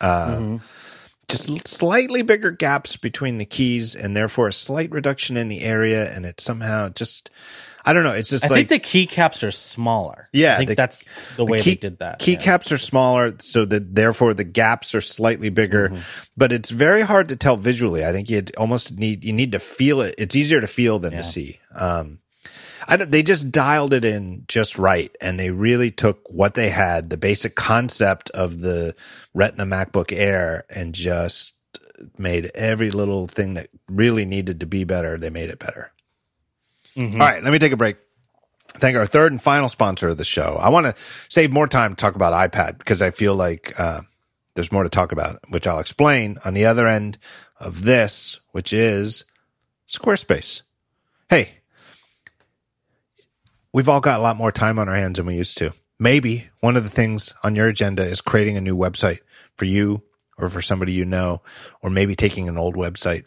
[0.00, 0.58] Uh,
[1.28, 6.10] just slightly bigger gaps between the keys and therefore a slight reduction in the area
[6.14, 7.28] and it somehow just
[7.84, 10.28] i don't know it's just I like think the keycaps are smaller.
[10.32, 11.04] Yeah, I think the- that's
[11.36, 12.26] the way key, they did that.
[12.26, 12.36] yeah.
[12.36, 15.88] Keycaps are smaller, so that therefore the gaps are slightly bigger.
[15.90, 16.00] Mm-hmm.
[16.36, 18.04] But it's very hard to tell visually.
[18.04, 20.14] I think you almost need you need to feel it.
[20.18, 21.60] It's easier to feel than to see.
[21.74, 22.20] Um,
[22.86, 27.16] they just dialed it in just right, and they really took what they had, the
[27.16, 28.94] basic concept of the
[29.34, 31.54] Retina MacBook Air, and just
[32.16, 35.18] made every little thing that really needed to be better.
[35.18, 35.92] They made it better.
[36.96, 37.20] Mm-hmm.
[37.20, 37.96] All right, let me take a break.
[38.74, 40.56] thank our third and final sponsor of the show.
[40.60, 40.94] I want to
[41.28, 44.00] save more time to talk about iPad because I feel like uh,
[44.54, 47.18] there's more to talk about, which I'll explain on the other end
[47.60, 49.24] of this, which is
[49.88, 50.62] Squarespace.
[51.28, 51.57] Hey,
[53.72, 55.72] we've all got a lot more time on our hands than we used to.
[55.98, 59.20] Maybe one of the things on your agenda is creating a new website
[59.56, 60.02] for you
[60.36, 61.42] or for somebody you know,
[61.82, 63.24] or maybe taking an old website,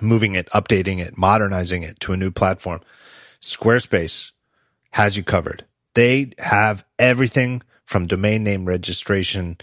[0.00, 2.80] moving it, updating it, modernizing it to a new platform.
[3.40, 4.32] Squarespace
[4.90, 5.64] has you covered.
[5.94, 9.58] They have everything from domain name registration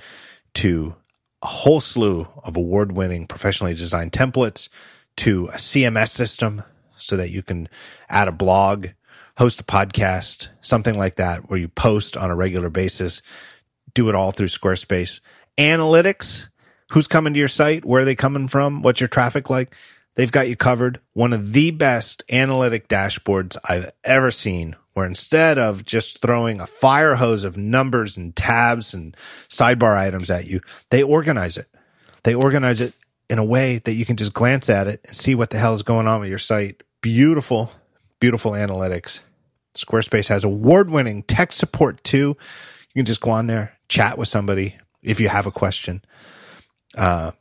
[0.56, 0.96] to
[1.41, 4.70] a whole slew of award winning professionally designed templates
[5.18, 6.64] to a CMS system
[6.98, 7.70] so that you can
[8.10, 8.88] add a blog,
[9.40, 13.22] host a podcast, something like that, where you post on a regular basis.
[13.94, 15.22] Do it all through Squarespace.
[15.57, 16.49] Analytics,
[16.91, 17.86] who's coming to your site?
[17.86, 18.82] Where are they coming from?
[18.82, 19.74] What's your traffic like?
[20.16, 20.99] They've got you covered.
[21.14, 26.68] One of the best analytic dashboards I've ever seen where instead of just throwing a
[26.68, 29.16] fire hose of numbers and tabs and
[29.48, 30.60] sidebar items at you,
[30.90, 31.70] they organize it.
[32.24, 32.94] They organize it
[33.30, 35.76] in a way that you can just glance at it and see what the hell
[35.76, 36.84] is going on with your site.
[36.99, 37.72] Beautiful,
[38.20, 39.22] beautiful analytics.
[39.76, 42.36] Squarespace has award winning tech support too.
[42.94, 46.04] You can just go on there, chat with somebody if you have a question.
[46.98, 47.32] Uh,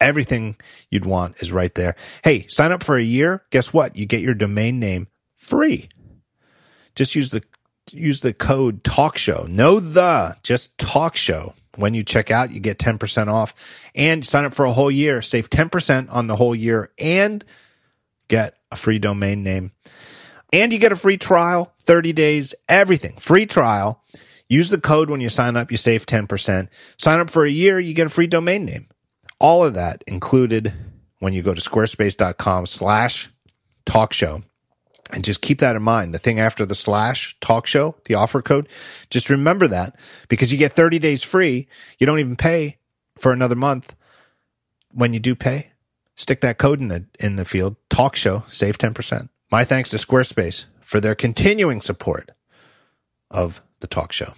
[0.00, 0.56] everything
[0.90, 1.94] you'd want is right there.
[2.24, 3.44] Hey, sign up for a year.
[3.50, 3.96] Guess what?
[3.96, 5.88] You get your domain name free
[6.98, 7.42] just use the
[7.92, 12.60] use the code talk show no the just talk show when you check out you
[12.60, 13.54] get 10% off
[13.94, 17.44] and sign up for a whole year save 10% on the whole year and
[18.26, 19.72] get a free domain name
[20.52, 24.02] and you get a free trial 30 days everything free trial
[24.48, 27.78] use the code when you sign up you save 10% sign up for a year
[27.78, 28.88] you get a free domain name
[29.38, 30.74] all of that included
[31.20, 33.28] when you go to squarespace.com slash
[33.84, 34.42] talk show
[35.12, 36.12] and just keep that in mind.
[36.12, 38.68] The thing after the slash talk show, the offer code,
[39.10, 39.96] just remember that
[40.28, 41.68] because you get 30 days free.
[41.98, 42.78] You don't even pay
[43.16, 43.94] for another month.
[44.92, 45.70] When you do pay,
[46.14, 49.28] stick that code in the, in the field, talk show, save 10%.
[49.50, 52.30] My thanks to Squarespace for their continuing support
[53.30, 54.34] of the talk show.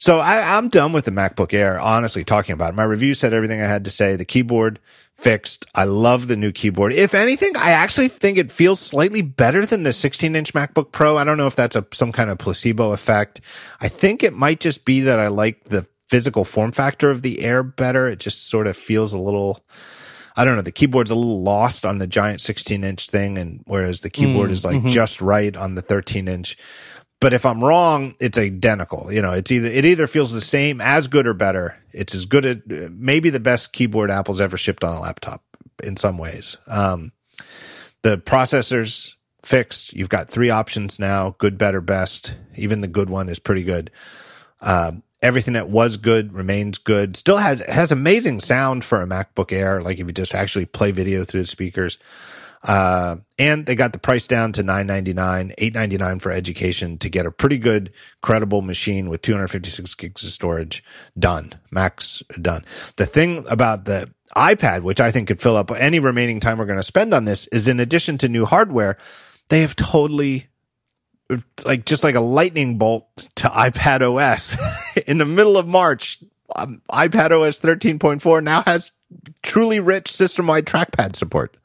[0.00, 2.76] So I, am done with the MacBook Air, honestly, talking about it.
[2.76, 4.14] My review said everything I had to say.
[4.14, 4.78] The keyboard
[5.16, 5.66] fixed.
[5.74, 6.92] I love the new keyboard.
[6.92, 11.16] If anything, I actually think it feels slightly better than the 16 inch MacBook Pro.
[11.16, 13.40] I don't know if that's a, some kind of placebo effect.
[13.80, 17.42] I think it might just be that I like the physical form factor of the
[17.42, 18.06] Air better.
[18.06, 19.64] It just sort of feels a little,
[20.38, 20.62] I don't know.
[20.62, 23.38] The keyboard's a little lost on the giant 16 inch thing.
[23.38, 24.88] And whereas the keyboard mm, is like mm-hmm.
[24.88, 26.56] just right on the 13 inch.
[27.20, 29.12] But if I'm wrong, it's identical.
[29.12, 31.76] You know, it's either it either feels the same, as good or better.
[31.92, 35.42] It's as good at maybe the best keyboard Apple's ever shipped on a laptop
[35.82, 36.58] in some ways.
[36.68, 37.10] Um,
[38.02, 39.94] the processors fixed.
[39.94, 42.36] You've got three options now: good, better, best.
[42.54, 43.90] Even the good one is pretty good.
[44.60, 47.16] Um, everything that was good remains good.
[47.16, 49.82] Still has has amazing sound for a MacBook Air.
[49.82, 51.98] Like if you just actually play video through the speakers.
[52.64, 56.32] Uh, and they got the price down to nine ninety nine, eight ninety nine for
[56.32, 60.82] education to get a pretty good, credible machine with 256 gigs of storage
[61.16, 61.52] done.
[61.70, 62.64] Max done.
[62.96, 66.66] The thing about the iPad, which I think could fill up any remaining time we're
[66.66, 68.98] going to spend on this, is in addition to new hardware,
[69.48, 70.48] they have totally
[71.64, 73.06] like just like a lightning bolt
[73.36, 74.56] to iPad OS
[75.06, 76.18] in the middle of March.
[76.54, 78.92] Um, iPad OS 13.4 now has
[79.42, 81.56] truly rich system wide trackpad support.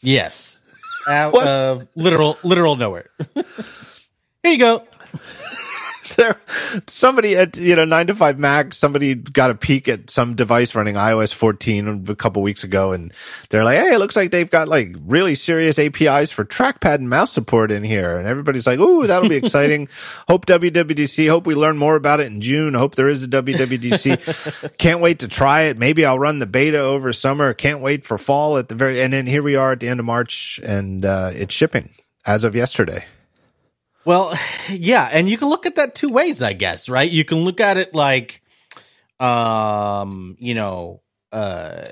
[0.00, 0.60] Yes.
[1.06, 3.10] Out of literal literal nowhere.
[3.34, 3.44] Here
[4.52, 4.84] you go.
[6.18, 6.40] there
[6.86, 10.74] somebody at you know nine to five mac somebody got a peek at some device
[10.74, 13.12] running ios 14 a couple weeks ago and
[13.50, 17.10] they're like hey it looks like they've got like really serious apis for trackpad and
[17.10, 18.16] mouse support in here.
[18.16, 19.88] And everybody's like ooh that'll be exciting.
[20.28, 22.74] Hope wwdc hope we learn more about it in june.
[22.74, 25.78] Hope there is a wwdc can't wait to try it.
[25.78, 27.52] Maybe i'll run the beta over summer.
[27.52, 30.00] Can't wait for fall at the very and then here we are at the end
[30.00, 31.90] of march and uh, it's shipping
[32.24, 33.04] as of yesterday
[34.04, 34.34] well,
[34.70, 37.10] yeah, and you can look at that two ways, I guess, right?
[37.10, 38.42] You can look at it like,
[39.20, 41.02] um, you know,
[41.32, 41.84] uh,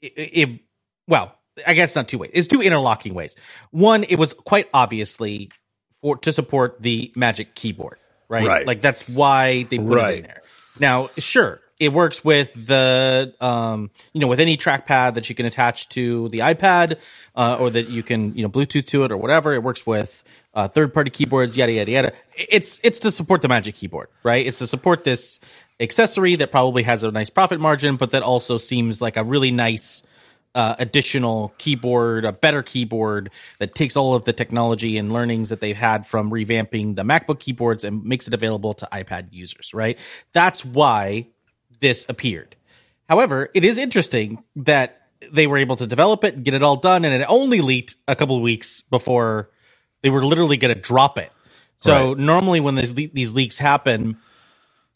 [0.00, 0.60] it, it
[1.06, 1.34] well,
[1.66, 2.30] I guess not two ways.
[2.34, 3.36] It's two interlocking ways.
[3.70, 5.50] One, it was quite obviously
[6.00, 7.98] for to support the Magic Keyboard,
[8.28, 8.46] right?
[8.46, 8.66] Right.
[8.66, 10.14] Like that's why they put right.
[10.14, 10.42] it in there.
[10.78, 15.46] Now, sure, it works with the um, you know with any trackpad that you can
[15.46, 16.98] attach to the iPad
[17.36, 19.52] uh, or that you can you know Bluetooth to it or whatever.
[19.52, 20.24] It works with
[20.54, 22.12] uh, third party keyboards, yada yada yada.
[22.34, 24.44] It's it's to support the Magic Keyboard, right?
[24.44, 25.38] It's to support this
[25.80, 29.52] accessory that probably has a nice profit margin, but that also seems like a really
[29.52, 30.02] nice
[30.56, 33.30] uh, additional keyboard, a better keyboard
[33.60, 37.38] that takes all of the technology and learnings that they've had from revamping the MacBook
[37.38, 39.98] keyboards and makes it available to iPad users, right?
[40.32, 41.28] That's why
[41.80, 42.56] this appeared.
[43.08, 45.02] However, it is interesting that
[45.32, 47.96] they were able to develop it and get it all done, and it only leaked
[48.08, 49.50] a couple of weeks before
[50.02, 51.32] they were literally going to drop it.
[51.78, 52.14] So Right.
[52.14, 54.16] normally when these, le- these leaks happen,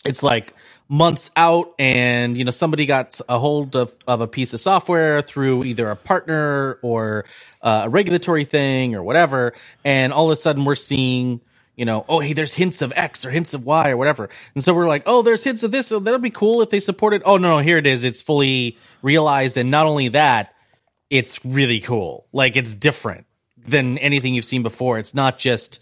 [0.05, 0.55] it's like
[0.89, 5.23] months out and you know somebody got a hold of, of a piece of software
[5.23, 7.25] through either a partner or
[7.63, 9.55] uh, a regulatory thing or whatever
[9.85, 11.41] and all of a sudden we're seeing
[11.77, 14.65] you know oh hey there's hints of x or hints of y or whatever and
[14.65, 17.15] so we're like oh there's hints of this so that'll be cool if they support
[17.15, 20.55] it oh no no here it is it's fully realized and not only that
[21.11, 23.27] it's really cool like it's different
[23.59, 25.81] than anything you've seen before it's not just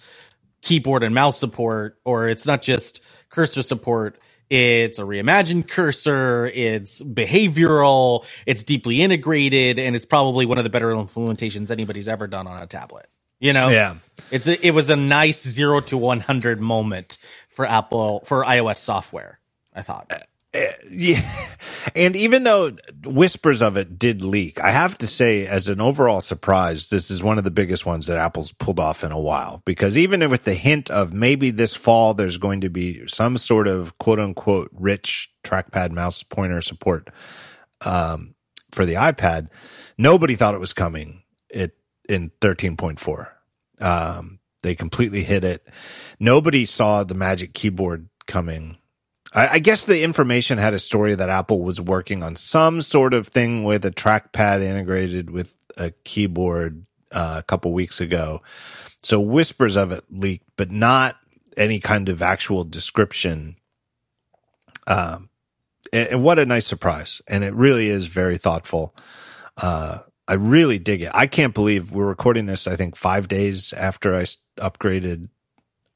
[0.62, 4.18] keyboard and mouse support, or it's not just cursor support.
[4.50, 6.46] It's a reimagined cursor.
[6.54, 8.24] It's behavioral.
[8.46, 12.62] It's deeply integrated, and it's probably one of the better implementations anybody's ever done on
[12.62, 13.08] a tablet.
[13.40, 13.96] You know, Yeah.
[14.30, 17.18] It's a, it was a nice zero to one hundred moment
[17.48, 19.40] for Apple for iOS software.
[19.74, 20.12] I thought.
[20.88, 21.28] Yeah.
[21.94, 22.72] And even though
[23.04, 27.22] whispers of it did leak, I have to say, as an overall surprise, this is
[27.22, 29.62] one of the biggest ones that Apple's pulled off in a while.
[29.64, 33.66] Because even with the hint of maybe this fall there's going to be some sort
[33.66, 37.08] of quote unquote rich trackpad mouse pointer support
[37.80, 38.34] um,
[38.72, 39.48] for the iPad,
[39.96, 41.19] nobody thought it was coming
[42.10, 43.28] in 13.4.
[43.80, 45.66] Um, they completely hit it.
[46.18, 48.76] Nobody saw the Magic Keyboard coming.
[49.32, 53.14] I, I guess the information had a story that Apple was working on some sort
[53.14, 58.42] of thing with a trackpad integrated with a keyboard uh, a couple weeks ago.
[59.02, 61.16] So whispers of it leaked, but not
[61.56, 63.56] any kind of actual description.
[64.86, 65.30] Um,
[65.92, 67.22] and, and what a nice surprise!
[67.26, 68.94] And it really is very thoughtful.
[69.56, 69.98] Uh,
[70.30, 71.10] I really dig it.
[71.12, 72.68] I can't believe we're recording this.
[72.68, 74.22] I think five days after I
[74.58, 75.28] upgraded,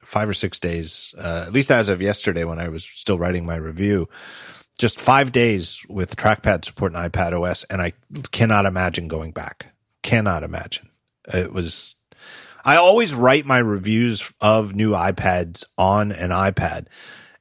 [0.03, 3.47] five or six days, uh, at least as of yesterday when I was still writing
[3.47, 4.09] my review.
[4.77, 7.93] Just five days with trackpad support and iPad OS, and I
[8.33, 9.67] cannot imagine going back.
[10.03, 10.91] Cannot imagine.
[11.33, 11.95] It was.
[12.65, 16.89] I always write my reviews of new iPads on an iPad,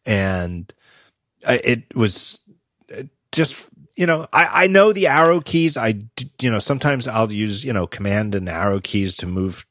[0.05, 0.71] and
[1.41, 2.43] it was
[3.31, 5.77] just you know I, I know the arrow keys.
[5.77, 5.95] I,
[6.41, 9.65] you know sometimes i'll use you know command and arrow keys to move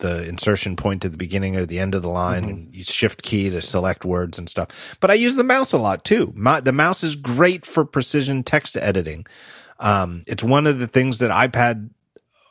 [0.00, 3.22] the insertion point to the beginning or the end of the line and you shift
[3.22, 4.96] key to select words and stuff.
[5.00, 6.32] But i use the mouse a lot too.
[6.36, 9.24] My, the mouse is great for precision text editing.
[9.78, 11.90] Um, it's one of the things that ipad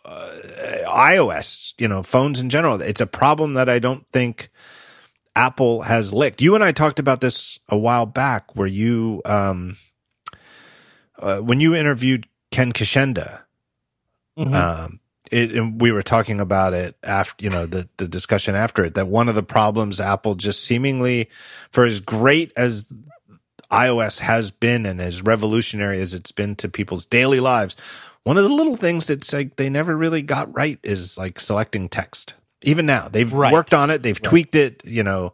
[0.05, 0.39] uh,
[0.87, 4.49] ios you know phones in general it's a problem that i don't think
[5.33, 6.41] apple has licked.
[6.41, 9.77] You and i talked about this a while back where you um
[11.23, 13.43] uh, when you interviewed Ken Kocienda,
[14.55, 14.99] um,
[15.31, 18.95] it, and we were talking about it after, you know, the, the discussion after it,
[18.95, 21.29] that one of the problems Apple just seemingly,
[21.71, 22.91] for as great as
[23.71, 27.75] iOS has been and as revolutionary as it's been to people's daily lives,
[28.23, 31.89] one of the little things that's like they never really got right is like selecting
[31.89, 32.35] text.
[32.63, 33.53] Even now, they've Right.
[33.53, 35.33] worked on it, they've tweaked it, you know.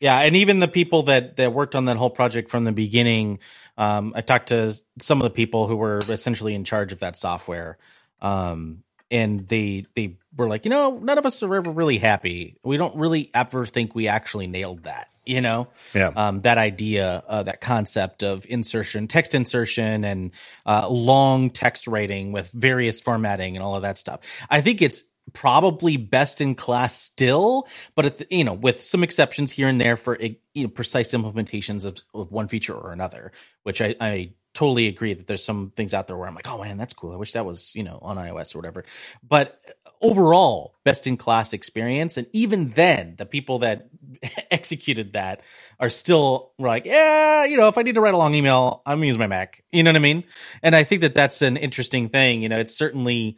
[0.00, 3.38] Yeah, and even the people that that worked on that whole project from the beginning,
[3.80, 7.16] um, I talked to some of the people who were essentially in charge of that
[7.16, 7.78] software,
[8.20, 12.58] um, and they they were like, you know, none of us are ever really happy.
[12.62, 15.08] We don't really ever think we actually nailed that.
[15.26, 16.08] You know, Yeah.
[16.16, 20.32] um, that idea, uh, that concept of insertion, text insertion, and
[20.66, 24.20] uh, long text writing with various formatting and all of that stuff.
[24.48, 29.52] I think it's probably best in class still, but the, you know, with some exceptions
[29.52, 33.32] here and there for you know precise implementations of, of one feature or another,
[33.62, 36.62] which I, I totally agree that there's some things out there where I'm like, oh
[36.62, 37.12] man, that's cool.
[37.12, 38.84] I wish that was you know on iOS or whatever.
[39.26, 43.88] But uh, overall, best in class experience, and even then, the people that
[44.50, 45.42] executed that
[45.78, 48.98] are still like, yeah, you know, if I need to write a long email, I'm
[48.98, 49.62] gonna use my Mac.
[49.70, 50.24] You know what I mean?
[50.62, 52.42] And I think that that's an interesting thing.
[52.42, 53.36] You know, it's certainly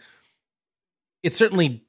[1.23, 1.85] it certainly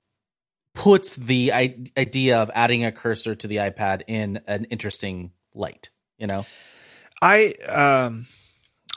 [0.74, 5.90] puts the I- idea of adding a cursor to the iPad in an interesting light.
[6.18, 6.46] You know,
[7.22, 8.28] I um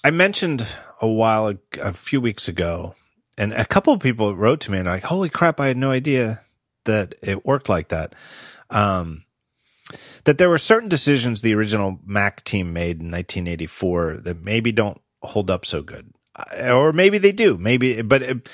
[0.05, 0.67] I mentioned
[1.01, 2.95] a while a few weeks ago,
[3.37, 5.61] and a couple of people wrote to me and like, "Holy crap!
[5.61, 6.43] I had no idea
[6.85, 8.15] that it worked like that."
[8.71, 9.25] Um,
[10.25, 15.01] that there were certain decisions the original Mac team made in 1984 that maybe don't
[15.23, 16.13] hold up so good,
[16.61, 17.57] or maybe they do.
[17.59, 18.49] Maybe, but it,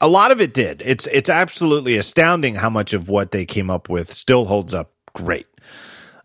[0.00, 0.82] a lot of it did.
[0.84, 4.92] It's it's absolutely astounding how much of what they came up with still holds up
[5.14, 5.46] great.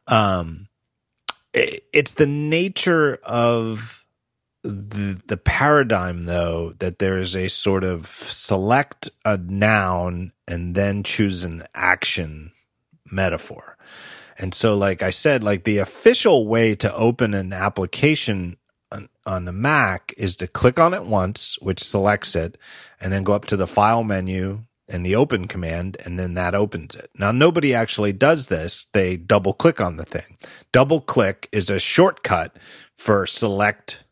[0.08, 0.68] Um,
[1.54, 4.06] it- it's the nature of
[4.64, 11.04] the the paradigm though that there is a sort of select a noun and then
[11.04, 12.52] choose an action
[13.12, 13.78] metaphor.
[14.38, 18.58] And so like I said like the official way to open an application
[19.26, 22.58] on, the Mac is to click on it once which selects it
[23.00, 26.54] and then go up to the file menu and the open command and then that
[26.54, 27.10] opens it.
[27.18, 28.88] Now nobody actually does this.
[28.94, 30.38] They double click on the thing.
[30.72, 32.58] Double click is a shortcut
[32.94, 34.04] for select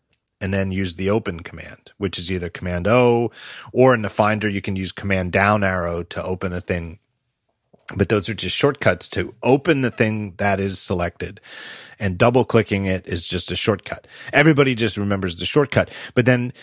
[0.41, 3.31] and then use the open command, which is either command O
[3.73, 6.99] or in the finder, you can use command down arrow to open a thing.
[7.95, 11.41] But those are just shortcuts to open the thing that is selected
[11.99, 14.07] and double clicking it is just a shortcut.
[14.31, 16.53] Everybody just remembers the shortcut, but then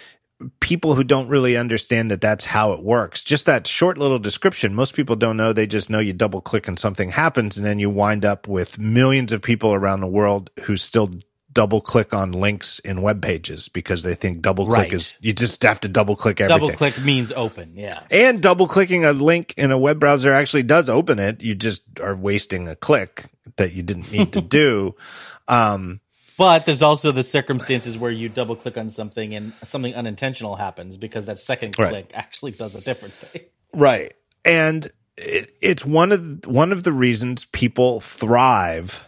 [0.61, 3.25] people who don't really understand that that's how it works.
[3.25, 4.75] Just that short little description.
[4.75, 5.53] Most people don't know.
[5.53, 8.79] They just know you double click and something happens and then you wind up with
[8.79, 11.11] millions of people around the world who still
[11.57, 14.93] double click on links in web pages because they think double click Right.
[14.93, 16.61] is you just have to double click everything.
[16.69, 17.73] Double click means open.
[17.75, 18.01] Yeah.
[18.11, 21.43] And double clicking a link in a web browser actually does open it.
[21.43, 23.25] You just are wasting a click
[23.57, 24.95] that you didn't need to do.
[25.49, 26.01] Um,
[26.37, 30.99] But there's also the circumstances where you double click on something and something unintentional happens
[30.99, 31.91] because that second Right.
[31.91, 33.43] click actually does a different thing.
[33.73, 34.13] Right.
[34.45, 39.07] And it, it's one of one of the reasons people thrive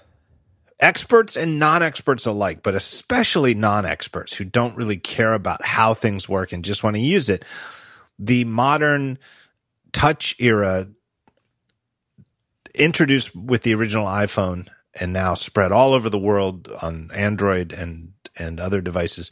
[0.81, 6.53] experts and non-experts alike, but especially non-experts who don't really care about how things work
[6.53, 7.45] and just want to use it.
[8.19, 9.19] The modern
[9.93, 10.89] touch era
[12.75, 18.13] introduced with the original iPhone and now spread all over the world on Android and
[18.39, 19.31] and other devices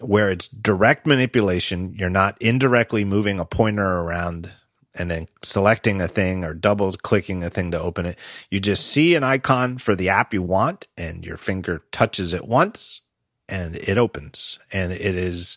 [0.00, 1.94] where it's direct manipulation.
[1.94, 4.52] You're not indirectly moving a pointer around
[5.00, 8.18] and then selecting a thing or double clicking a thing to open it.
[8.50, 12.46] You just see an icon for the app you want and your finger touches it
[12.46, 13.00] once
[13.48, 14.58] and it opens.
[14.70, 15.56] And it is,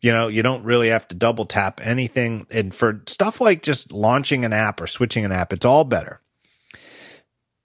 [0.00, 2.46] you know, you don't really have to double tap anything.
[2.52, 6.20] And for stuff like just launching an app or switching an app, it's all better.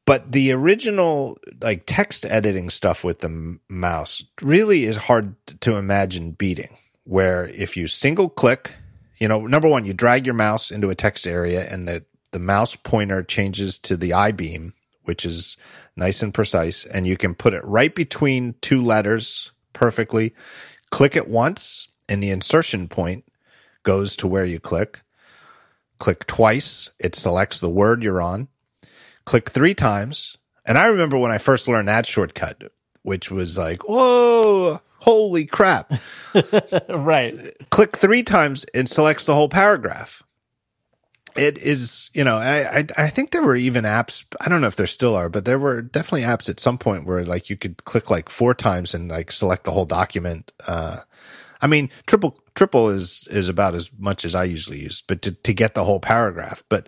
[0.07, 6.31] But the original like text editing stuff with the mouse really is hard to imagine
[6.31, 6.77] beating.
[7.03, 8.73] Where if you single click,
[9.17, 12.39] you know, number one, you drag your mouse into a text area and the, the
[12.39, 14.73] mouse pointer changes to the I beam,
[15.03, 15.57] which is
[15.95, 16.85] nice and precise.
[16.85, 20.33] And you can put it right between two letters perfectly.
[20.91, 23.25] Click it once and the insertion point
[23.83, 25.01] goes to where you click.
[25.97, 28.49] Click twice, it selects the word you're on
[29.25, 30.37] click three times.
[30.65, 32.71] And I remember when I first learned that shortcut,
[33.05, 35.93] which was like, whoa, holy crap.
[36.89, 37.53] right.
[37.69, 40.23] click three times and selects the whole paragraph.
[41.35, 44.23] It is, you know, I, I I think there were even apps.
[44.39, 47.05] I don't know if there still are, but there were definitely apps at some point
[47.05, 50.53] where like you could click like four times and like select the whole document.
[50.65, 51.01] Uh,
[51.61, 55.31] I mean, triple triple is is about as much as I usually use, but to
[55.33, 56.63] to get the whole paragraph.
[56.69, 56.87] But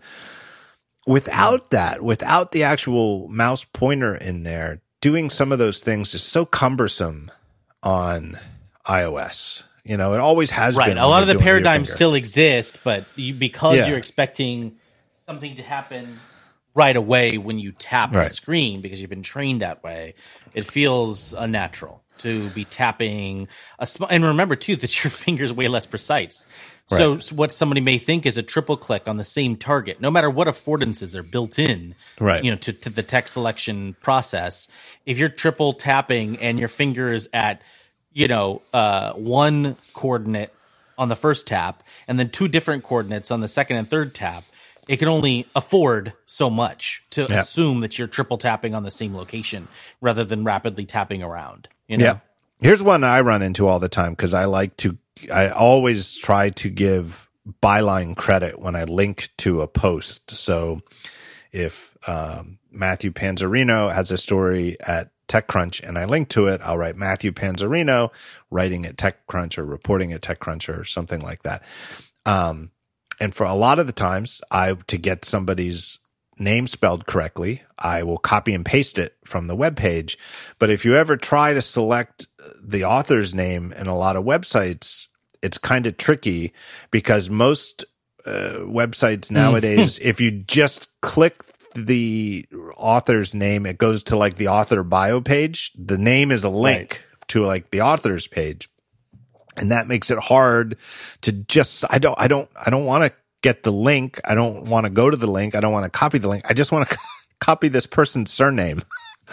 [1.06, 6.24] without that, without the actual mouse pointer in there, doing some of those things is
[6.24, 7.32] so cumbersome
[7.84, 8.38] on
[8.86, 9.64] iOS.
[9.84, 10.88] You know, it always has Right.
[10.88, 10.98] been.
[10.98, 13.88] A lot of the doing it with your paradigms still exist, but you, because Yeah.
[13.88, 14.76] you're expecting
[15.26, 16.20] something to happen
[16.74, 18.28] right away when you tap Right.
[18.28, 20.14] the screen because you've been trained that way,
[20.54, 23.48] it feels unnatural to be tapping
[23.80, 26.46] a sm- and remember too that your finger's way less precise.
[26.90, 27.18] So Right.
[27.18, 30.30] s- what somebody may think is a triple click on the same target, no matter
[30.30, 32.44] what affordances are built in, Right.
[32.44, 34.68] You know, to, to the text selection process.
[35.06, 37.62] If you're triple tapping and your finger is at,
[38.14, 40.54] you know, uh, one coordinate
[40.98, 44.44] on the first tap and then two different coordinates on the second and third tap,
[44.88, 47.42] it can only afford so much to Yeah.
[47.42, 49.68] assume that you're triple tapping on the same location
[50.00, 51.68] rather than rapidly tapping around.
[51.90, 52.06] You know?
[52.06, 52.18] Yeah.
[52.62, 54.98] Here's one I run into all the time because I like to,
[55.34, 57.30] I always try to give
[57.64, 60.32] byline credit when I link to a post.
[60.32, 60.82] So
[61.52, 66.78] if um, Matthew Panzarino has a story at TechCrunch and I link to it, I'll
[66.78, 68.12] write Matthew Panzarino
[68.50, 71.64] writing at TechCrunch or reporting at TechCrunch or something like that.
[72.26, 72.72] Um,
[73.20, 76.00] and for a lot of the times, I to get somebody's
[76.40, 80.18] name spelled correctly, I will copy and paste it from the web page.
[80.60, 82.28] But if you ever try to select
[82.62, 85.08] the author's name in a lot of websites,
[85.42, 86.54] it's kind of tricky
[86.92, 87.86] because most
[88.26, 91.44] uh, websites nowadays, if you just click
[91.76, 92.46] the
[92.76, 95.72] author's name, it goes to like the author bio page.
[95.78, 98.70] The name is a link to like the author's page.
[99.56, 100.78] And that makes it hard
[101.22, 104.20] to just i don't i don't i don't want to get the link.
[104.26, 105.56] I don't want to go to the link.
[105.56, 106.46] I don't want to copy the link.
[106.50, 106.98] I just want to
[107.40, 108.82] copy this person's surname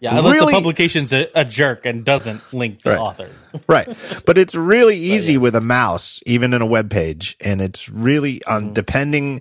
[0.00, 2.98] Yeah, unless really, the publication's a, a jerk and doesn't link the Right.
[3.00, 3.28] author.
[3.68, 3.88] right.
[4.26, 8.44] But it's really easy with a mouse, even in a web page, and it's really
[8.44, 9.40] on depending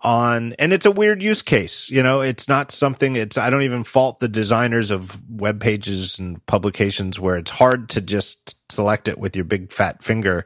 [0.00, 1.90] on and it's a weird use case.
[1.90, 3.16] You know, it's not something.
[3.16, 7.88] It's I don't even fault the designers of web pages and publications where it's hard
[7.90, 10.44] to just select it with your big fat finger.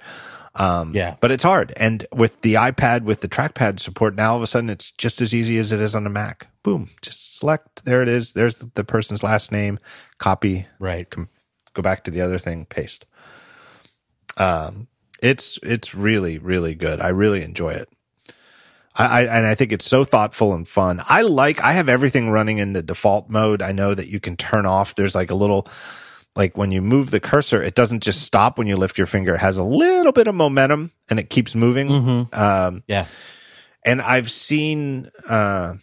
[0.55, 1.17] Um, Yeah.
[1.21, 1.73] but it's hard.
[1.77, 5.21] And with the iPad, with the trackpad support, now all of a sudden it's just
[5.21, 6.49] as easy as it is on the Mac.
[6.69, 7.85] Boom, just select.
[7.85, 8.33] There it is.
[8.33, 9.79] There's the person's last name.
[10.19, 10.67] Copy.
[10.79, 11.09] Right.
[11.09, 11.29] Com-
[11.75, 12.67] go back to the other thing.
[12.67, 13.07] Paste.
[14.37, 14.89] Um,
[15.23, 17.01] it's it's really really good.
[17.01, 17.89] I really enjoy it.
[18.95, 21.03] I, I and I think it's so thoughtful and fun.
[21.09, 21.61] I like.
[21.63, 23.63] I have everything running in the default mode.
[23.63, 24.95] I know that you can turn off.
[24.95, 25.67] There's like a little
[26.37, 29.35] like when you move the cursor, it doesn't just stop when you lift your finger.
[29.35, 32.29] It has a little bit of momentum and it keeps moving.
[32.33, 33.07] Um, Yeah.
[33.85, 35.75] and I've seen uh,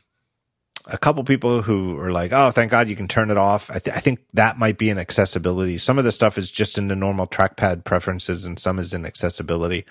[0.87, 3.79] a couple people who are like, "Oh, thank God you can turn it off." I,
[3.79, 5.77] th- I think that might be an accessibility.
[5.77, 9.05] Some of the stuff is just in the normal trackpad preferences, and some is in
[9.05, 9.85] accessibility.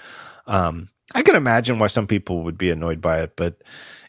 [0.47, 3.63] Um, I can imagine why some people would be annoyed by it, but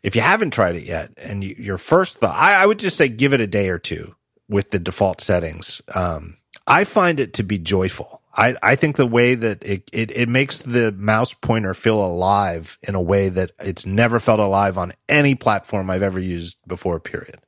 [0.03, 2.97] if you haven't tried it yet, and you, your first thought, I, I would just
[2.97, 4.15] say give it a day or two
[4.47, 5.81] with the default settings.
[5.93, 6.37] Um,
[6.67, 8.21] I find it to be joyful.
[8.35, 12.77] I, I think the way that it, it, it makes the mouse pointer feel alive
[12.83, 16.99] in a way that it's never felt alive on any platform I've ever used before,
[16.99, 17.39] period.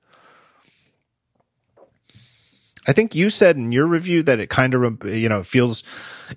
[2.90, 5.84] I think you said in your review that it kind of, you know, feels,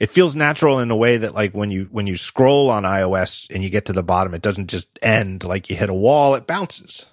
[0.01, 3.49] it feels natural in a way that like when you, when you scroll on iOS
[3.55, 6.35] and you get to the bottom, it doesn't just end like you hit a wall,
[6.35, 7.07] it bounces.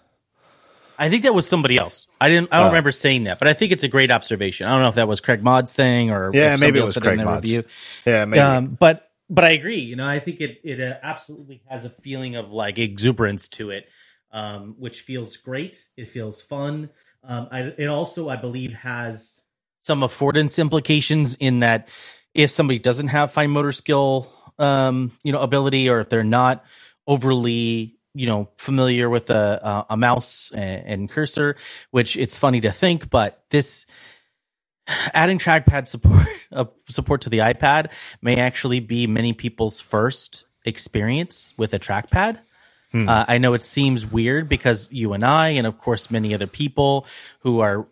[0.97, 2.07] I think that was somebody else.
[2.19, 2.49] I didn't.
[2.51, 2.69] I don't Oh.
[2.69, 4.67] remember saying that, but I think it's a great observation.
[4.67, 6.97] I don't know if that was Craig Mod's thing or Yeah, if maybe it was
[6.97, 7.63] Craig their review.
[8.05, 8.39] Yeah, maybe.
[8.39, 9.79] Um, but but I agree.
[9.79, 13.69] You know, I think it it uh, absolutely has a feeling of like exuberance to
[13.71, 13.87] it,
[14.31, 15.85] um, which feels great.
[15.97, 16.89] It feels fun.
[17.23, 19.39] Um, I, it also, I believe, has
[19.83, 21.89] some affordance implications in that
[22.33, 26.63] if somebody doesn't have fine motor skill, um, you know, ability, or if they're not
[27.05, 31.55] overly you know familiar with a a, a mouse and, and cursor
[31.91, 33.85] which it's funny to think but this
[35.13, 37.91] adding trackpad support uh, support to the iPad
[38.21, 42.39] may actually be many people's first experience with a trackpad.
[43.09, 46.47] Uh, I know it seems weird because you and I, and of course many other
[46.47, 47.05] people
[47.39, 47.87] who are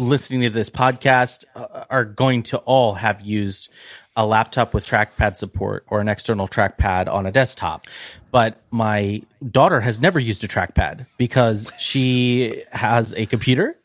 [0.00, 3.70] listening to this podcast, uh, are going to all have used
[4.16, 7.86] a laptop with trackpad support or an external trackpad on a desktop.
[8.30, 13.76] But my daughter has never used a trackpad because she has a computer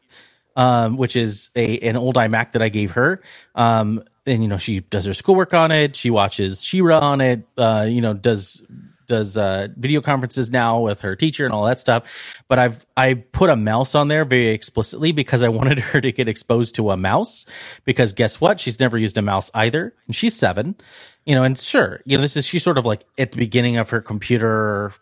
[0.56, 3.22] um, which is a an old iMac that I gave her.
[3.54, 5.96] Um, and you know she does her schoolwork on it.
[5.96, 7.48] She watches She-Ra on it.
[7.58, 8.66] Uh, you know does
[9.07, 12.03] does uh, video conferences now with her teacher and all that stuff.
[12.48, 16.11] But I've I put a mouse on there very explicitly because I wanted her to
[16.11, 17.45] get exposed to a mouse.
[17.84, 18.60] Because guess what?
[18.60, 20.76] She's never used a mouse either, and she's seven.
[21.26, 23.77] You know, and sure, you know this is she's sort of like at the beginning
[23.77, 24.94] of her computer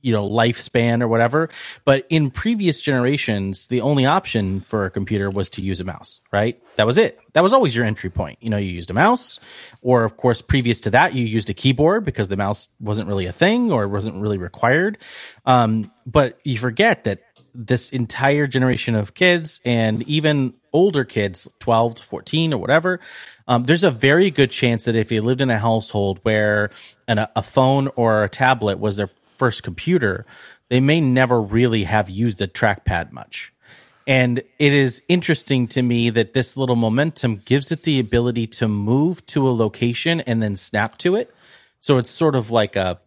[0.00, 1.48] you know lifespan or whatever.
[1.84, 6.20] But in previous generations the only option for a computer was to use a mouse
[6.32, 6.62] right?
[6.76, 7.18] That was it.
[7.32, 8.38] That was always your entry point.
[8.40, 9.40] You know you used a mouse
[9.82, 13.26] or of course previous to that you used a keyboard because the mouse wasn't really
[13.26, 14.98] a thing or wasn't really required.
[15.44, 17.22] Um, but you forget that
[17.54, 23.00] this entire generation of kids and even older kids 12 to 14 or whatever
[23.46, 26.70] um, there's a very good chance that if you lived in a household where
[27.08, 30.26] an, a phone or a tablet was their first computer,
[30.68, 33.52] they may never really have used a trackpad much.
[34.08, 38.66] And it is interesting to me that this little momentum gives it the ability to
[38.66, 41.34] move to a location and then snap to it.
[41.80, 43.00] So it's sort of like a,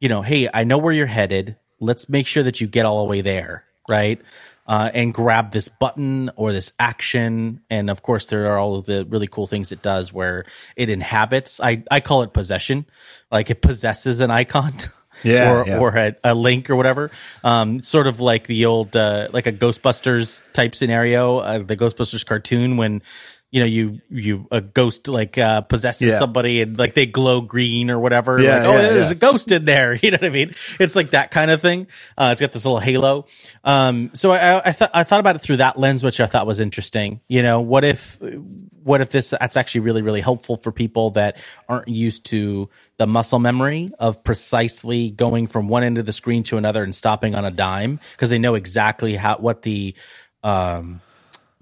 [0.00, 1.56] you know, hey, I know where you're headed.
[1.80, 4.20] Let's make sure that you get all the way there, right?
[4.66, 7.62] Uh, and grab this button or this action.
[7.70, 10.44] And of course, there are all of the really cool things it does where
[10.76, 11.58] it inhabits.
[11.58, 12.84] I, I call it possession,
[13.30, 14.74] like it possesses an icon.
[15.24, 15.78] Yeah, or yeah.
[15.78, 17.10] or a, a link or whatever.
[17.44, 22.24] Um, sort of like the old uh, like a Ghostbusters type scenario, uh, the Ghostbusters
[22.24, 23.02] cartoon when
[23.52, 26.18] you know you you a ghost like uh, possesses Yeah.
[26.18, 28.40] somebody and like they glow green or whatever.
[28.40, 29.94] Yeah, like, oh, yeah, there's a ghost in there.
[30.02, 30.54] You know what I mean?
[30.80, 31.86] It's like that kind of thing.
[32.18, 33.26] Uh, it's got this little halo.
[33.62, 36.46] Um, so I, I thought I thought about it through that lens, which I thought
[36.46, 37.20] was interesting.
[37.28, 38.18] You know, what if
[38.82, 41.36] what if this that's actually really really helpful for people that
[41.68, 46.42] aren't used to the muscle memory of precisely going from one end of the screen
[46.44, 49.94] to another and stopping on a dime because they know exactly how what the
[50.42, 51.00] um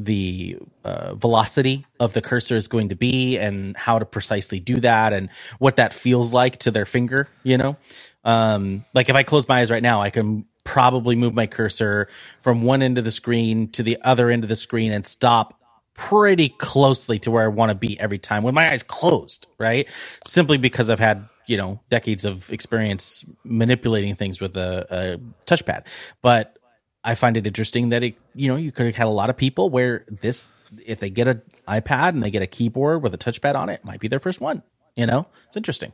[0.04, 4.80] the uh, velocity of the cursor is going to be and how to precisely do
[4.80, 7.76] that and what that feels like to their finger you know
[8.24, 12.08] um like if i close my eyes right now i can probably move my cursor
[12.42, 15.54] from one end of the screen to the other end of the screen and stop
[15.94, 19.88] pretty closely to where I want to be every time with my eyes closed, right?
[20.26, 25.86] Simply because I've had, you know, decades of experience manipulating things with a, a touchpad.
[26.22, 26.58] But
[27.02, 29.36] I find it interesting that it, you know, you could have had a lot of
[29.36, 30.50] people where this,
[30.84, 33.84] if they get an iPad and they get a keyboard with a touchpad on it,
[33.84, 34.62] might be their first one.
[34.96, 35.92] You know, it's interesting.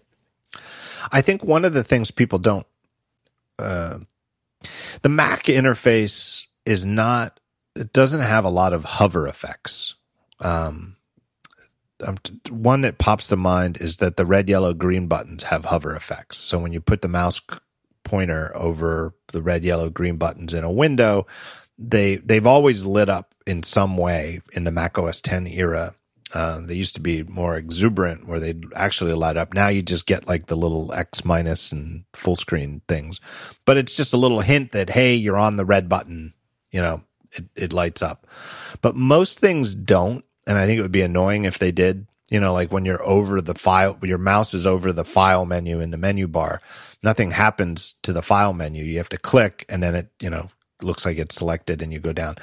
[1.13, 2.67] I think one of the things people don't,
[3.59, 3.99] uh,
[5.03, 7.39] the Mac interface is not,
[7.77, 9.95] it doesn't have a lot of hover effects.
[10.41, 10.97] Um,
[12.05, 12.17] um,
[12.51, 16.37] one that pops to mind is that the red, yellow, green buttons have hover effects.
[16.37, 17.41] So when you put the mouse
[18.07, 21.27] pointer over the red, yellow, green buttons in a window,
[21.79, 25.95] they they've always lit up in some way in the Mac OS 10 era.
[26.33, 29.55] Uh, they used to be more exuberant where they'd actually light up.
[29.55, 33.21] Now you just get like the little X minus and full screen things,
[33.65, 36.35] but it's just a little hint that, hey, you're on the red button,
[36.73, 37.03] you know,
[37.33, 38.27] it, it lights up.
[38.81, 40.25] But most things don't.
[40.47, 43.03] And I think it would be annoying if they did, you know, like when you're
[43.03, 46.61] over the file, your mouse is over the file menu in the menu bar,
[47.07, 48.85] nothing happens to the file menu.
[48.85, 50.51] You have to click and then it, you know,
[50.83, 52.35] looks like it's selected and you go down.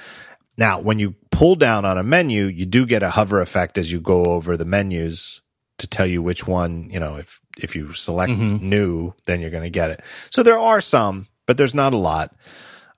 [0.58, 3.92] Now, when you pull down on a menu, you do get a hover effect as
[3.92, 5.42] you go over the menus
[5.80, 8.70] to tell you which one, you know, if, if you select mm-hmm.
[8.70, 10.02] new, then you're going to get it.
[10.30, 12.34] So there are some, but there's not a lot.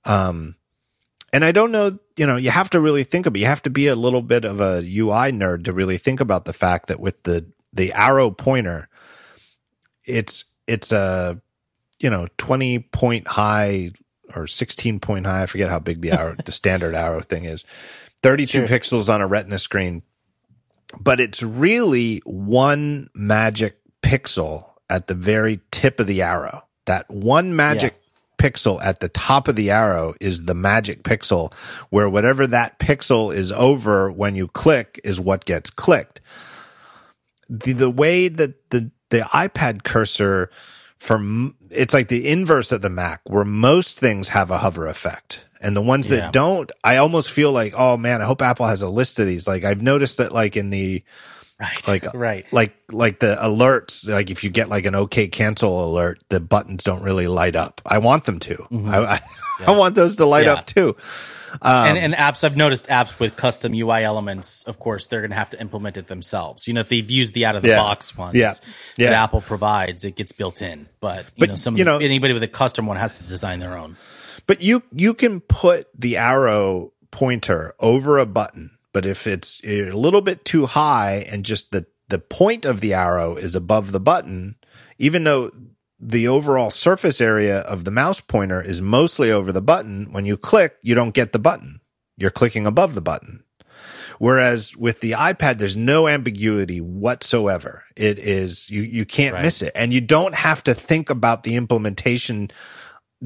[0.04, 0.58] Um,
[1.34, 3.72] and I don't know, you know, you have to really think about, you have to
[3.72, 7.00] be a little bit of a UI nerd to really think about the fact that
[7.00, 8.88] with the, the arrow pointer,
[10.06, 11.42] it's, it's a,
[12.06, 13.90] you know, 20 point high
[14.36, 15.42] or 16 point high.
[15.42, 17.66] I forget how big the arrow, the standard arrow thing is.
[18.22, 18.68] 32 sure.
[18.68, 20.04] pixels on a retina screen,
[21.02, 26.62] but it's really one magic pixel at the very tip of the arrow.
[26.86, 28.00] That one magic
[28.38, 31.52] pixel at the top of the arrow is the magic pixel
[31.90, 36.22] where whatever that pixel is over when you click is what gets clicked.
[37.50, 40.52] The, the way that the, the iPad cursor
[40.98, 45.46] from it's like the inverse of the Mac where most things have a hover effect.
[45.62, 46.32] And the ones that yeah.
[46.32, 49.48] don't, I almost feel like, oh man, I hope Apple has a list of these.
[49.48, 51.04] Like I've noticed that like in the
[51.60, 51.88] Right.
[51.88, 52.46] Like right.
[52.52, 56.84] Like like the alerts, like if you get like an OK cancel alert, the buttons
[56.84, 57.82] don't really light up.
[57.86, 58.56] I want them to.
[58.56, 58.90] Mm-hmm.
[58.90, 59.22] I I,
[59.62, 59.72] yeah.
[59.72, 60.54] I, want those to light yeah.
[60.54, 60.98] up too.
[61.62, 64.64] Um, and, and, apps, I've noticed apps with custom UI elements.
[64.64, 66.68] Of course, they're going to have to implement it themselves.
[66.68, 67.78] You know, if they've used the out of the yeah.
[67.78, 68.54] box ones yeah.
[68.98, 70.88] that Apple provides, it gets built in.
[71.00, 73.60] But you but, know, some you know, anybody with a custom one has to design
[73.60, 73.98] their own.
[74.48, 79.92] But you you can put the arrow pointer over a button but if it's a
[79.92, 84.00] little bit too high and just the, the point of the arrow is above the
[84.00, 84.56] button,
[84.98, 85.52] even though
[86.00, 90.38] the overall surface area of the mouse pointer is mostly over the button, when you
[90.38, 91.80] click, you don't get the button.
[92.18, 93.44] You're clicking above the button.
[94.18, 97.84] Whereas with the iPad, there's no ambiguity whatsoever.
[97.96, 99.42] It is, you, you can't right.
[99.42, 99.74] miss it.
[99.76, 102.50] And you don't have to think about the implementation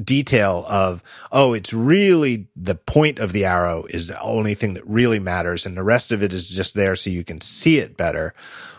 [0.02, 4.86] detail of, oh, it's really the point of the arrow is the only thing that
[4.86, 5.66] really matters.
[5.66, 8.34] And the rest of it is just there so you can see it better.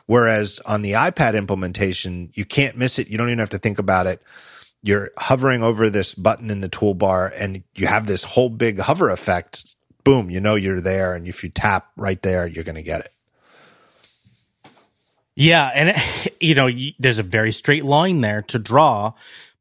[0.05, 3.07] Whereas on the iPad implementation, you can't miss it.
[3.07, 4.21] You don't even have to think about it.
[4.83, 9.09] You're hovering over this button in the toolbar and you have this whole big hover
[9.09, 9.75] effect.
[10.03, 11.13] Boom, you know you're there.
[11.13, 13.13] And if you tap right there, you're going to get it.
[15.35, 15.67] Yeah.
[15.67, 15.95] And,
[16.39, 16.69] you know,
[16.99, 19.13] there's a very straight line there to draw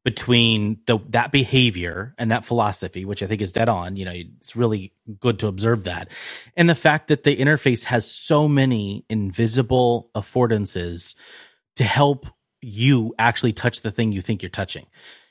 [0.03, 3.95] between the, that behavior and that philosophy, which I think is dead on.
[3.95, 6.09] You know, it's really good to observe that.
[6.55, 11.15] And the fact that the interface has so many invisible affordances
[11.75, 12.27] to help
[12.61, 14.85] you actually touch the thing you think you're touching.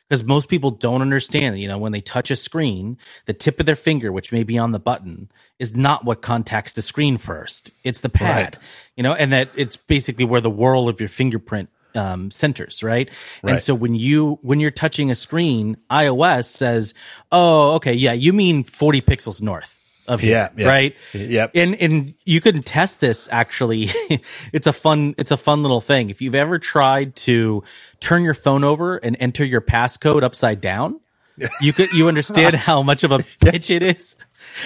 [0.08, 3.66] Because most people don't understand, you know, when they touch a screen, the tip of
[3.66, 5.30] their finger, which may be on the button,
[5.60, 7.72] is not what contacts the screen first.
[7.84, 8.64] It's the pad, right.
[8.96, 13.10] you know, and that it's basically where the whirl of your fingerprint um, centers, right?
[13.42, 13.52] right?
[13.52, 16.94] And so when you when you're touching a screen, iOS says,
[17.32, 19.76] "Oh, okay, yeah, you mean 40 pixels north."
[20.08, 20.96] Of here, yeah, yeah, right.
[21.12, 21.52] Yep.
[21.54, 23.90] And and you can test this actually.
[24.52, 26.10] it's a fun it's a fun little thing.
[26.10, 27.62] If you've ever tried to
[28.00, 30.98] turn your phone over and enter your passcode upside down,
[31.60, 33.70] you could you understand how much of a pitch yes.
[33.70, 34.16] it is.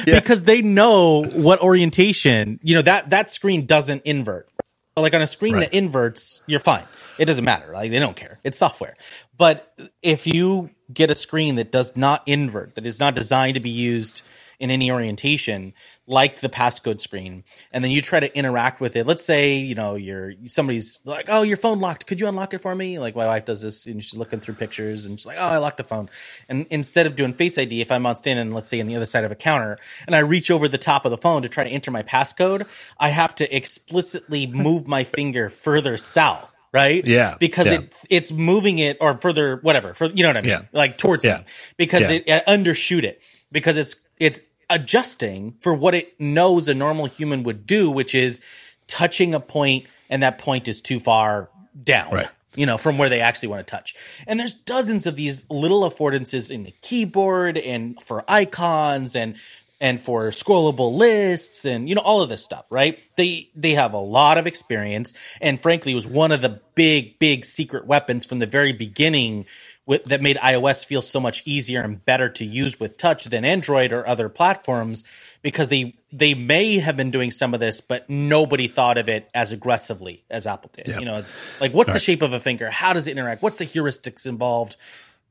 [0.06, 0.20] Yeah.
[0.20, 4.48] Because they know what orientation, you know, that that screen doesn't invert.
[4.96, 5.70] Like on a screen right.
[5.70, 6.84] that inverts, you're fine.
[7.18, 7.72] It doesn't matter.
[7.72, 8.38] Like they don't care.
[8.44, 8.94] It's software.
[9.36, 13.60] But if you get a screen that does not invert, that is not designed to
[13.60, 14.22] be used
[14.60, 15.74] in any orientation,
[16.06, 19.06] like the passcode screen, and then you try to interact with it.
[19.06, 22.06] Let's say you know you're somebody's like, "Oh, your phone locked.
[22.06, 24.54] Could you unlock it for me?" Like my wife does this, and she's looking through
[24.54, 26.10] pictures, and she's like, "Oh, I locked the phone."
[26.48, 29.06] And instead of doing Face ID, if I'm on standing, let's say on the other
[29.06, 31.64] side of a counter, and I reach over the top of the phone to try
[31.64, 32.66] to enter my passcode,
[32.98, 37.06] I have to explicitly move my finger further south right?
[37.06, 37.74] Yeah, because yeah.
[37.74, 40.62] it it's moving it or further whatever for you know what I mean, Yeah.
[40.72, 41.38] like towards Yeah.
[41.38, 41.44] me
[41.76, 43.22] because it undershoot it
[43.52, 44.40] because it's it's
[44.74, 48.40] adjusting for what it knows a normal human would do, which is
[48.88, 51.48] touching a point and that point is too far
[51.80, 52.12] down.
[52.12, 52.28] Right.
[52.56, 53.94] You know, from where they actually want to touch.
[54.26, 59.36] And there's dozens of these little affordances in the keyboard and for icons and
[59.80, 62.98] and for scrollable lists and you know all of this stuff, right?
[63.16, 67.18] They they have a lot of experience and frankly it was one of the big
[67.18, 69.46] big secret weapons from the very beginning
[69.86, 73.44] with, that made iOS feel so much easier and better to use with touch than
[73.44, 75.04] Android or other platforms
[75.42, 79.28] because they they may have been doing some of this but nobody thought of it
[79.34, 80.88] as aggressively as Apple did.
[80.88, 80.98] Yeah.
[81.00, 82.70] You know, it's like what's the shape of a finger?
[82.70, 83.42] How does it interact?
[83.42, 84.76] What's the heuristics involved?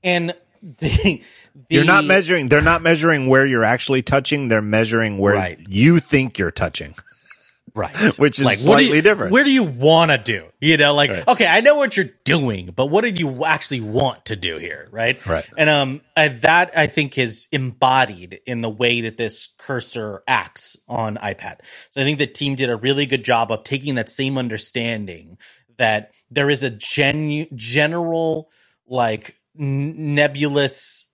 [0.04, 0.34] And
[0.80, 1.22] the, the
[1.70, 2.50] You're not measuring.
[2.50, 4.48] They're not measuring where you're actually touching.
[4.50, 5.60] They're measuring where Right.
[5.68, 6.96] you think you're touching.
[7.76, 9.32] right which is do slightly you- different.
[9.32, 11.28] where do you want to do you know like Right.
[11.28, 14.88] okay i know what you're doing but what did you actually want to do here
[14.92, 15.48] right Right.
[15.58, 20.78] and um uh, that i think is embodied in the way that this cursor acts
[20.88, 21.60] on ipad
[21.92, 25.38] so i think the team did a really good job of taking that same understanding
[25.78, 28.50] that there is a genu- general
[28.88, 31.08] like n- nebulous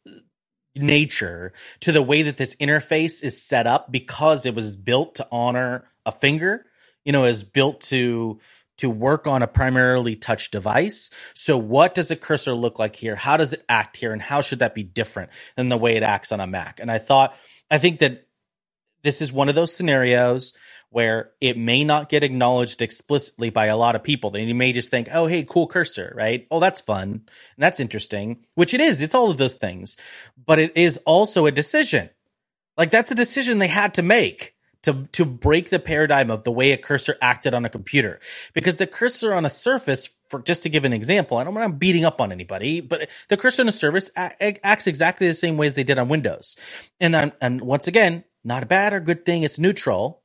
[0.76, 5.28] nature to the way that this interface is set up because it was built to
[5.32, 6.66] honor a finger
[7.04, 8.40] you know is built to
[8.78, 13.16] to work on a primarily touch device so what does a cursor look like here
[13.16, 16.04] how does it act here and how should that be different than the way it
[16.04, 17.36] acts on a mac and i thought
[17.70, 18.26] i think that
[19.04, 20.54] this is one of those scenarios
[20.92, 24.32] where it may not get acknowledged explicitly by a lot of people.
[24.32, 26.48] Then you may just think, oh, hey, cool cursor, right?
[26.50, 27.10] Oh, that's fun.
[27.12, 27.24] And
[27.58, 29.00] that's interesting, which it is.
[29.00, 29.98] It's all of those things.
[30.44, 32.10] But it is also a decision.
[32.76, 36.52] Like that's a decision they had to make to, to break the paradigm of the
[36.52, 38.20] way a cursor acted on a computer.
[38.54, 41.66] Because the cursor on a surface, for just to give an example, I don't want
[41.66, 45.58] I'm beating up on anybody, but the cursor on a surface acts exactly the same
[45.58, 46.56] way as they did on Windows.
[47.00, 49.44] And then, and once again, not a bad or good thing.
[49.44, 50.22] It's neutral,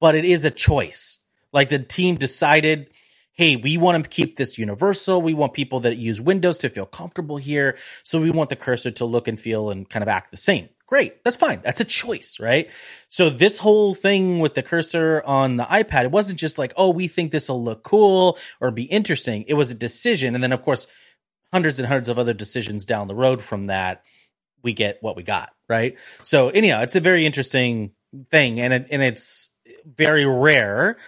[0.00, 1.20] but it is a choice.
[1.52, 2.88] Like the team decided,
[3.34, 5.22] hey, we want to keep this universal.
[5.22, 7.76] We want people that use Windows to feel comfortable here.
[8.02, 10.68] So we want the cursor to look and feel and kind of act the same.
[10.92, 11.24] Great.
[11.24, 11.62] That's fine.
[11.64, 12.70] That's a choice, right?
[13.08, 16.90] So this whole thing with the cursor on the iPad, it wasn't just like, oh,
[16.90, 19.46] we think this will look cool or be interesting.
[19.48, 20.34] It was a decision.
[20.34, 20.86] And then, of course,
[21.50, 24.02] hundreds and hundreds of other decisions down the road from that,
[24.62, 25.96] we get what we got, right?
[26.20, 27.92] So anyhow, it's a very interesting
[28.30, 29.48] thing, and it, and it's
[29.86, 30.98] very rare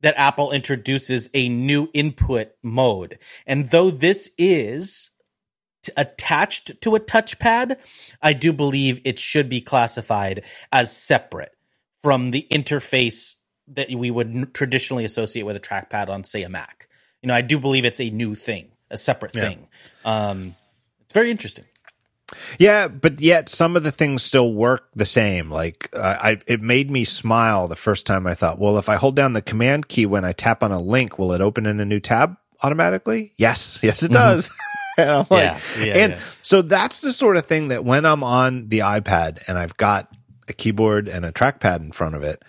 [0.00, 3.18] that Apple introduces a new input mode.
[3.46, 5.10] And though this is
[5.84, 7.76] t- attached to a touchpad,
[8.22, 10.42] I do believe it should be classified
[10.72, 11.52] as separate
[12.02, 13.34] from the interface
[13.68, 16.88] that we would n- traditionally associate with a trackpad on, say, a Mac.
[17.22, 19.42] You know, I do believe it's a new thing, a separate Yeah.
[19.48, 19.68] thing.
[20.04, 20.54] Um,
[21.02, 21.64] it's very interesting.
[22.58, 25.50] Yeah, but yet some of the things still work the same.
[25.50, 28.96] Like uh, I, it made me smile the first time I thought, well, if I
[28.96, 31.80] hold down the command key when I tap on a link, will it open in
[31.80, 33.32] a new tab automatically?
[33.36, 34.50] Yes, yes, it does.
[34.98, 36.20] and I'm like, Yeah, yeah, and yeah.
[36.42, 40.10] so that's the sort of thing that when I'm on the iPad and I've got
[40.48, 42.42] a keyboard and a trackpad in front of it,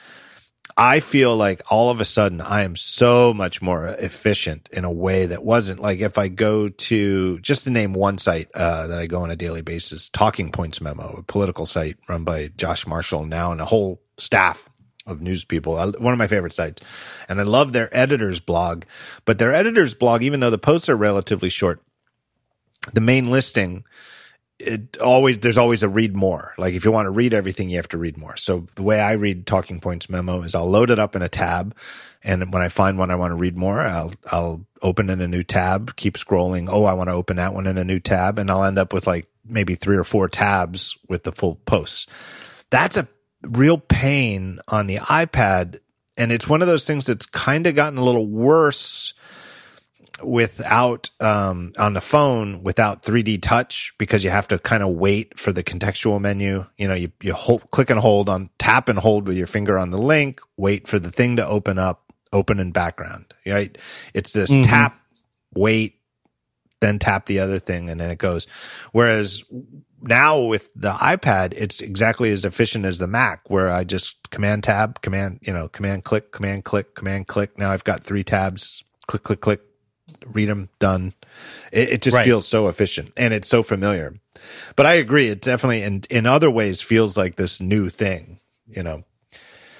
[0.78, 4.92] I feel like all of a sudden I am so much more efficient in a
[4.92, 9.00] way that wasn't like if I go to just to name one site uh, that
[9.00, 12.86] I go on a daily basis, Talking Points Memo, a political site run by Josh
[12.86, 14.70] Marshall now and a whole staff
[15.06, 15.78] of news people.
[15.78, 16.82] I, one of my favorite sites,
[17.30, 18.84] and I love their editor's blog.
[19.24, 21.82] But their editor's blog, even though the posts are relatively short,
[22.94, 23.84] the main listing
[24.60, 26.54] it always there's always a read more.
[26.58, 28.38] Like if you want to read everything, you have to read more.
[28.38, 31.30] So the way I read Talking Points memo is I'll load it up in a
[31.30, 31.76] tab,
[32.24, 35.28] and when I find one I want to read more, I'll I'll open in a
[35.28, 36.68] new tab, keep scrolling.
[36.70, 38.94] Oh, I want to open that one in a new tab, and I'll end up
[38.94, 42.08] with like maybe three or four tabs with the full posts.
[42.70, 43.08] That's a
[43.44, 45.80] real pain on the iPad,
[46.16, 49.14] and it's one of those things that's kind of gotten a little worse
[50.24, 55.38] without um, on the phone without 3D touch because you have to kind of wait
[55.38, 56.66] for the contextual menu.
[56.78, 59.78] You know, you you hold, click and hold on tap and hold with your finger
[59.78, 63.34] on the link, wait for the thing to open up, open in background.
[63.46, 63.78] Right?
[64.14, 64.98] It's this tap,
[65.54, 66.00] wait,
[66.80, 68.48] then tap the other thing, and then it goes.
[68.94, 69.44] Whereas
[70.02, 74.64] now with the iPad, it's exactly as efficient as the Mac, where I just command
[74.64, 77.58] tab, command, you know, command click, command click, command click.
[77.58, 79.62] Now I've got three tabs, click, click, click,
[80.26, 81.14] read them, done.
[81.72, 82.26] It, it just Right.
[82.26, 84.16] feels so efficient and it's so familiar.
[84.76, 88.84] But I agree, it definitely in in other ways feels like this new thing, you
[88.84, 89.04] know.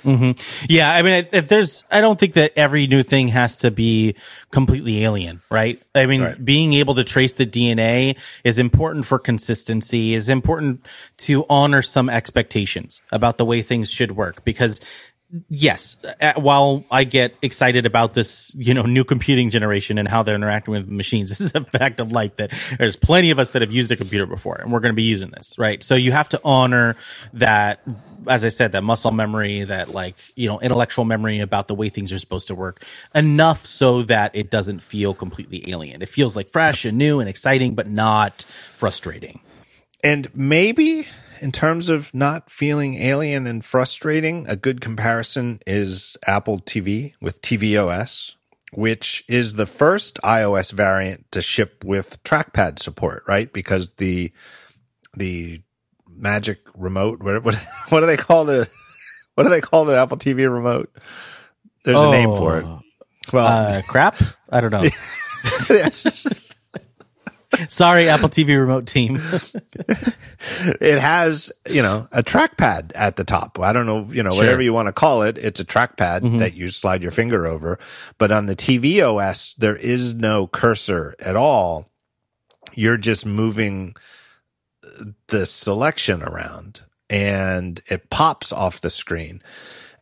[0.04, 0.66] Mm-hmm.
[0.70, 4.14] Yeah, I mean, if there's, I don't think that every new thing has to be
[4.52, 5.82] completely alien, right?
[5.96, 6.46] I mean, Right.
[6.46, 10.86] being able to trace the DNA is important for consistency, is important
[11.26, 14.80] to honor some expectations about the way things should work because
[15.50, 20.24] yes, uh, while I get excited about this, you know, new computing generation and how
[20.24, 23.52] they're interacting with machines, this is a fact of life that there's plenty of us
[23.52, 25.82] that have used a computer before and we're going to be using this, right?
[25.84, 26.96] So you have to honor
[27.34, 27.82] that,
[28.28, 31.90] as I said, that muscle memory, that like, you know, intellectual memory about the way
[31.90, 32.84] things are supposed to work
[33.14, 36.02] enough so that it doesn't feel completely alien.
[36.02, 38.44] It feels like fresh and new and exciting, but not
[38.76, 39.42] frustrating.
[40.04, 41.08] And maybe
[41.42, 47.42] in terms of not feeling alien and frustrating, a good comparison is Apple TV with
[47.42, 48.36] tvOS,
[48.74, 53.52] which is the first iOS variant to ship with trackpad support, right?
[53.52, 54.32] Because the
[55.18, 55.62] the
[56.10, 57.56] magic remote, what what,
[57.90, 58.68] what do they call the
[59.36, 60.92] what do they call the Apple TV remote?
[61.84, 62.66] There's a name for it.
[63.34, 64.16] Well, Uh, crap?
[64.50, 64.84] I don't know.
[65.70, 66.45] yes.
[67.68, 69.16] Sorry, Apple TV remote team.
[70.82, 73.60] it has, you know, a trackpad at the top.
[73.60, 75.38] I don't know, you know, whatever you want to call it.
[75.38, 76.38] It's a trackpad mm-hmm.
[76.38, 77.80] that you slide your finger over.
[78.18, 81.90] But on the TV OS, there is no cursor at all.
[82.74, 83.96] You're just moving
[84.84, 89.42] uh, the selection around and it pops off the screen.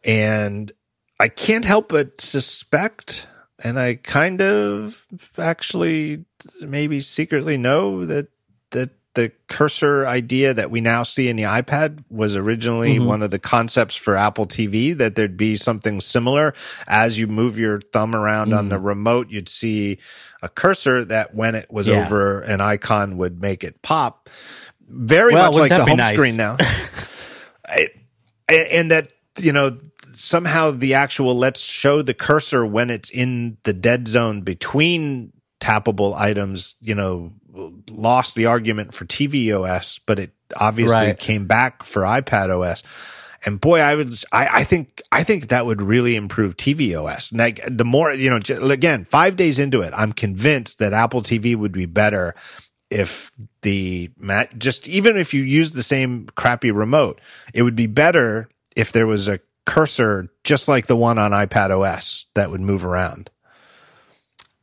[0.04, 0.72] And
[1.20, 3.28] I can't help but suspect,
[3.64, 5.06] and I kind of
[5.38, 6.26] actually
[6.62, 8.28] maybe secretly know that
[8.72, 13.30] that the cursor idea that we now see in the iPad was originally one of
[13.30, 16.56] the concepts for Apple TV that there'd be something similar.
[16.88, 20.00] As you move your thumb around on the remote you'd see
[20.42, 22.06] a cursor that when it was Yeah.
[22.06, 24.30] over an icon would make it pop.
[24.90, 26.58] Very Well, much like the home be screen now.
[27.68, 27.90] I-
[28.50, 29.08] and that
[29.40, 29.78] you know
[30.16, 36.14] somehow the actual let's show the cursor when it's in the dead zone between tappable
[36.16, 37.32] items you know
[37.90, 41.18] lost the argument for tvOS but it obviously Right.
[41.20, 42.84] came back for iPad OS
[43.46, 47.62] and boy I would I, I think I think that would really improve tvOS like
[47.70, 51.72] the more you know again 5 days into it I'm convinced that Apple TV would
[51.72, 52.36] be better
[52.90, 53.32] if
[53.64, 57.20] the mat just even if you use the same crappy remote,
[57.54, 61.70] it would be better if there was a cursor just like the one on iPad
[61.72, 63.30] OS that would move around.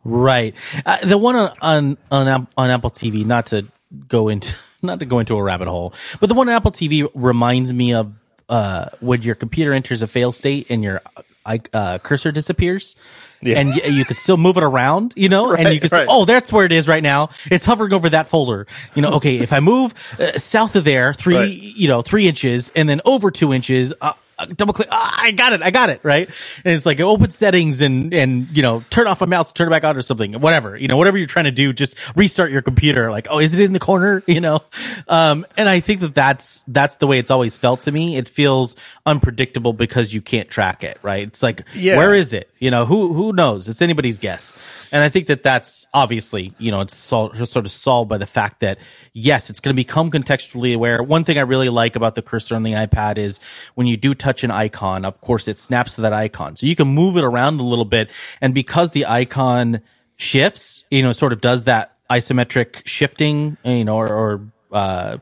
[0.04, 0.54] Right.
[0.86, 3.66] Uh, the one on, on on on Apple TV, not to
[4.08, 7.08] go into not to go into a rabbit hole, but the one on Apple TV
[7.14, 8.14] reminds me of
[8.48, 11.02] uh, when your computer enters a fail state and your
[11.44, 12.96] uh, uh, cursor disappears.
[13.42, 16.04] And y- you could still move it around, you know, and you Right, could say,
[16.06, 17.30] "Oh, that's where it is right now.
[17.50, 21.14] It's hovering over that folder." You know, okay, if I move uh, south of there
[21.14, 21.50] three, Right.
[21.50, 24.12] you know, three inches, and then over two inches, uh,
[24.46, 24.88] double click.
[24.90, 25.62] Ah, I got it.
[25.62, 26.00] I got it.
[26.02, 26.28] Right.
[26.64, 29.70] And it's like open settings and, and, you know, turn off my mouse, turn it
[29.70, 32.62] back on or something, whatever, you know, whatever you're trying to do, just restart your
[32.62, 33.10] computer.
[33.10, 34.22] Like, oh, is it in the corner?
[34.30, 34.60] You know?
[35.08, 38.16] Um, and I think that that's, that's the way it's always felt to me.
[38.16, 40.98] It feels unpredictable because you can't track it.
[41.02, 41.26] Right.
[41.26, 41.96] It's like, Yeah.
[41.96, 42.48] where is it?
[42.60, 43.66] You know, who, who knows?
[43.66, 44.54] It's anybody's guess.
[44.92, 48.26] And I think that that's obviously, you know, it's sol- sort of solved by the
[48.26, 48.78] fact that
[49.12, 51.02] yes, it's going to become contextually aware.
[51.02, 53.40] One thing I really like about the cursor on the iPad is
[53.74, 56.56] when you do touch an icon, of course, it snaps to that icon.
[56.56, 58.10] So you can move it around a little bit.
[58.40, 59.80] And because the icon
[60.16, 65.18] shifts, you know, sort of does that isometric shifting, you know, or, or uh,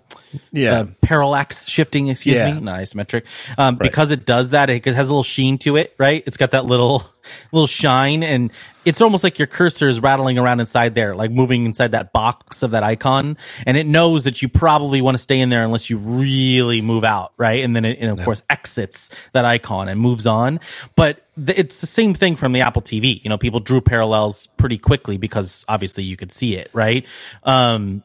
[0.52, 0.72] Yeah.
[0.80, 2.54] uh, parallax shifting, excuse Yeah.
[2.54, 3.22] me, not isometric.
[3.56, 6.22] Um, because it does that, it has a little sheen to it, right?
[6.26, 7.02] It's got that little,
[7.52, 8.50] little shine and
[8.88, 12.62] it's almost like your cursor is rattling around inside there, like moving inside that box
[12.62, 13.36] of that icon.
[13.66, 17.04] And it knows that you probably want to stay in there unless you really move
[17.04, 17.62] out, right?
[17.62, 20.58] And then it, and of course, exits that icon and moves on.
[20.96, 23.22] But it's the same thing from the Apple TV.
[23.22, 27.04] You know, people drew parallels pretty quickly because obviously you could see it, right?
[27.44, 28.02] Um,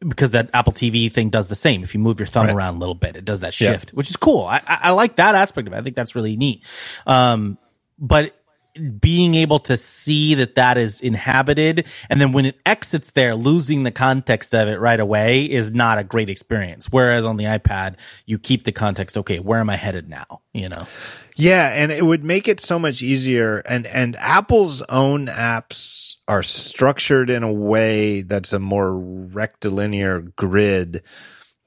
[0.00, 1.84] because that Apple TV thing does the same.
[1.84, 2.54] If you move your thumb Right.
[2.56, 3.72] around a little bit, it does that Yeah.
[3.72, 4.46] shift, which is cool.
[4.46, 5.76] I, I, I like that aspect of it.
[5.76, 6.64] I think that's really neat.
[7.06, 7.56] Um,
[8.00, 8.34] but
[9.00, 13.82] being able to see that that is inhabited and then when it exits there, losing
[13.82, 16.86] the context of it right away is not a great experience.
[16.90, 17.96] Whereas on the iPad,
[18.26, 19.16] you keep the context.
[19.18, 20.40] Okay, where am I headed now?
[20.52, 20.86] You know?
[21.36, 23.58] Yeah, and it would make it so much easier.
[23.60, 31.02] And and Apple's own apps are structured in a way that's a more rectilinear grid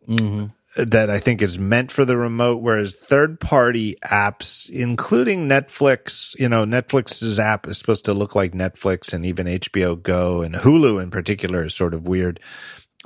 [0.07, 0.45] mm-hmm.
[0.76, 6.49] That I think is meant for the remote, whereas third party apps, including Netflix, you
[6.49, 11.02] know, Netflix's app is supposed to look like Netflix and even HBO Go and Hulu
[11.02, 12.39] in particular is sort of weird,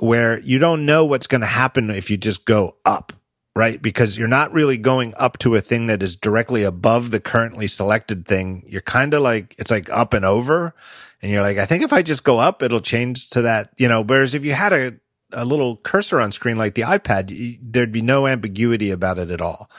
[0.00, 3.12] where you don't know what's going to happen if you just go up.
[3.56, 3.82] Right.
[3.82, 7.66] Because you're not really going up to a thing that is directly above the currently
[7.66, 8.62] selected thing.
[8.64, 10.72] You're kind of like, it's like up and over.
[11.20, 13.88] And you're like, I think if I just go up, it'll change to that, you
[13.88, 14.94] know, whereas if you had a,
[15.32, 19.40] a little cursor on screen like the iPad, there'd be no ambiguity about it at
[19.40, 19.70] all.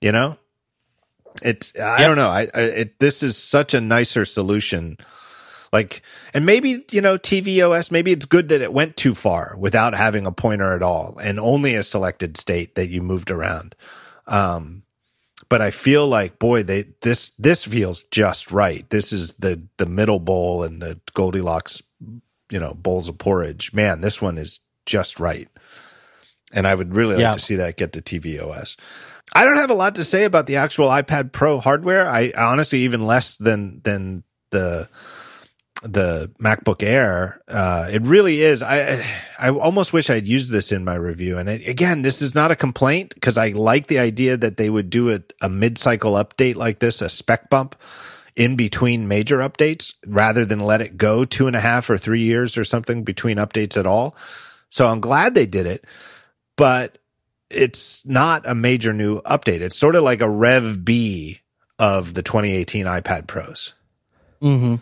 [0.00, 0.36] You know,
[1.42, 2.28] it's I don't know.
[2.28, 4.98] I, I it this is such a nicer solution.
[5.72, 6.02] Like,
[6.34, 7.90] and maybe you know, tvOS.
[7.90, 11.40] Maybe it's good that it went too far without having a pointer at all and
[11.40, 13.74] only a selected state that you moved around.
[14.26, 14.82] Um,
[15.48, 18.88] but I feel like, boy, they this this feels just right.
[18.90, 21.82] This is the the middle bowl and the Goldilocks,
[22.50, 23.72] you know, bowls of porridge.
[23.72, 25.48] Man, this one is just right.
[26.52, 27.32] And I would really like Yeah.
[27.32, 28.76] to see that get to tvOS.
[29.34, 32.08] I don't have a lot to say about the actual iPad Pro hardware.
[32.08, 34.88] I honestly even less than than the
[35.82, 37.40] the MacBook Air.
[37.48, 38.62] Uh, it really is.
[38.62, 39.04] I
[39.38, 41.38] I almost wish I'd used this in my review.
[41.38, 44.70] And it, again, this is not a complaint because I like the idea that they
[44.70, 47.74] would do a, a mid cycle update like this, a spec bump
[48.36, 52.22] in between major updates, rather than let it go two and a half or three
[52.22, 54.14] years or something between updates at all.
[54.72, 55.84] So I'm glad they did it,
[56.56, 56.96] but
[57.50, 59.60] it's not a major new update.
[59.60, 61.40] It's sort of like a Rev B
[61.78, 63.74] of the 2018 iPad Pros.
[64.40, 64.76] Hmm.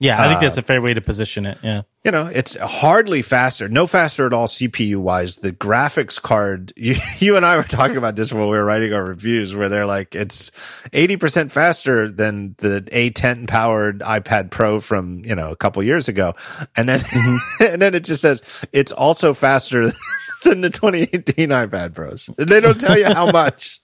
[0.00, 1.58] Yeah, I think Uh, that's a fair way to position it.
[1.62, 1.82] Yeah.
[2.04, 5.36] You know, it's hardly faster, no faster at all CPU wise.
[5.36, 8.92] The graphics card, you, you and I were talking about this when we were writing
[8.92, 10.50] our reviews, where they're like, it's
[10.92, 16.34] 80% faster than the A10 powered iPad Pro from, you know, a couple years ago.
[16.74, 17.02] And then,
[17.60, 18.42] and then it just says
[18.72, 19.92] it's also faster
[20.44, 22.28] than the 2018 iPad Pros.
[22.36, 23.80] They don't tell you how much.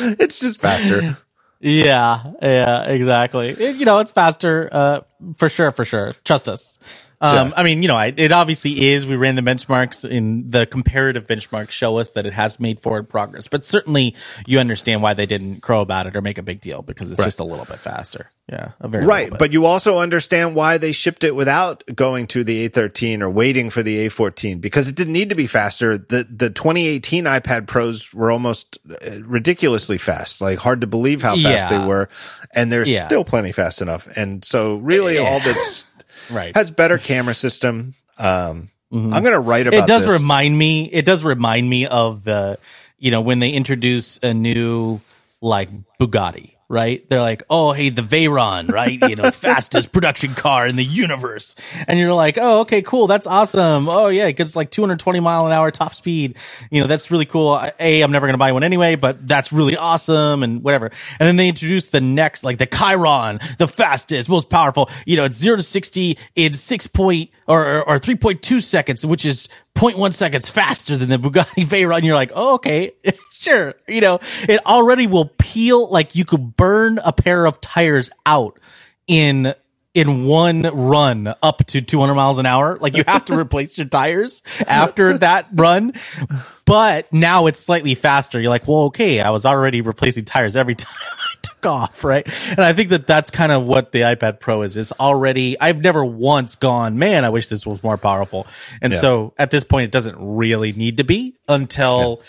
[0.00, 1.18] It's just faster.
[1.60, 3.48] Yeah, yeah, exactly.
[3.50, 5.00] It- you know, it's faster, uh,
[5.36, 6.12] for sure, for sure.
[6.24, 6.78] Trust us.
[7.20, 7.54] Um, Yeah.
[7.56, 9.06] I mean, you know, I, it obviously is.
[9.06, 13.08] We ran the benchmarks in the comparative benchmarks show us that it has made forward
[13.08, 14.14] progress, but certainly
[14.46, 17.22] you understand why they didn't crow about it or make a big deal because it's
[17.22, 18.30] just a little bit faster.
[18.50, 19.30] Yeah, a very Right.
[19.36, 23.68] But you also understand why they shipped it without going to the A13 or waiting
[23.68, 25.98] for the A14 because it didn't need to be faster.
[25.98, 31.32] The, the 2018 iPad Pros were almost uh, ridiculously fast, like hard to believe how
[31.34, 31.78] fast Yeah.
[31.78, 32.08] they were.
[32.52, 33.06] And they're Yeah.
[33.06, 34.08] still plenty fast enough.
[34.16, 35.84] And so really all that's
[36.30, 36.54] right.
[36.54, 37.94] has better camera system.
[38.18, 39.84] Um, I'm going to write about Mm-hmm.
[39.84, 40.20] it does this.
[40.20, 42.58] remind me it does remind me of the
[42.98, 45.00] you know when they introduce a new
[45.40, 45.68] like
[46.00, 47.08] bugatti right?
[47.08, 49.00] They're like oh hey the veyron right?
[49.08, 51.56] You know fastest production car in the universe.
[51.86, 53.06] And you're like oh okay cool.
[53.06, 53.88] That's awesome.
[53.88, 56.36] Oh yeah it gets like 220 mile an hour top speed.
[56.70, 57.50] You know that's really cool.
[57.50, 60.90] I- a i'm never gonna buy one anyway but that's really awesome and whatever.
[61.18, 64.90] And then they introduce the next like the chiron the fastest most powerful.
[65.06, 69.24] You know it's 0 to 60 in 6 point or or, or 3.2 seconds which
[69.24, 72.02] is 0.1 seconds faster than the Bugatti Veyron.
[72.02, 72.92] You're like, oh, okay,
[73.40, 73.74] sure.
[73.86, 78.58] You know, it already will peel like you could burn a pair of tires out
[79.06, 79.54] in
[79.94, 82.78] in one run up to 200 miles an hour.
[82.78, 85.94] Like you have to replace your tires after that run.
[86.64, 88.38] But now it's slightly faster.
[88.40, 92.28] You're like, well, okay, I was already replacing tires every time I took off, right?
[92.50, 94.76] And I think that that's kind of what the iPad Pro is.
[94.76, 98.46] Is already, I've never once gone, man, I wish this was more powerful.
[98.82, 99.00] And Yeah.
[99.00, 102.22] so at this point, it doesn't really need to be until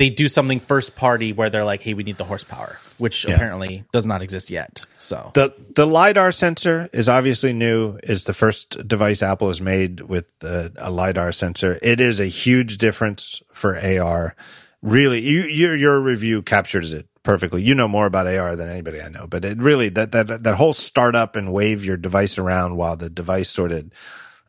[0.00, 3.84] they do something first party where they're like, hey, we need the horsepower, which apparently
[3.92, 4.86] does not exist yet.
[4.98, 7.98] So The the lidar sensor is obviously new.
[8.02, 11.78] Is the first device Apple has made with uh, a lidar sensor.
[11.82, 14.34] It is a huge difference for AR.
[14.80, 17.62] Really, you, your your review captures it perfectly.
[17.62, 20.54] You know more about AR than anybody I know, but it really that that that
[20.54, 23.90] whole startup and wave your device around while the device sort of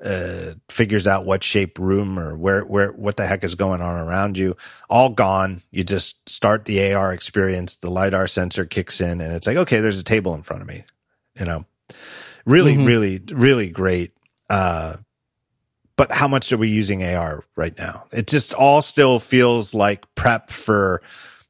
[0.04, 3.96] uh, figures out what shape room or where where what the heck is going on
[4.00, 4.56] around you.
[4.90, 5.62] All gone.
[5.72, 7.76] You just start the AR experience.
[7.76, 10.68] The lidar sensor kicks in, and it's like, okay, there's a table in front of
[10.68, 10.84] me.
[11.40, 11.66] You know,
[12.46, 14.14] really, really, really great.
[14.50, 14.98] Uh,
[15.96, 18.08] but how much are we using AR right now?
[18.12, 21.04] It just all still feels like prep for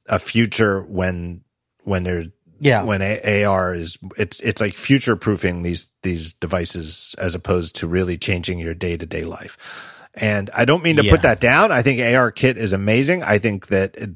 [0.07, 1.43] a future when
[1.85, 2.25] when there
[2.63, 2.83] Yeah.
[2.83, 7.87] when A- AR is it's it's like future proofing these these devices as opposed to
[7.87, 9.99] really changing your day to day life.
[10.13, 11.11] And I don't mean to Yeah.
[11.11, 11.71] put that down.
[11.71, 13.23] I think AR Kit is amazing.
[13.23, 14.11] I think that it,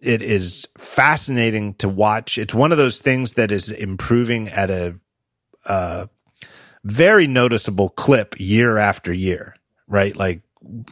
[0.00, 2.38] it is fascinating to watch.
[2.38, 4.96] It's one of those things that is improving at a
[5.66, 6.06] uh,
[6.82, 9.54] very noticeable clip year after year,
[9.86, 10.16] right?
[10.16, 10.40] Like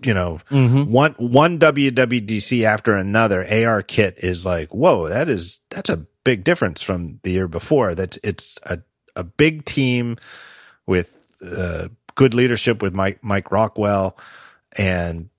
[0.02, 5.90] you know, one, one WWDC after another AR kit is like, whoa, that is, that's
[5.90, 7.94] a big difference from the year before.
[7.94, 8.80] That's, it's a,
[9.16, 10.18] a big team
[10.86, 11.10] with,
[11.40, 14.18] uh, good leadership with Mike, Mike Rockwell
[14.76, 15.30] and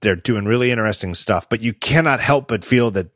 [0.00, 3.10] they're doing really interesting stuff, but you cannot help but feel that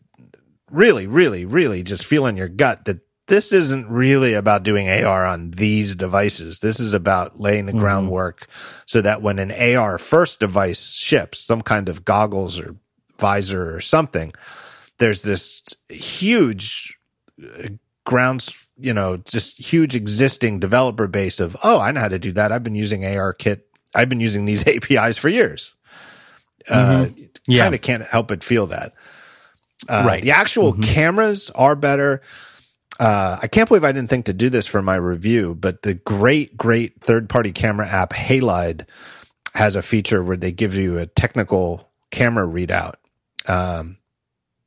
[0.70, 5.24] really, really, really just feel in your gut that this isn't really about doing AR
[5.24, 6.59] on these devices.
[6.59, 8.46] This is about laying the groundwork
[8.84, 12.76] so that when an AR first device ships, some kind of goggles or
[13.18, 14.34] visor or something,
[14.98, 16.98] there's this huge
[18.05, 22.32] grounds, you know, just huge existing developer base of, oh, I know how to do
[22.32, 22.52] that.
[22.52, 23.66] I've been using AR kit.
[23.94, 25.74] I've been using these APIs for years.
[26.69, 27.09] Uh,
[27.47, 27.64] Yeah.
[27.64, 28.93] kind of can't help but feel that.
[29.89, 30.23] Uh, Right.
[30.23, 32.23] The actual cameras are better.
[33.01, 35.94] Uh, I can't believe I didn't think to do this for my review, but the
[35.94, 38.86] great, great third party camera app Halide
[39.55, 42.94] has a feature where they give you a technical camera readout.
[43.48, 43.98] Um,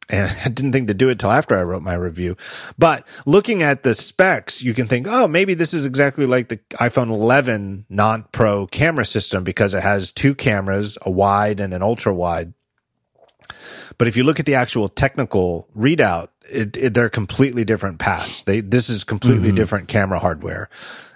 [0.09, 2.37] and I didn't think to do it till after I wrote my review.
[2.77, 6.57] But looking at the specs, you can think, oh, maybe this is exactly like the
[6.73, 11.81] iPhone 11 non pro camera system because it has two cameras, a wide and an
[11.81, 12.53] ultra wide.
[13.97, 18.43] But if you look at the actual technical readout, it, it, they're completely different paths.
[18.43, 19.55] They, this is completely mm-hmm.
[19.55, 20.69] different camera hardware.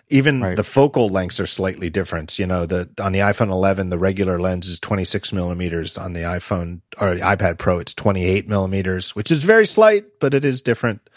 [0.10, 0.58] Even Right.
[0.58, 2.40] the focal lengths are slightly different.
[2.40, 5.98] You know, the, on the iPhone 11, the regular lens is 26 millimeters.
[5.98, 10.34] On the iPhone or the iPad Pro, it's 28 millimeters, which is very slight, but
[10.34, 11.08] it is different.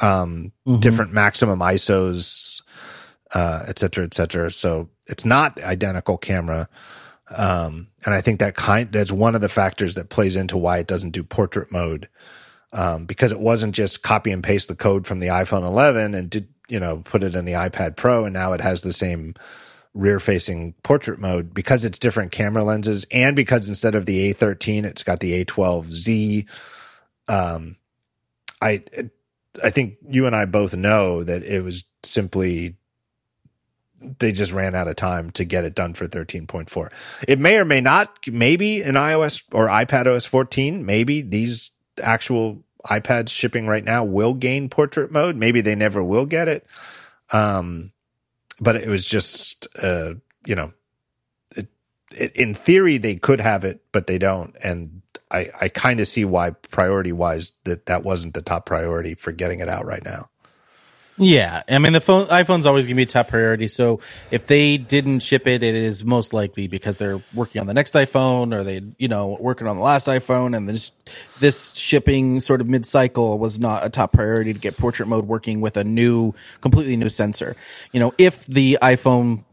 [0.00, 2.62] Um, different maximum ISOs,
[3.34, 4.50] uh, et cetera, et cetera.
[4.50, 6.68] So it's not identical camera.
[7.36, 10.78] Um, and I think that kind, that's one of the factors that plays into why
[10.78, 12.08] it doesn't do portrait mode.
[12.72, 16.30] Um, because it wasn't just copy and paste the code from the iPhone 11 and
[16.30, 19.34] did, you know, put it in the iPad Pro and now it has the same
[19.92, 24.84] rear facing portrait mode because it's different camera lenses and because instead of the A13,
[24.84, 26.46] it's got the A12Z.
[27.28, 27.76] Um,
[28.62, 28.84] I,
[29.62, 32.76] I think you and I both know that it was simply
[34.18, 36.88] they just ran out of time to get it done for 13.4.
[37.28, 41.70] It may or may not, maybe in iOS or iPad OS 14, maybe these
[42.02, 45.36] actual iPads shipping right now will gain portrait mode.
[45.36, 46.66] Maybe they never will get it.
[47.32, 47.92] Um,
[48.60, 50.14] but it was just, uh,
[50.46, 50.72] you know,
[51.56, 51.68] it,
[52.16, 54.56] it, in theory they could have it, but they don't.
[54.62, 59.14] And I, I kind of see why priority wise that that wasn't the top priority
[59.14, 60.29] for getting it out right now.
[61.22, 63.68] Yeah, I mean the phone iPhone's always going to be top priority.
[63.68, 67.74] So if they didn't ship it, it is most likely because they're working on the
[67.74, 70.92] next iPhone, or they, you know, working on the last iPhone, and this
[71.38, 75.26] this shipping sort of mid cycle was not a top priority to get portrait mode
[75.26, 76.32] working with a new,
[76.62, 77.54] completely new sensor.
[77.92, 79.44] You know, if the iPhone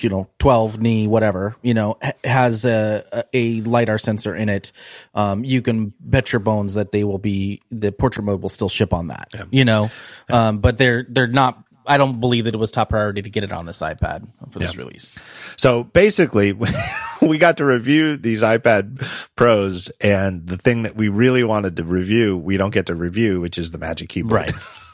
[0.00, 4.72] you know 12 knee whatever you know has a, a lidar sensor in it
[5.14, 8.68] um you can bet your bones that they will be the portrait mode will still
[8.68, 9.90] ship on that you know?
[10.28, 13.44] Um but they're they're not i don't believe that it was top priority to get
[13.44, 15.14] it on this ipad for this release.
[15.56, 16.52] So basically,
[17.22, 19.06] we got to review these iPad
[19.36, 23.40] Pros, and the thing that we really wanted to review, we don't get to review,
[23.40, 24.54] which is the Magic Keyboard.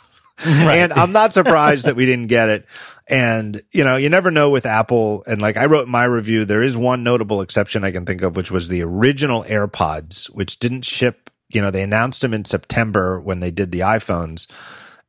[0.72, 2.66] And I'm not surprised that we didn't get it.
[3.06, 5.22] And, you know, you never know with Apple.
[5.26, 8.22] And like I wrote in my review, there is one notable exception I can think
[8.22, 11.30] of, which was the original AirPods, which didn't ship.
[11.50, 14.46] You know, they announced them in September when they did the iPhones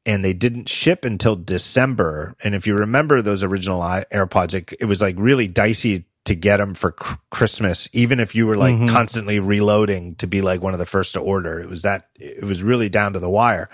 [0.05, 2.35] and they didn't ship until December.
[2.43, 6.57] And if you remember those original AirPods, it, it was like really dicey to get
[6.57, 8.87] them for cr- Christmas, even if you were like mm-hmm.
[8.87, 11.59] constantly reloading to be like one of the first to order.
[11.59, 13.69] It was that, it was really down to the wire.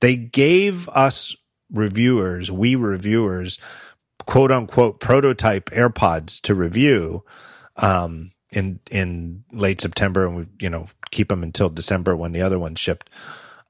[0.00, 1.34] They gave us
[1.72, 3.58] reviewers, we reviewers,
[4.26, 7.24] quote unquote prototype AirPods to review
[7.76, 12.42] um, in in late September, and we you know keep them until December when the
[12.42, 13.10] other one shipped.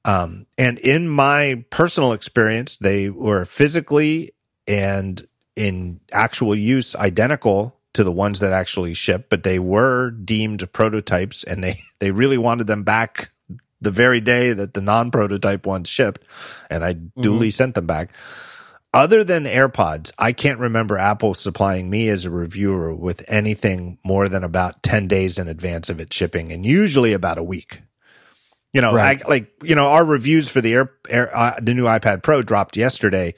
[0.05, 4.33] Um, and in my personal experience, they were physically
[4.67, 10.71] and in actual use identical to the ones that actually shipped, but they were deemed
[10.73, 13.31] prototypes, and they they really wanted them back
[13.81, 16.23] the very day that the non-prototype ones shipped,
[16.69, 18.11] and I duly sent them back.
[18.91, 24.27] Other than AirPods, I can't remember Apple supplying me as a reviewer with anything more
[24.27, 27.81] than about 10 days in advance of it shipping and usually about a week.
[28.73, 29.21] You know, Right.
[29.23, 32.41] I, like, you know, our reviews for the Air, Air uh, the new iPad Pro
[32.41, 33.35] dropped yesterday.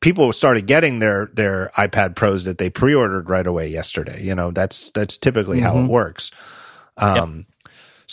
[0.00, 4.22] People started getting their their iPad Pros that they pre-ordered right away yesterday.
[4.22, 6.30] You know, that's that's typically how it works.
[6.98, 7.46] Um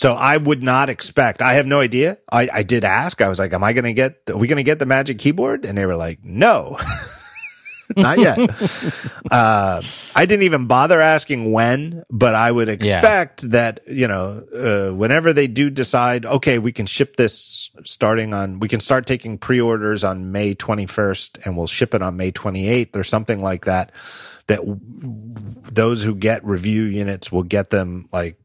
[0.00, 1.42] so I would not expect.
[1.42, 2.16] I have no idea.
[2.32, 3.20] I, I did ask.
[3.20, 4.22] I was like, "Am I going to get?
[4.30, 6.78] Are we going to get the Magic Keyboard?" And they were like, "No."
[7.96, 8.38] Not yet.
[9.30, 9.82] uh,
[10.16, 13.48] I didn't even bother asking when, but I would expect yeah.
[13.50, 18.60] that, you know, uh, whenever they do decide, okay, we can ship this starting on,
[18.60, 22.30] we can start taking pre orders on May 21st and we'll ship it on May
[22.30, 23.90] 28th or something like that,
[24.46, 24.78] that w-
[25.72, 28.39] those who get review units will get them like,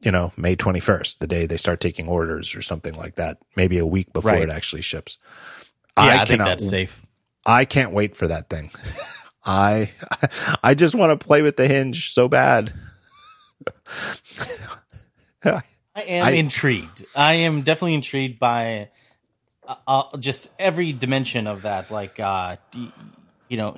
[0.00, 3.78] you know, May 21st, the day they start taking orders or something like that, maybe
[3.78, 4.42] a week before right.
[4.42, 5.18] it actually ships.
[5.96, 7.04] Yeah, I, I think that's safe.
[7.44, 8.70] I can't wait for that thing.
[9.44, 9.90] I
[10.62, 12.72] I just want to play with the hinge so bad.
[15.44, 15.62] I
[16.02, 17.04] am I, intrigued.
[17.14, 18.90] I am definitely intrigued by
[19.66, 21.90] uh, uh, just every dimension of that.
[21.90, 22.56] Like, uh,
[23.48, 23.76] you know,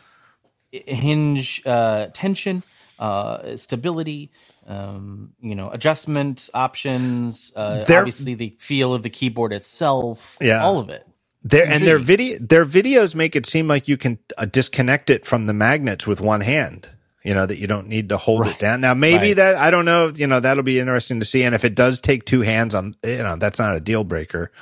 [0.72, 2.62] hinge uh, tension,
[2.98, 4.30] uh, stability,
[4.68, 7.52] um, you know, adjustment options.
[7.56, 10.36] Uh, obviously, the feel of the keyboard itself.
[10.40, 11.06] Yeah, all of it.
[11.42, 15.24] Their, and their video, their videos make it seem like you can uh, disconnect it
[15.24, 16.88] from the magnets with one hand.
[17.24, 18.54] You know that you don't need to hold right.
[18.54, 18.80] it down.
[18.80, 19.36] Now, maybe right.
[19.36, 20.12] that I don't know.
[20.14, 21.42] You know that'll be interesting to see.
[21.42, 24.52] And if it does take two hands, on you know that's not a deal breaker.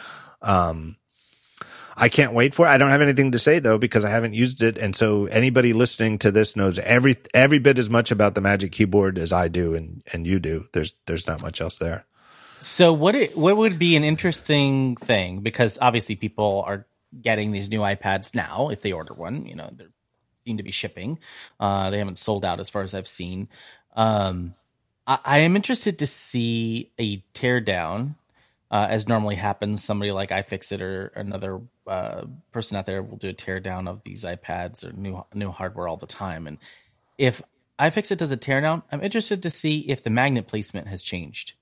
[0.41, 0.97] Um,
[1.97, 2.71] I can't wait for it.
[2.71, 5.73] I don't have anything to say though because I haven't used it, and so anybody
[5.73, 9.49] listening to this knows every every bit as much about the Magic Keyboard as I
[9.49, 10.67] do, and and you do.
[10.73, 12.05] There's there's not much else there.
[12.61, 16.87] So what it, what would be an interesting thing because obviously people are
[17.21, 19.87] getting these new iPads now if they order one, you know, they
[20.45, 21.19] seem to be shipping.
[21.61, 23.49] Uh, they haven't sold out as far as I've seen.
[23.95, 24.55] Um,
[25.07, 28.15] I, I, am interested to see a teardown,
[28.71, 29.83] uh, as normally happens.
[29.83, 34.25] Somebody like iFixit or another uh, person out there will do a teardown of these
[34.25, 36.47] iPads or new new hardware all the time.
[36.47, 36.59] And
[37.19, 37.43] if
[37.79, 41.55] iFixit does a teardown, I'm interested to see if the magnet placement has changed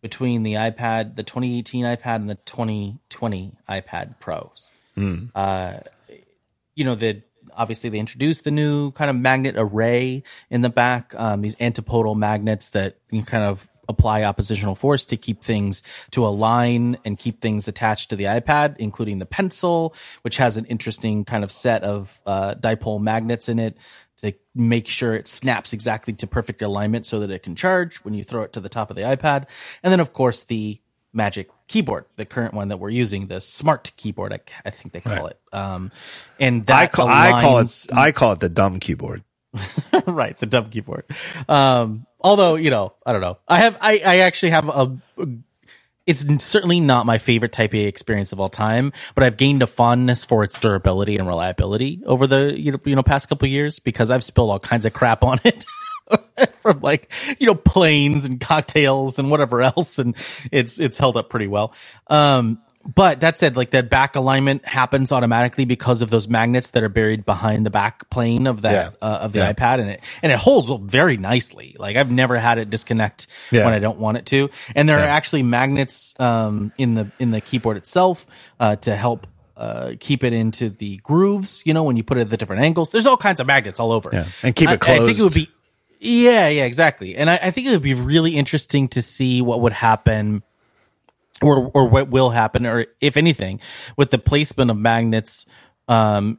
[0.00, 4.70] between the iPad, the 2018 iPad, and the 2020 iPad Pros.
[4.96, 5.30] Mm.
[5.34, 5.74] Uh,
[6.74, 7.22] you know, the
[7.56, 12.14] obviously they introduced the new kind of magnet array in the back, um, these antipodal
[12.14, 17.40] magnets that you kind of apply oppositional force to keep things to align and keep
[17.40, 21.82] things attached to the iPad, including the pencil, which has an interesting kind of set
[21.82, 23.76] of uh, dipole magnets in it
[24.18, 28.14] to make sure it snaps exactly to perfect alignment so that it can charge when
[28.14, 29.46] you throw it to the top of the iPad.
[29.82, 33.92] And then, of course, the Magic keyboard, the current one that we're using, the smart
[33.96, 35.32] keyboard, I, I think they call right.
[35.32, 35.40] it.
[35.54, 35.90] Um,
[36.38, 39.24] and that I call, aligns, I call it I call it the dumb keyboard.
[40.06, 41.04] right, the dumb keyboard.
[41.48, 43.38] Um, although you know, I don't know.
[43.46, 44.98] I have I, I actually have a,
[46.06, 49.66] it's certainly not my favorite Type A experience of all time, but I've gained a
[49.66, 53.78] fondness for its durability and reliability over the you know, you know past couple years
[53.78, 55.64] because I've spilled all kinds of crap on it.
[56.62, 60.16] from like you know planes and cocktails and whatever else and
[60.50, 61.74] it's it's held up pretty well
[62.06, 62.58] um
[62.92, 66.88] but that said, like that back alignment happens automatically because of those magnets that are
[66.88, 69.06] buried behind the back plane of that yeah.
[69.06, 69.52] uh, of the yeah.
[69.52, 71.76] iPad, and it and it holds very nicely.
[71.78, 73.66] Like I've never had it disconnect yeah.
[73.66, 74.48] when I don't want it to.
[74.74, 78.26] And there are actually magnets um, in the in the keyboard itself
[78.58, 79.26] uh, to help
[79.58, 81.62] uh, keep it into the grooves.
[81.66, 83.78] You know, when you put it at the different angles, there's all kinds of magnets
[83.78, 84.08] all over.
[84.10, 84.24] Yeah.
[84.42, 85.02] and keep it closed.
[85.02, 85.50] I, I think it would be.
[86.00, 87.16] Yeah, yeah, exactly.
[87.16, 90.42] And I, I think it would be really interesting to see what would happen
[91.42, 93.60] or or what will happen, or if anything,
[93.96, 95.46] with the placement of magnets
[95.88, 96.38] um,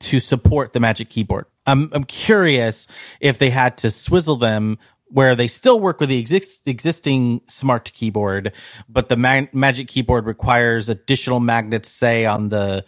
[0.00, 1.46] to support the Magic Keyboard.
[1.66, 2.86] I'm I'm curious
[3.20, 7.92] if they had to swizzle them where they still work with the exist, existing smart
[7.94, 8.52] keyboard,
[8.88, 12.84] but the mag- Magic Keyboard requires additional magnets, say on the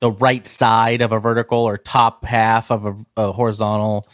[0.00, 4.04] the right side of a vertical or top half of a, a horizontal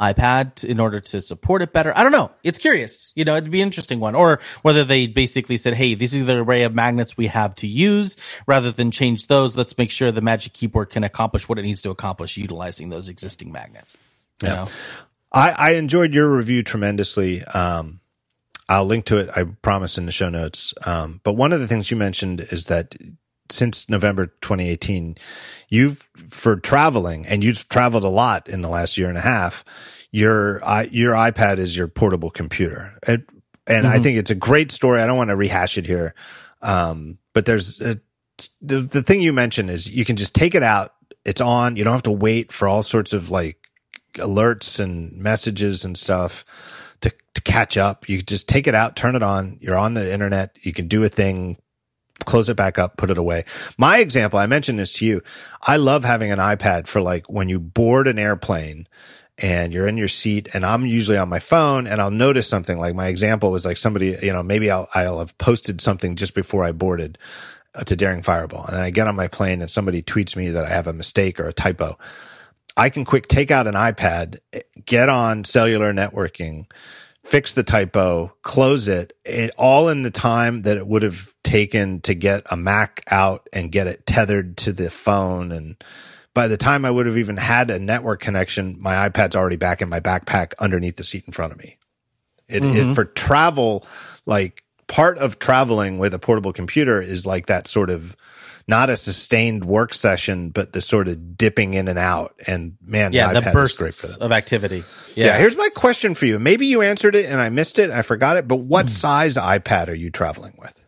[0.00, 1.92] iPad in order to support it better.
[1.96, 2.30] I don't know.
[2.44, 3.12] It's curious.
[3.16, 4.14] You know, it'd be an interesting one.
[4.14, 7.66] Or whether they basically said, hey, this is the array of magnets we have to
[7.66, 8.16] use.
[8.46, 11.82] Rather than change those, let's make sure the Magic Keyboard can accomplish what it needs
[11.82, 13.96] to accomplish utilizing those existing magnets.
[14.42, 14.54] You yeah.
[14.54, 14.68] Know?
[15.32, 17.44] I, I enjoyed your review tremendously.
[17.44, 18.00] Um,
[18.68, 20.74] I'll link to it, I promise, in the show notes.
[20.86, 22.94] Um, but one of the things you mentioned is that
[23.50, 25.16] since November 2018,
[25.68, 29.64] you've for traveling and you've traveled a lot in the last year and a half.
[30.10, 30.60] Your
[30.90, 33.28] your iPad is your portable computer, it,
[33.66, 33.94] and mm-hmm.
[33.94, 35.02] I think it's a great story.
[35.02, 36.14] I don't want to rehash it here,
[36.62, 38.00] um, but there's a,
[38.62, 40.94] the the thing you mentioned is you can just take it out.
[41.26, 41.76] It's on.
[41.76, 43.58] You don't have to wait for all sorts of like
[44.14, 46.46] alerts and messages and stuff
[47.02, 48.08] to to catch up.
[48.08, 49.58] You just take it out, turn it on.
[49.60, 50.56] You're on the internet.
[50.64, 51.58] You can do a thing
[52.24, 53.44] close it back up, put it away.
[53.76, 55.22] My example, I mentioned this to you.
[55.62, 58.86] I love having an iPad for like when you board an airplane
[59.38, 62.76] and you're in your seat and I'm usually on my phone and I'll notice something
[62.78, 66.34] like my example was like somebody, you know, maybe I'll, I'll have posted something just
[66.34, 67.18] before I boarded
[67.74, 70.64] uh, to Daring Fireball and I get on my plane and somebody tweets me that
[70.64, 71.96] I have a mistake or a typo.
[72.76, 74.38] I can quick take out an iPad,
[74.84, 76.66] get on cellular networking,
[77.28, 82.00] fix the typo, close it, it, all in the time that it would have taken
[82.00, 85.52] to get a Mac out and get it tethered to the phone.
[85.52, 85.76] And
[86.32, 89.82] by the time I would have even had a network connection, my iPad's already back
[89.82, 91.76] in my backpack underneath the seat in front of me.
[92.48, 92.92] It, mm-hmm.
[92.92, 93.84] it for travel,
[94.24, 98.16] like part of traveling with a portable computer is like that sort of
[98.68, 102.34] not a sustained work session, but the sort of dipping in and out.
[102.46, 104.84] And man, yeah, the, bursts of activity.
[105.14, 105.26] Yeah.
[105.26, 105.38] yeah.
[105.38, 106.38] Here's my question for you.
[106.38, 107.90] Maybe you answered it and I missed it.
[107.90, 108.46] I forgot it.
[108.46, 108.90] But what mm.
[108.90, 110.78] size iPad are you traveling with?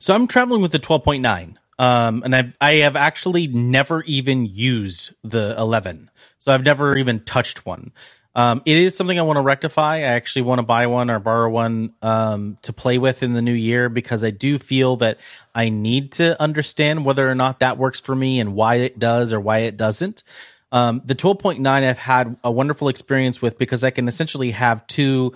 [0.00, 1.56] So I'm traveling with the 12.9.
[1.78, 6.10] Um, and I I have actually never even used the 11.
[6.38, 7.92] So I've never even touched one.
[8.36, 9.96] Um, it is something I want to rectify.
[9.96, 13.40] I actually want to buy one or borrow one um, to play with in the
[13.40, 15.18] new year because I do feel that
[15.54, 19.32] I need to understand whether or not that works for me and why it does
[19.32, 20.22] or why it doesn't.
[20.70, 25.32] Um, the 12.9 I've had a wonderful experience with because I can essentially have two.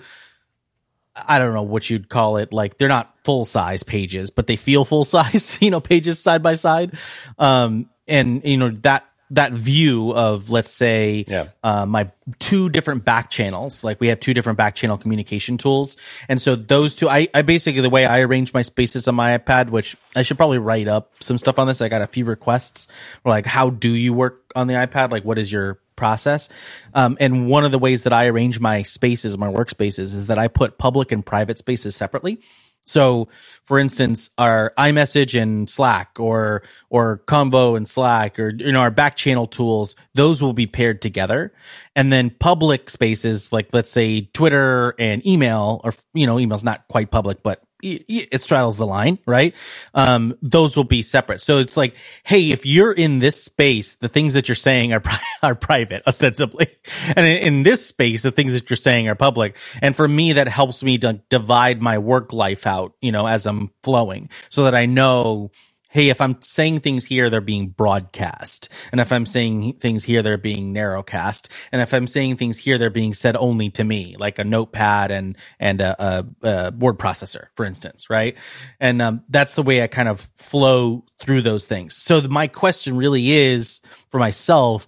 [1.15, 2.53] I don't know what you'd call it.
[2.53, 6.43] Like they're not full size pages, but they feel full size, you know, pages side
[6.43, 6.93] by side.
[7.39, 11.47] Um, and you know, that that view of let's say yeah.
[11.63, 12.09] uh, my
[12.39, 13.83] two different back channels.
[13.83, 15.97] Like we have two different back channel communication tools.
[16.29, 19.37] And so those two I, I basically the way i arrange my spaces on my
[19.37, 21.81] ipad which i should probably write up some stuff on this.
[21.81, 22.87] I got a few requests
[23.25, 25.11] like how do you work on the ipad?
[25.11, 26.49] Like what is your process?
[26.93, 30.37] Um, and one of the ways that i arrange my spaces my workspaces is that
[30.37, 32.41] i put public and private spaces separately
[32.85, 33.29] so,
[33.63, 38.91] for instance, our iMessage and Slack or or Combo and Slack or you know our
[38.91, 41.53] back channel tools, those will be paired together.
[41.95, 46.87] And then public spaces like let's say Twitter and email or you know email's not
[46.87, 49.55] quite public but it straddles the line, right?
[49.93, 51.41] Um, those will be separate.
[51.41, 54.99] So it's like, hey, if you're in this space, the things that you're saying are
[54.99, 56.67] pri- are private, ostensibly,
[57.15, 59.57] and in, in, this space, the things that you're saying are public.
[59.81, 63.45] And for me, that helps me to divide my work life out, you know, as
[63.45, 65.51] I'm flowing, so that I know
[65.91, 68.69] hey, if I'm saying things here, they're being broadcast.
[68.91, 71.49] And if I'm saying things here, they're being narrowcast.
[71.71, 75.11] And if I'm saying things here, they're being said only to me, like a notepad
[75.11, 78.37] and, and a, a, a word processor, for instance, right?
[78.79, 81.95] And um, that's the way I kind of flow through those things.
[81.95, 84.87] So my question really is for myself,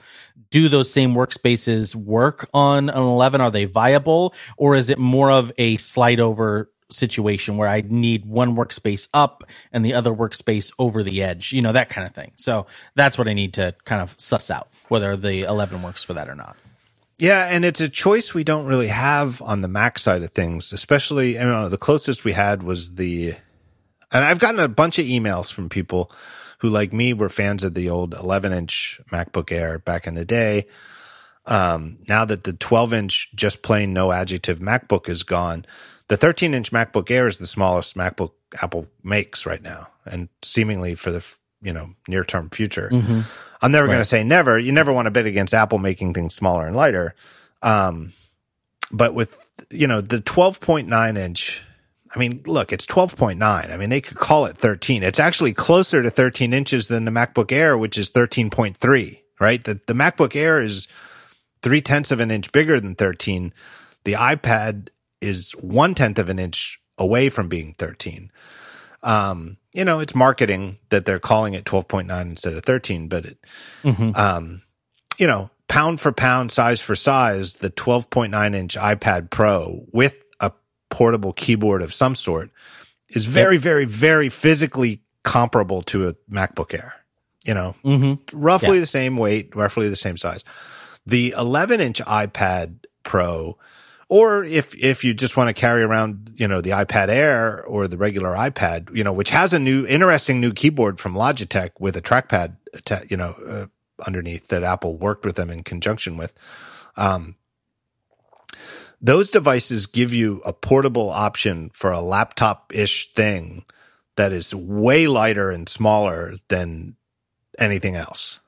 [0.51, 3.41] do those same workspaces work on an 11?
[3.41, 4.33] Are they viable?
[4.55, 9.43] Or is it more of a slide over situation where I need one workspace up
[9.71, 12.31] and the other workspace over the edge, you know, that kind of thing.
[12.35, 16.13] So that's what I need to kind of suss out whether the 11 works for
[16.13, 16.55] that or not.
[17.17, 20.73] Yeah, and it's a choice we don't really have on the Mac side of things,
[20.73, 23.35] especially, I know, the closest we had was the,
[24.11, 26.11] and I've gotten a bunch of emails from people
[26.59, 30.25] who, like me, were fans of the old 11 inch MacBook Air back in the
[30.25, 30.67] day.
[31.45, 35.65] Um, now that the 12 inch, just plain no adjective MacBook is gone,
[36.07, 38.31] the 13 inch MacBook Air is the smallest MacBook
[38.61, 41.25] Apple makes right now, and seemingly for the
[41.61, 42.89] you know near term future.
[42.91, 43.21] Mm-hmm.
[43.61, 43.93] I'm never right.
[43.93, 44.59] going to say never.
[44.59, 47.15] You never want to bet against Apple making things smaller and lighter.
[47.61, 48.13] Um,
[48.91, 49.37] but with
[49.69, 51.61] you know the 12.9 inch.
[52.15, 53.41] I mean, look, it's 12.9.
[53.41, 55.01] I mean, they could call it 13.
[55.01, 59.63] It's actually closer to 13 inches than the MacBook Air, which is 13.3, right?
[59.63, 60.87] The, the MacBook Air is
[61.63, 63.51] three tenths of an inch bigger than 13.
[64.03, 64.89] The iPad
[65.23, 68.31] is one tenth of an inch away from being 13.
[69.01, 73.37] Um, you know, it's marketing that they're calling it 12.9 instead of 13, but it,
[73.83, 74.11] mm-hmm.
[74.15, 74.61] um,
[75.17, 80.51] you know, pound for pound, size for size, the 12.9 inch iPad Pro with a
[80.89, 82.51] portable keyboard of some sort
[83.09, 83.63] is very, yep.
[83.63, 86.95] very, very physically comparable to a MacBook Air.
[87.45, 88.39] You know, mm-hmm.
[88.39, 88.81] roughly yeah.
[88.81, 90.45] the same weight, roughly the same size.
[91.05, 93.57] The 11 inch iPad Pro
[94.13, 97.87] or if, if you just want to carry around, you know, the iPad Air or
[97.87, 101.95] the regular iPad, you know, which has a new, interesting new keyboard from Logitech with
[101.95, 102.55] a trackpad,
[103.09, 103.65] you know, uh,
[104.05, 106.35] underneath that Apple worked with them in conjunction with.
[106.95, 107.37] Um,
[109.01, 113.65] those devices give you a portable option for a laptop ish thing
[114.15, 116.97] that is way lighter and smaller than
[117.57, 118.39] anything else.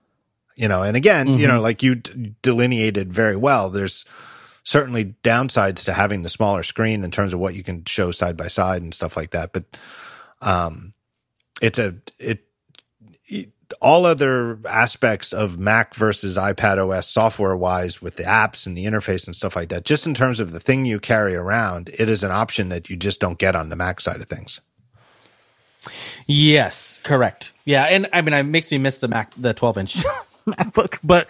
[0.56, 1.40] You know, and again, mm-hmm.
[1.40, 4.06] you know, like you d- delineated very well, there's,
[4.66, 8.36] certainly downsides to having the smaller screen in terms of what you can show side
[8.36, 9.54] by side and stuff like that.
[9.54, 9.64] But
[10.42, 10.94] um,
[11.62, 12.44] it's a it,
[13.28, 18.78] it all other aspects of Mac versus iPad OS software wise with the apps and
[18.78, 21.90] the interface and stuff like that, just in terms of the thing you carry around,
[21.98, 24.62] it is an option that you just don't get on the Mac side of things.
[26.28, 27.54] Yes, correct.
[27.66, 29.96] Yeah, and I mean, it makes me miss the Mac, the 12 inch
[30.48, 31.28] MacBook, but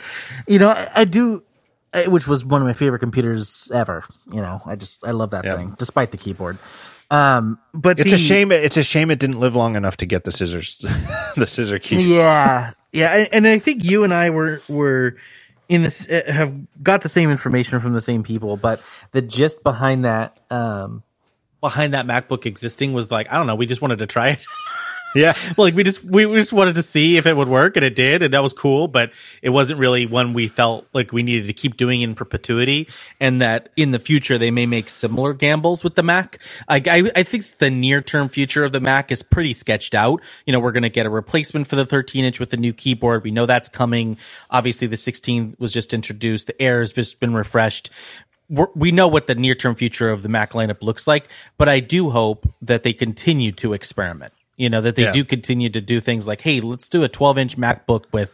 [0.48, 1.42] you know, I, I do, I-
[2.08, 4.04] which was one of my favorite computers ever.
[4.32, 5.56] You know, I just I love that Yeah.
[5.58, 6.58] thing, despite the keyboard.
[7.12, 8.52] Um, but It's the- a shame.
[8.52, 10.78] It's a shame it didn't live long enough to get the scissors,
[11.36, 12.16] the scissor key.
[12.16, 15.16] Yeah, yeah, and, and I think you and I were were
[15.70, 19.64] in this uh, have got the same information from the same people, but the gist
[19.64, 21.04] behind that, um,
[21.62, 24.46] Behind that MacBook existing was like, I don't know, we just wanted to try it.
[25.16, 27.86] Yeah, like we just we, we just wanted to see if it would work and
[27.86, 29.12] it did and that was cool but
[29.42, 32.88] it wasn't really one we felt like we needed to keep doing in perpetuity
[33.20, 36.40] and that in the future they may make similar gambles with the mac.
[36.68, 40.22] I i, I think the near term future of the mac is pretty sketched out.
[40.46, 42.74] You know we're going to get a replacement for the 13 inch with the new
[42.74, 43.24] keyboard.
[43.24, 44.18] We know that's coming.
[44.52, 46.48] Obviously the 16 was just introduced.
[46.48, 47.90] The air has just been refreshed.
[48.76, 51.80] We know what the near term future of the Mac lineup looks like, but I
[51.82, 54.35] do hope that they continue to experiment.
[54.58, 55.12] You know, that they Yeah.
[55.12, 58.32] do continue to do things like, hey, let's do a 12 inch MacBook with,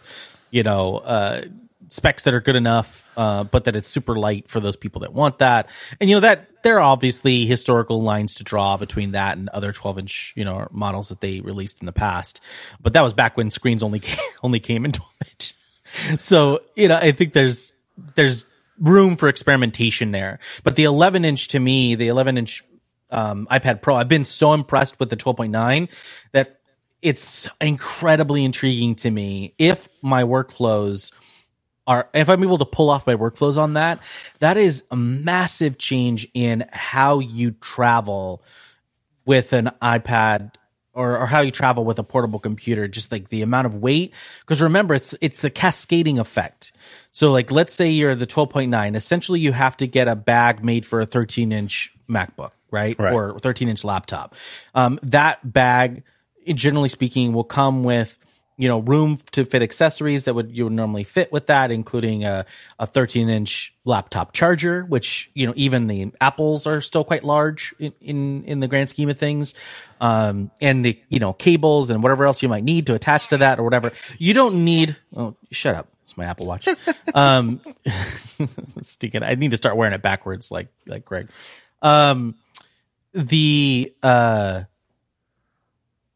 [0.51, 1.43] you know, uh,
[1.89, 5.13] specs that are good enough, uh, but that it's super light for those people that
[5.13, 5.67] want that.
[5.99, 9.73] And, you know, that there are obviously historical lines to draw between that and other
[9.73, 12.39] 12 inch, you know, models that they released in the past.
[12.81, 15.53] But that was back when screens only came, only came in 12 inch.
[16.19, 17.73] So, you know, I think there's,
[18.15, 18.45] there's
[18.79, 20.39] room for experimentation there.
[20.63, 22.63] But the 11 inch to me, the 11 inch
[23.11, 25.89] um, iPad Pro, I've been so impressed with the 12.9
[26.31, 26.59] that
[27.01, 29.53] it's incredibly intriguing to me.
[29.57, 31.11] If my workflows
[31.87, 33.99] are, if I'm able to pull off my workflows on that,
[34.39, 38.43] that is a massive change in how you travel
[39.25, 40.51] with an iPad
[40.93, 44.13] or, or how you travel with a portable computer, just like the amount of weight.
[44.41, 46.73] Because remember, it's it's a cascading effect.
[47.11, 50.85] So like let's say you're the 12.9, essentially you have to get a bag made
[50.85, 52.97] for a 13 inch MacBook, right?
[52.99, 53.13] Right.
[53.13, 54.35] Or 13 inch laptop.
[54.75, 56.03] Um, that bag,
[56.53, 58.17] generally speaking, will come with
[58.61, 62.23] you know room to fit accessories that would you would normally fit with that including
[62.23, 62.45] a,
[62.77, 67.73] a 13 inch laptop charger which you know even the apples are still quite large
[67.79, 69.55] in in, in the grand scheme of things
[69.99, 73.37] um and the you know cables and whatever else you might need to attach to
[73.37, 76.67] that or whatever you don't need oh shut up it's my apple watch
[77.15, 77.59] um
[78.83, 81.29] stinking i need to start wearing it backwards like like greg
[81.81, 82.35] um
[83.13, 84.63] the uh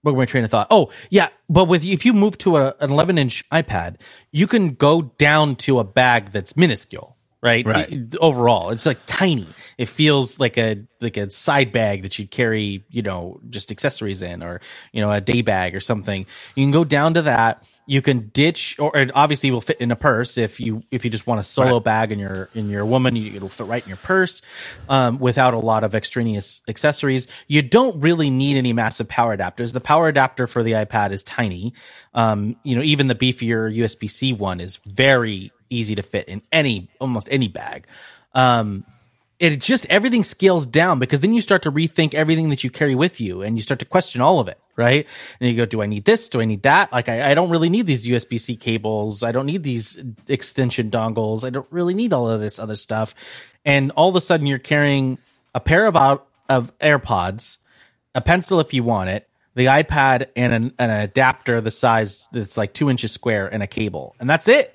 [0.01, 0.67] what was my train of thought?
[0.69, 1.29] Oh, yeah.
[1.49, 3.95] But with if you move to a, an 11 inch iPad,
[4.31, 7.65] you can go down to a bag that's minuscule, right?
[7.65, 7.91] Right.
[7.91, 9.47] It- overall, it's like tiny.
[9.79, 14.21] It feels like a like a side bag that you'd carry, you know, just accessories
[14.21, 14.61] in, or
[14.93, 16.27] you know, a day bag or something.
[16.55, 17.63] You can go down to that.
[17.87, 21.11] You can ditch, or it obviously will fit in a purse if you if you
[21.11, 23.89] just want a solo bag in your in your woman, you, it'll fit right in
[23.89, 24.41] your purse
[24.89, 27.27] um, without a lot of extraneous accessories.
[27.47, 29.73] You don't really need any massive power adapters.
[29.73, 31.73] The power adapter for the iPad is tiny.
[32.13, 36.41] Um, you know, even the beefier USB C one is very easy to fit in
[36.51, 37.87] any almost any bag.
[38.33, 38.85] Um,
[39.39, 42.95] it just everything scales down because then you start to rethink everything that you carry
[42.95, 45.07] with you and you start to question all of it right?
[45.39, 46.27] And you go do i need this?
[46.29, 46.91] Do i need that?
[46.91, 49.23] Like i, I don't really need these usb-c cables.
[49.23, 51.43] I don't need these extension dongles.
[51.43, 53.15] I don't really need all of this other stuff.
[53.63, 55.17] And all of a sudden you're carrying
[55.53, 57.57] a pair of out of airpods
[58.13, 62.57] a pencil if you want it the ipad and an, an adapter the size that's
[62.57, 64.15] like two inches square and a cable.
[64.19, 64.71] And that's it.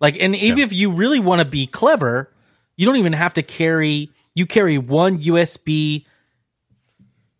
[0.00, 2.30] Like, and even if you really want to be clever,
[2.76, 4.10] you don't even have to carry.
[4.34, 6.04] You carry one USB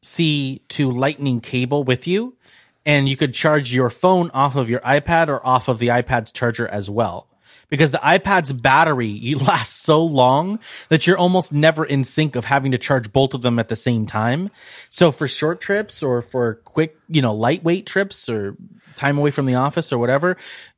[0.03, 2.37] C to Lightning cable with you,
[2.85, 6.33] and you could charge your phone off of your iPad or off of the iPad's
[6.33, 7.29] charger as well.
[7.69, 12.45] Because the iPad's battery you last so long that you're almost never in sync of
[12.45, 14.51] having to charge both of them at the same time.
[14.89, 18.57] So for short trips or for quick, you know, lightweight trips or
[18.95, 20.37] time away from the office or whatever,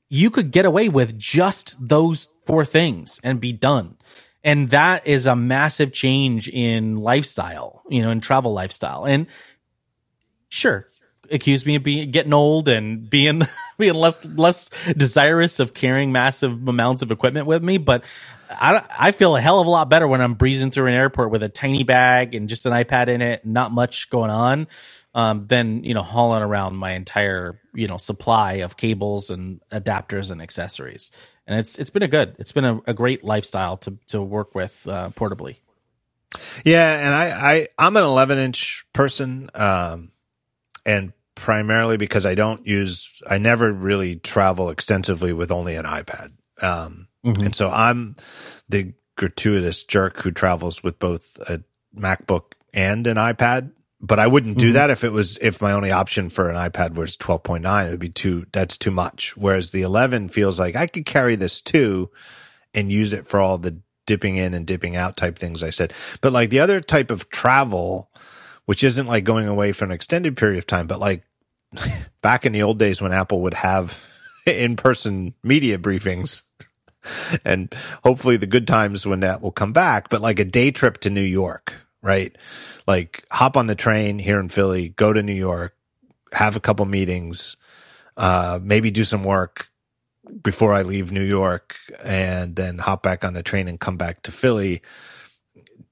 [0.09, 3.97] you could get away with just those four things and be done.
[4.45, 9.05] And that is a massive change in lifestyle, you know, in travel lifestyle.
[9.07, 9.27] And
[10.49, 10.89] sure,
[11.31, 13.43] accuse me of being getting old and being
[13.79, 18.05] being less less desirous of carrying massive amounts of equipment with me, but
[18.51, 21.31] I I feel a hell of a lot better when I'm breezing through an airport
[21.31, 24.69] with a tiny bag and just an iPad in it, not much going on,
[25.15, 30.31] um, than you know hauling around my entire you know supply of cables and adapters
[30.31, 31.11] and accessories.
[31.49, 34.55] And it's it's been a good, it's been a, a great lifestyle to to work
[34.55, 35.57] with uh, portably.
[36.63, 40.13] Yeah, and I, I I'm an 11 inch person, um,
[40.85, 46.33] and primarily because I don't use, I never really travel extensively with only an iPad,
[46.61, 48.17] um, and so I'm
[48.69, 51.63] the gratuitous jerk who travels with both a
[51.97, 53.73] MacBook and an iPad.
[54.01, 54.75] But I wouldn't do mm-hmm.
[54.75, 57.87] that if it was if my only option for an iPad was 12.9.
[57.87, 59.37] It would be too that's too much.
[59.37, 62.11] Whereas the 11 feels like I could carry this too
[62.75, 65.93] and use it for all the dipping in and dipping out type things I said.
[66.21, 68.11] But like the other type of travel,
[68.67, 71.25] which isn't like going away for an extended period of time, but like
[72.23, 73.99] back in the old days when Apple would have
[74.47, 76.43] in person media briefings
[77.45, 80.99] and hopefully the good times when that will come back, but like a day trip
[80.99, 82.37] to New York, right?
[82.87, 85.77] Like hop on the train here in Philly, go to New York,
[86.33, 87.57] have a couple meetings,
[88.17, 89.71] uh, maybe do some work
[90.43, 94.23] before I leave New York and then hop back on the train and come back
[94.23, 94.83] to Philly.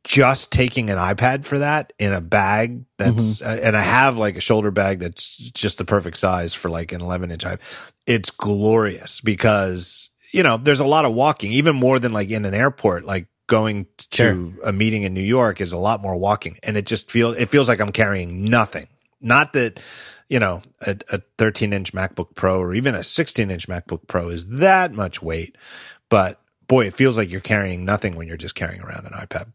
[0.05, 4.37] Just taking an iPad for that in a bag that's, uh, and I have like
[4.37, 7.59] a shoulder bag that's just the perfect size for like an 11 inch iPad.
[8.07, 12.45] It's glorious because you know, there's a lot of walking, even more than like in
[12.45, 14.53] an airport, like going to Sure.
[14.69, 16.59] a meeting in New York is a lot more walking.
[16.63, 18.89] And it just feels, it feels like I'm carrying nothing.
[19.21, 19.81] Not that,
[20.29, 24.29] you know, a, a 13 inch MacBook Pro or even a 16 inch MacBook Pro
[24.29, 25.57] is that much weight,
[26.09, 29.53] but boy, it feels like you're carrying nothing when you're just carrying around an iPad.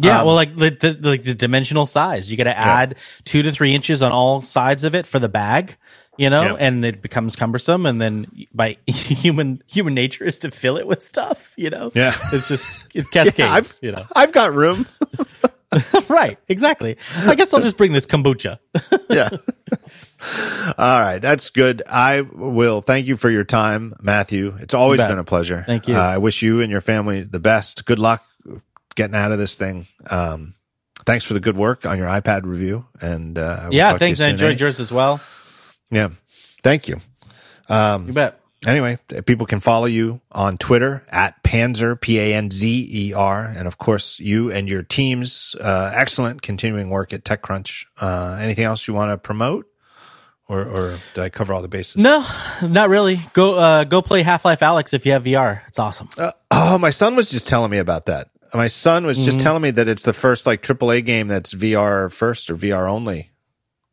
[0.00, 3.42] Yeah, Um, well, like the, the like the dimensional size, you got to add two
[3.42, 5.76] to three inches on all sides of it for the bag,
[6.16, 6.56] you know, Yeah.
[6.58, 7.86] and it becomes cumbersome.
[7.86, 11.90] And then by human human nature is to fill it with stuff, you know.
[11.94, 12.14] Yeah.
[12.32, 14.06] it's just it cascades, I've, you know.
[14.14, 14.86] I've got room.
[16.08, 16.96] right, exactly.
[17.16, 18.58] I guess I'll just bring this kombucha.
[19.10, 19.30] yeah.
[20.78, 21.18] All right.
[21.18, 21.82] That's good.
[21.88, 24.54] I will thank you for your time, Matthew.
[24.60, 25.64] It's always been a pleasure.
[25.66, 25.96] Thank you.
[25.96, 27.84] Uh, I wish you and your family the best.
[27.84, 28.24] Good luck
[28.94, 29.86] getting out of this thing.
[30.08, 30.54] Um,
[31.04, 32.86] thanks for the good work on your iPad review.
[33.00, 34.20] And, uh, yeah, talk to you thanks.
[34.20, 34.60] I enjoyed eh?
[34.60, 35.20] yours as well.
[35.90, 36.08] Yeah.
[36.62, 36.96] Thank you.
[37.68, 38.40] You bet.
[38.66, 43.44] Anyway, people can follow you on Twitter at Panzer, P A N Z E R.
[43.44, 47.84] And of course, you and your team's uh, excellent continuing work at TechCrunch.
[48.00, 49.66] Uh, anything else you want to promote?
[50.48, 51.96] Or, or did I cover all the bases?
[52.02, 52.26] No,
[52.62, 53.20] not really.
[53.34, 55.60] Go uh, go play Half-Life: Alyx if you have VR.
[55.68, 56.08] It's awesome.
[56.50, 58.28] Oh, my son was just telling me about that.
[58.54, 59.24] My son was Mm-hmm.
[59.26, 62.88] just telling me that it's the first like AAA game that's VR first or VR
[62.90, 63.30] only.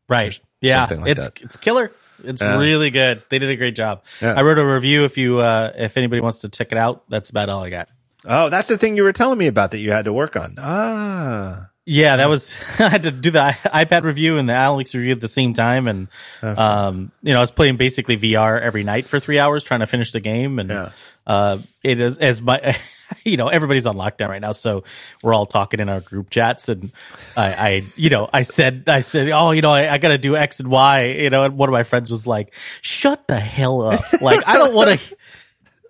[0.08, 0.38] Right.
[0.62, 0.86] Yeah.
[0.90, 1.42] like it's that.
[1.42, 1.92] it's killer.
[2.24, 2.58] It's Yeah.
[2.58, 3.22] really good.
[3.28, 4.02] They did a great job.
[4.20, 4.34] Yeah.
[4.34, 7.02] I wrote a review if you uh if anybody wants to check it out.
[7.08, 7.88] That's about all I got.
[8.24, 10.54] Oh, that's the thing you were telling me about that you had to work on.
[10.58, 15.12] Ah, Yeah, that was I had to do the iPad review and the Alyx review
[15.12, 16.06] at the same time and
[16.42, 19.86] um you know, I was playing basically VR every night for 3 hours trying to
[19.88, 20.90] finish the game and Yeah.
[21.26, 22.76] uh it is as my
[23.24, 24.84] you know, everybody's on lockdown right now, so
[25.22, 26.92] we're all talking in our group chats and
[27.36, 30.18] I I you know, I said I said, "Oh, you know, I, I got to
[30.18, 33.38] do X and Y," you know, and one of my friends was like, "Shut the
[33.40, 35.16] hell up." Like, I don't want to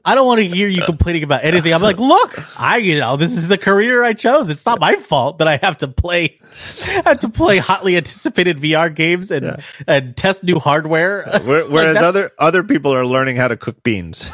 [0.04, 1.72] I don't want to hear you complaining about anything.
[1.72, 4.48] I'm like, look, I, you know, this is the career I chose.
[4.48, 6.40] It's not my fault that I have to play,
[6.84, 11.22] I have to play hotly anticipated VR games and, and test new hardware.
[11.44, 14.28] Where- Like, whereas other other people are learning how to cook beans.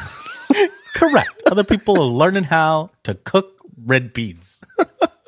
[0.99, 1.43] Correct.
[1.45, 4.61] Other people are learning how to cook red beans.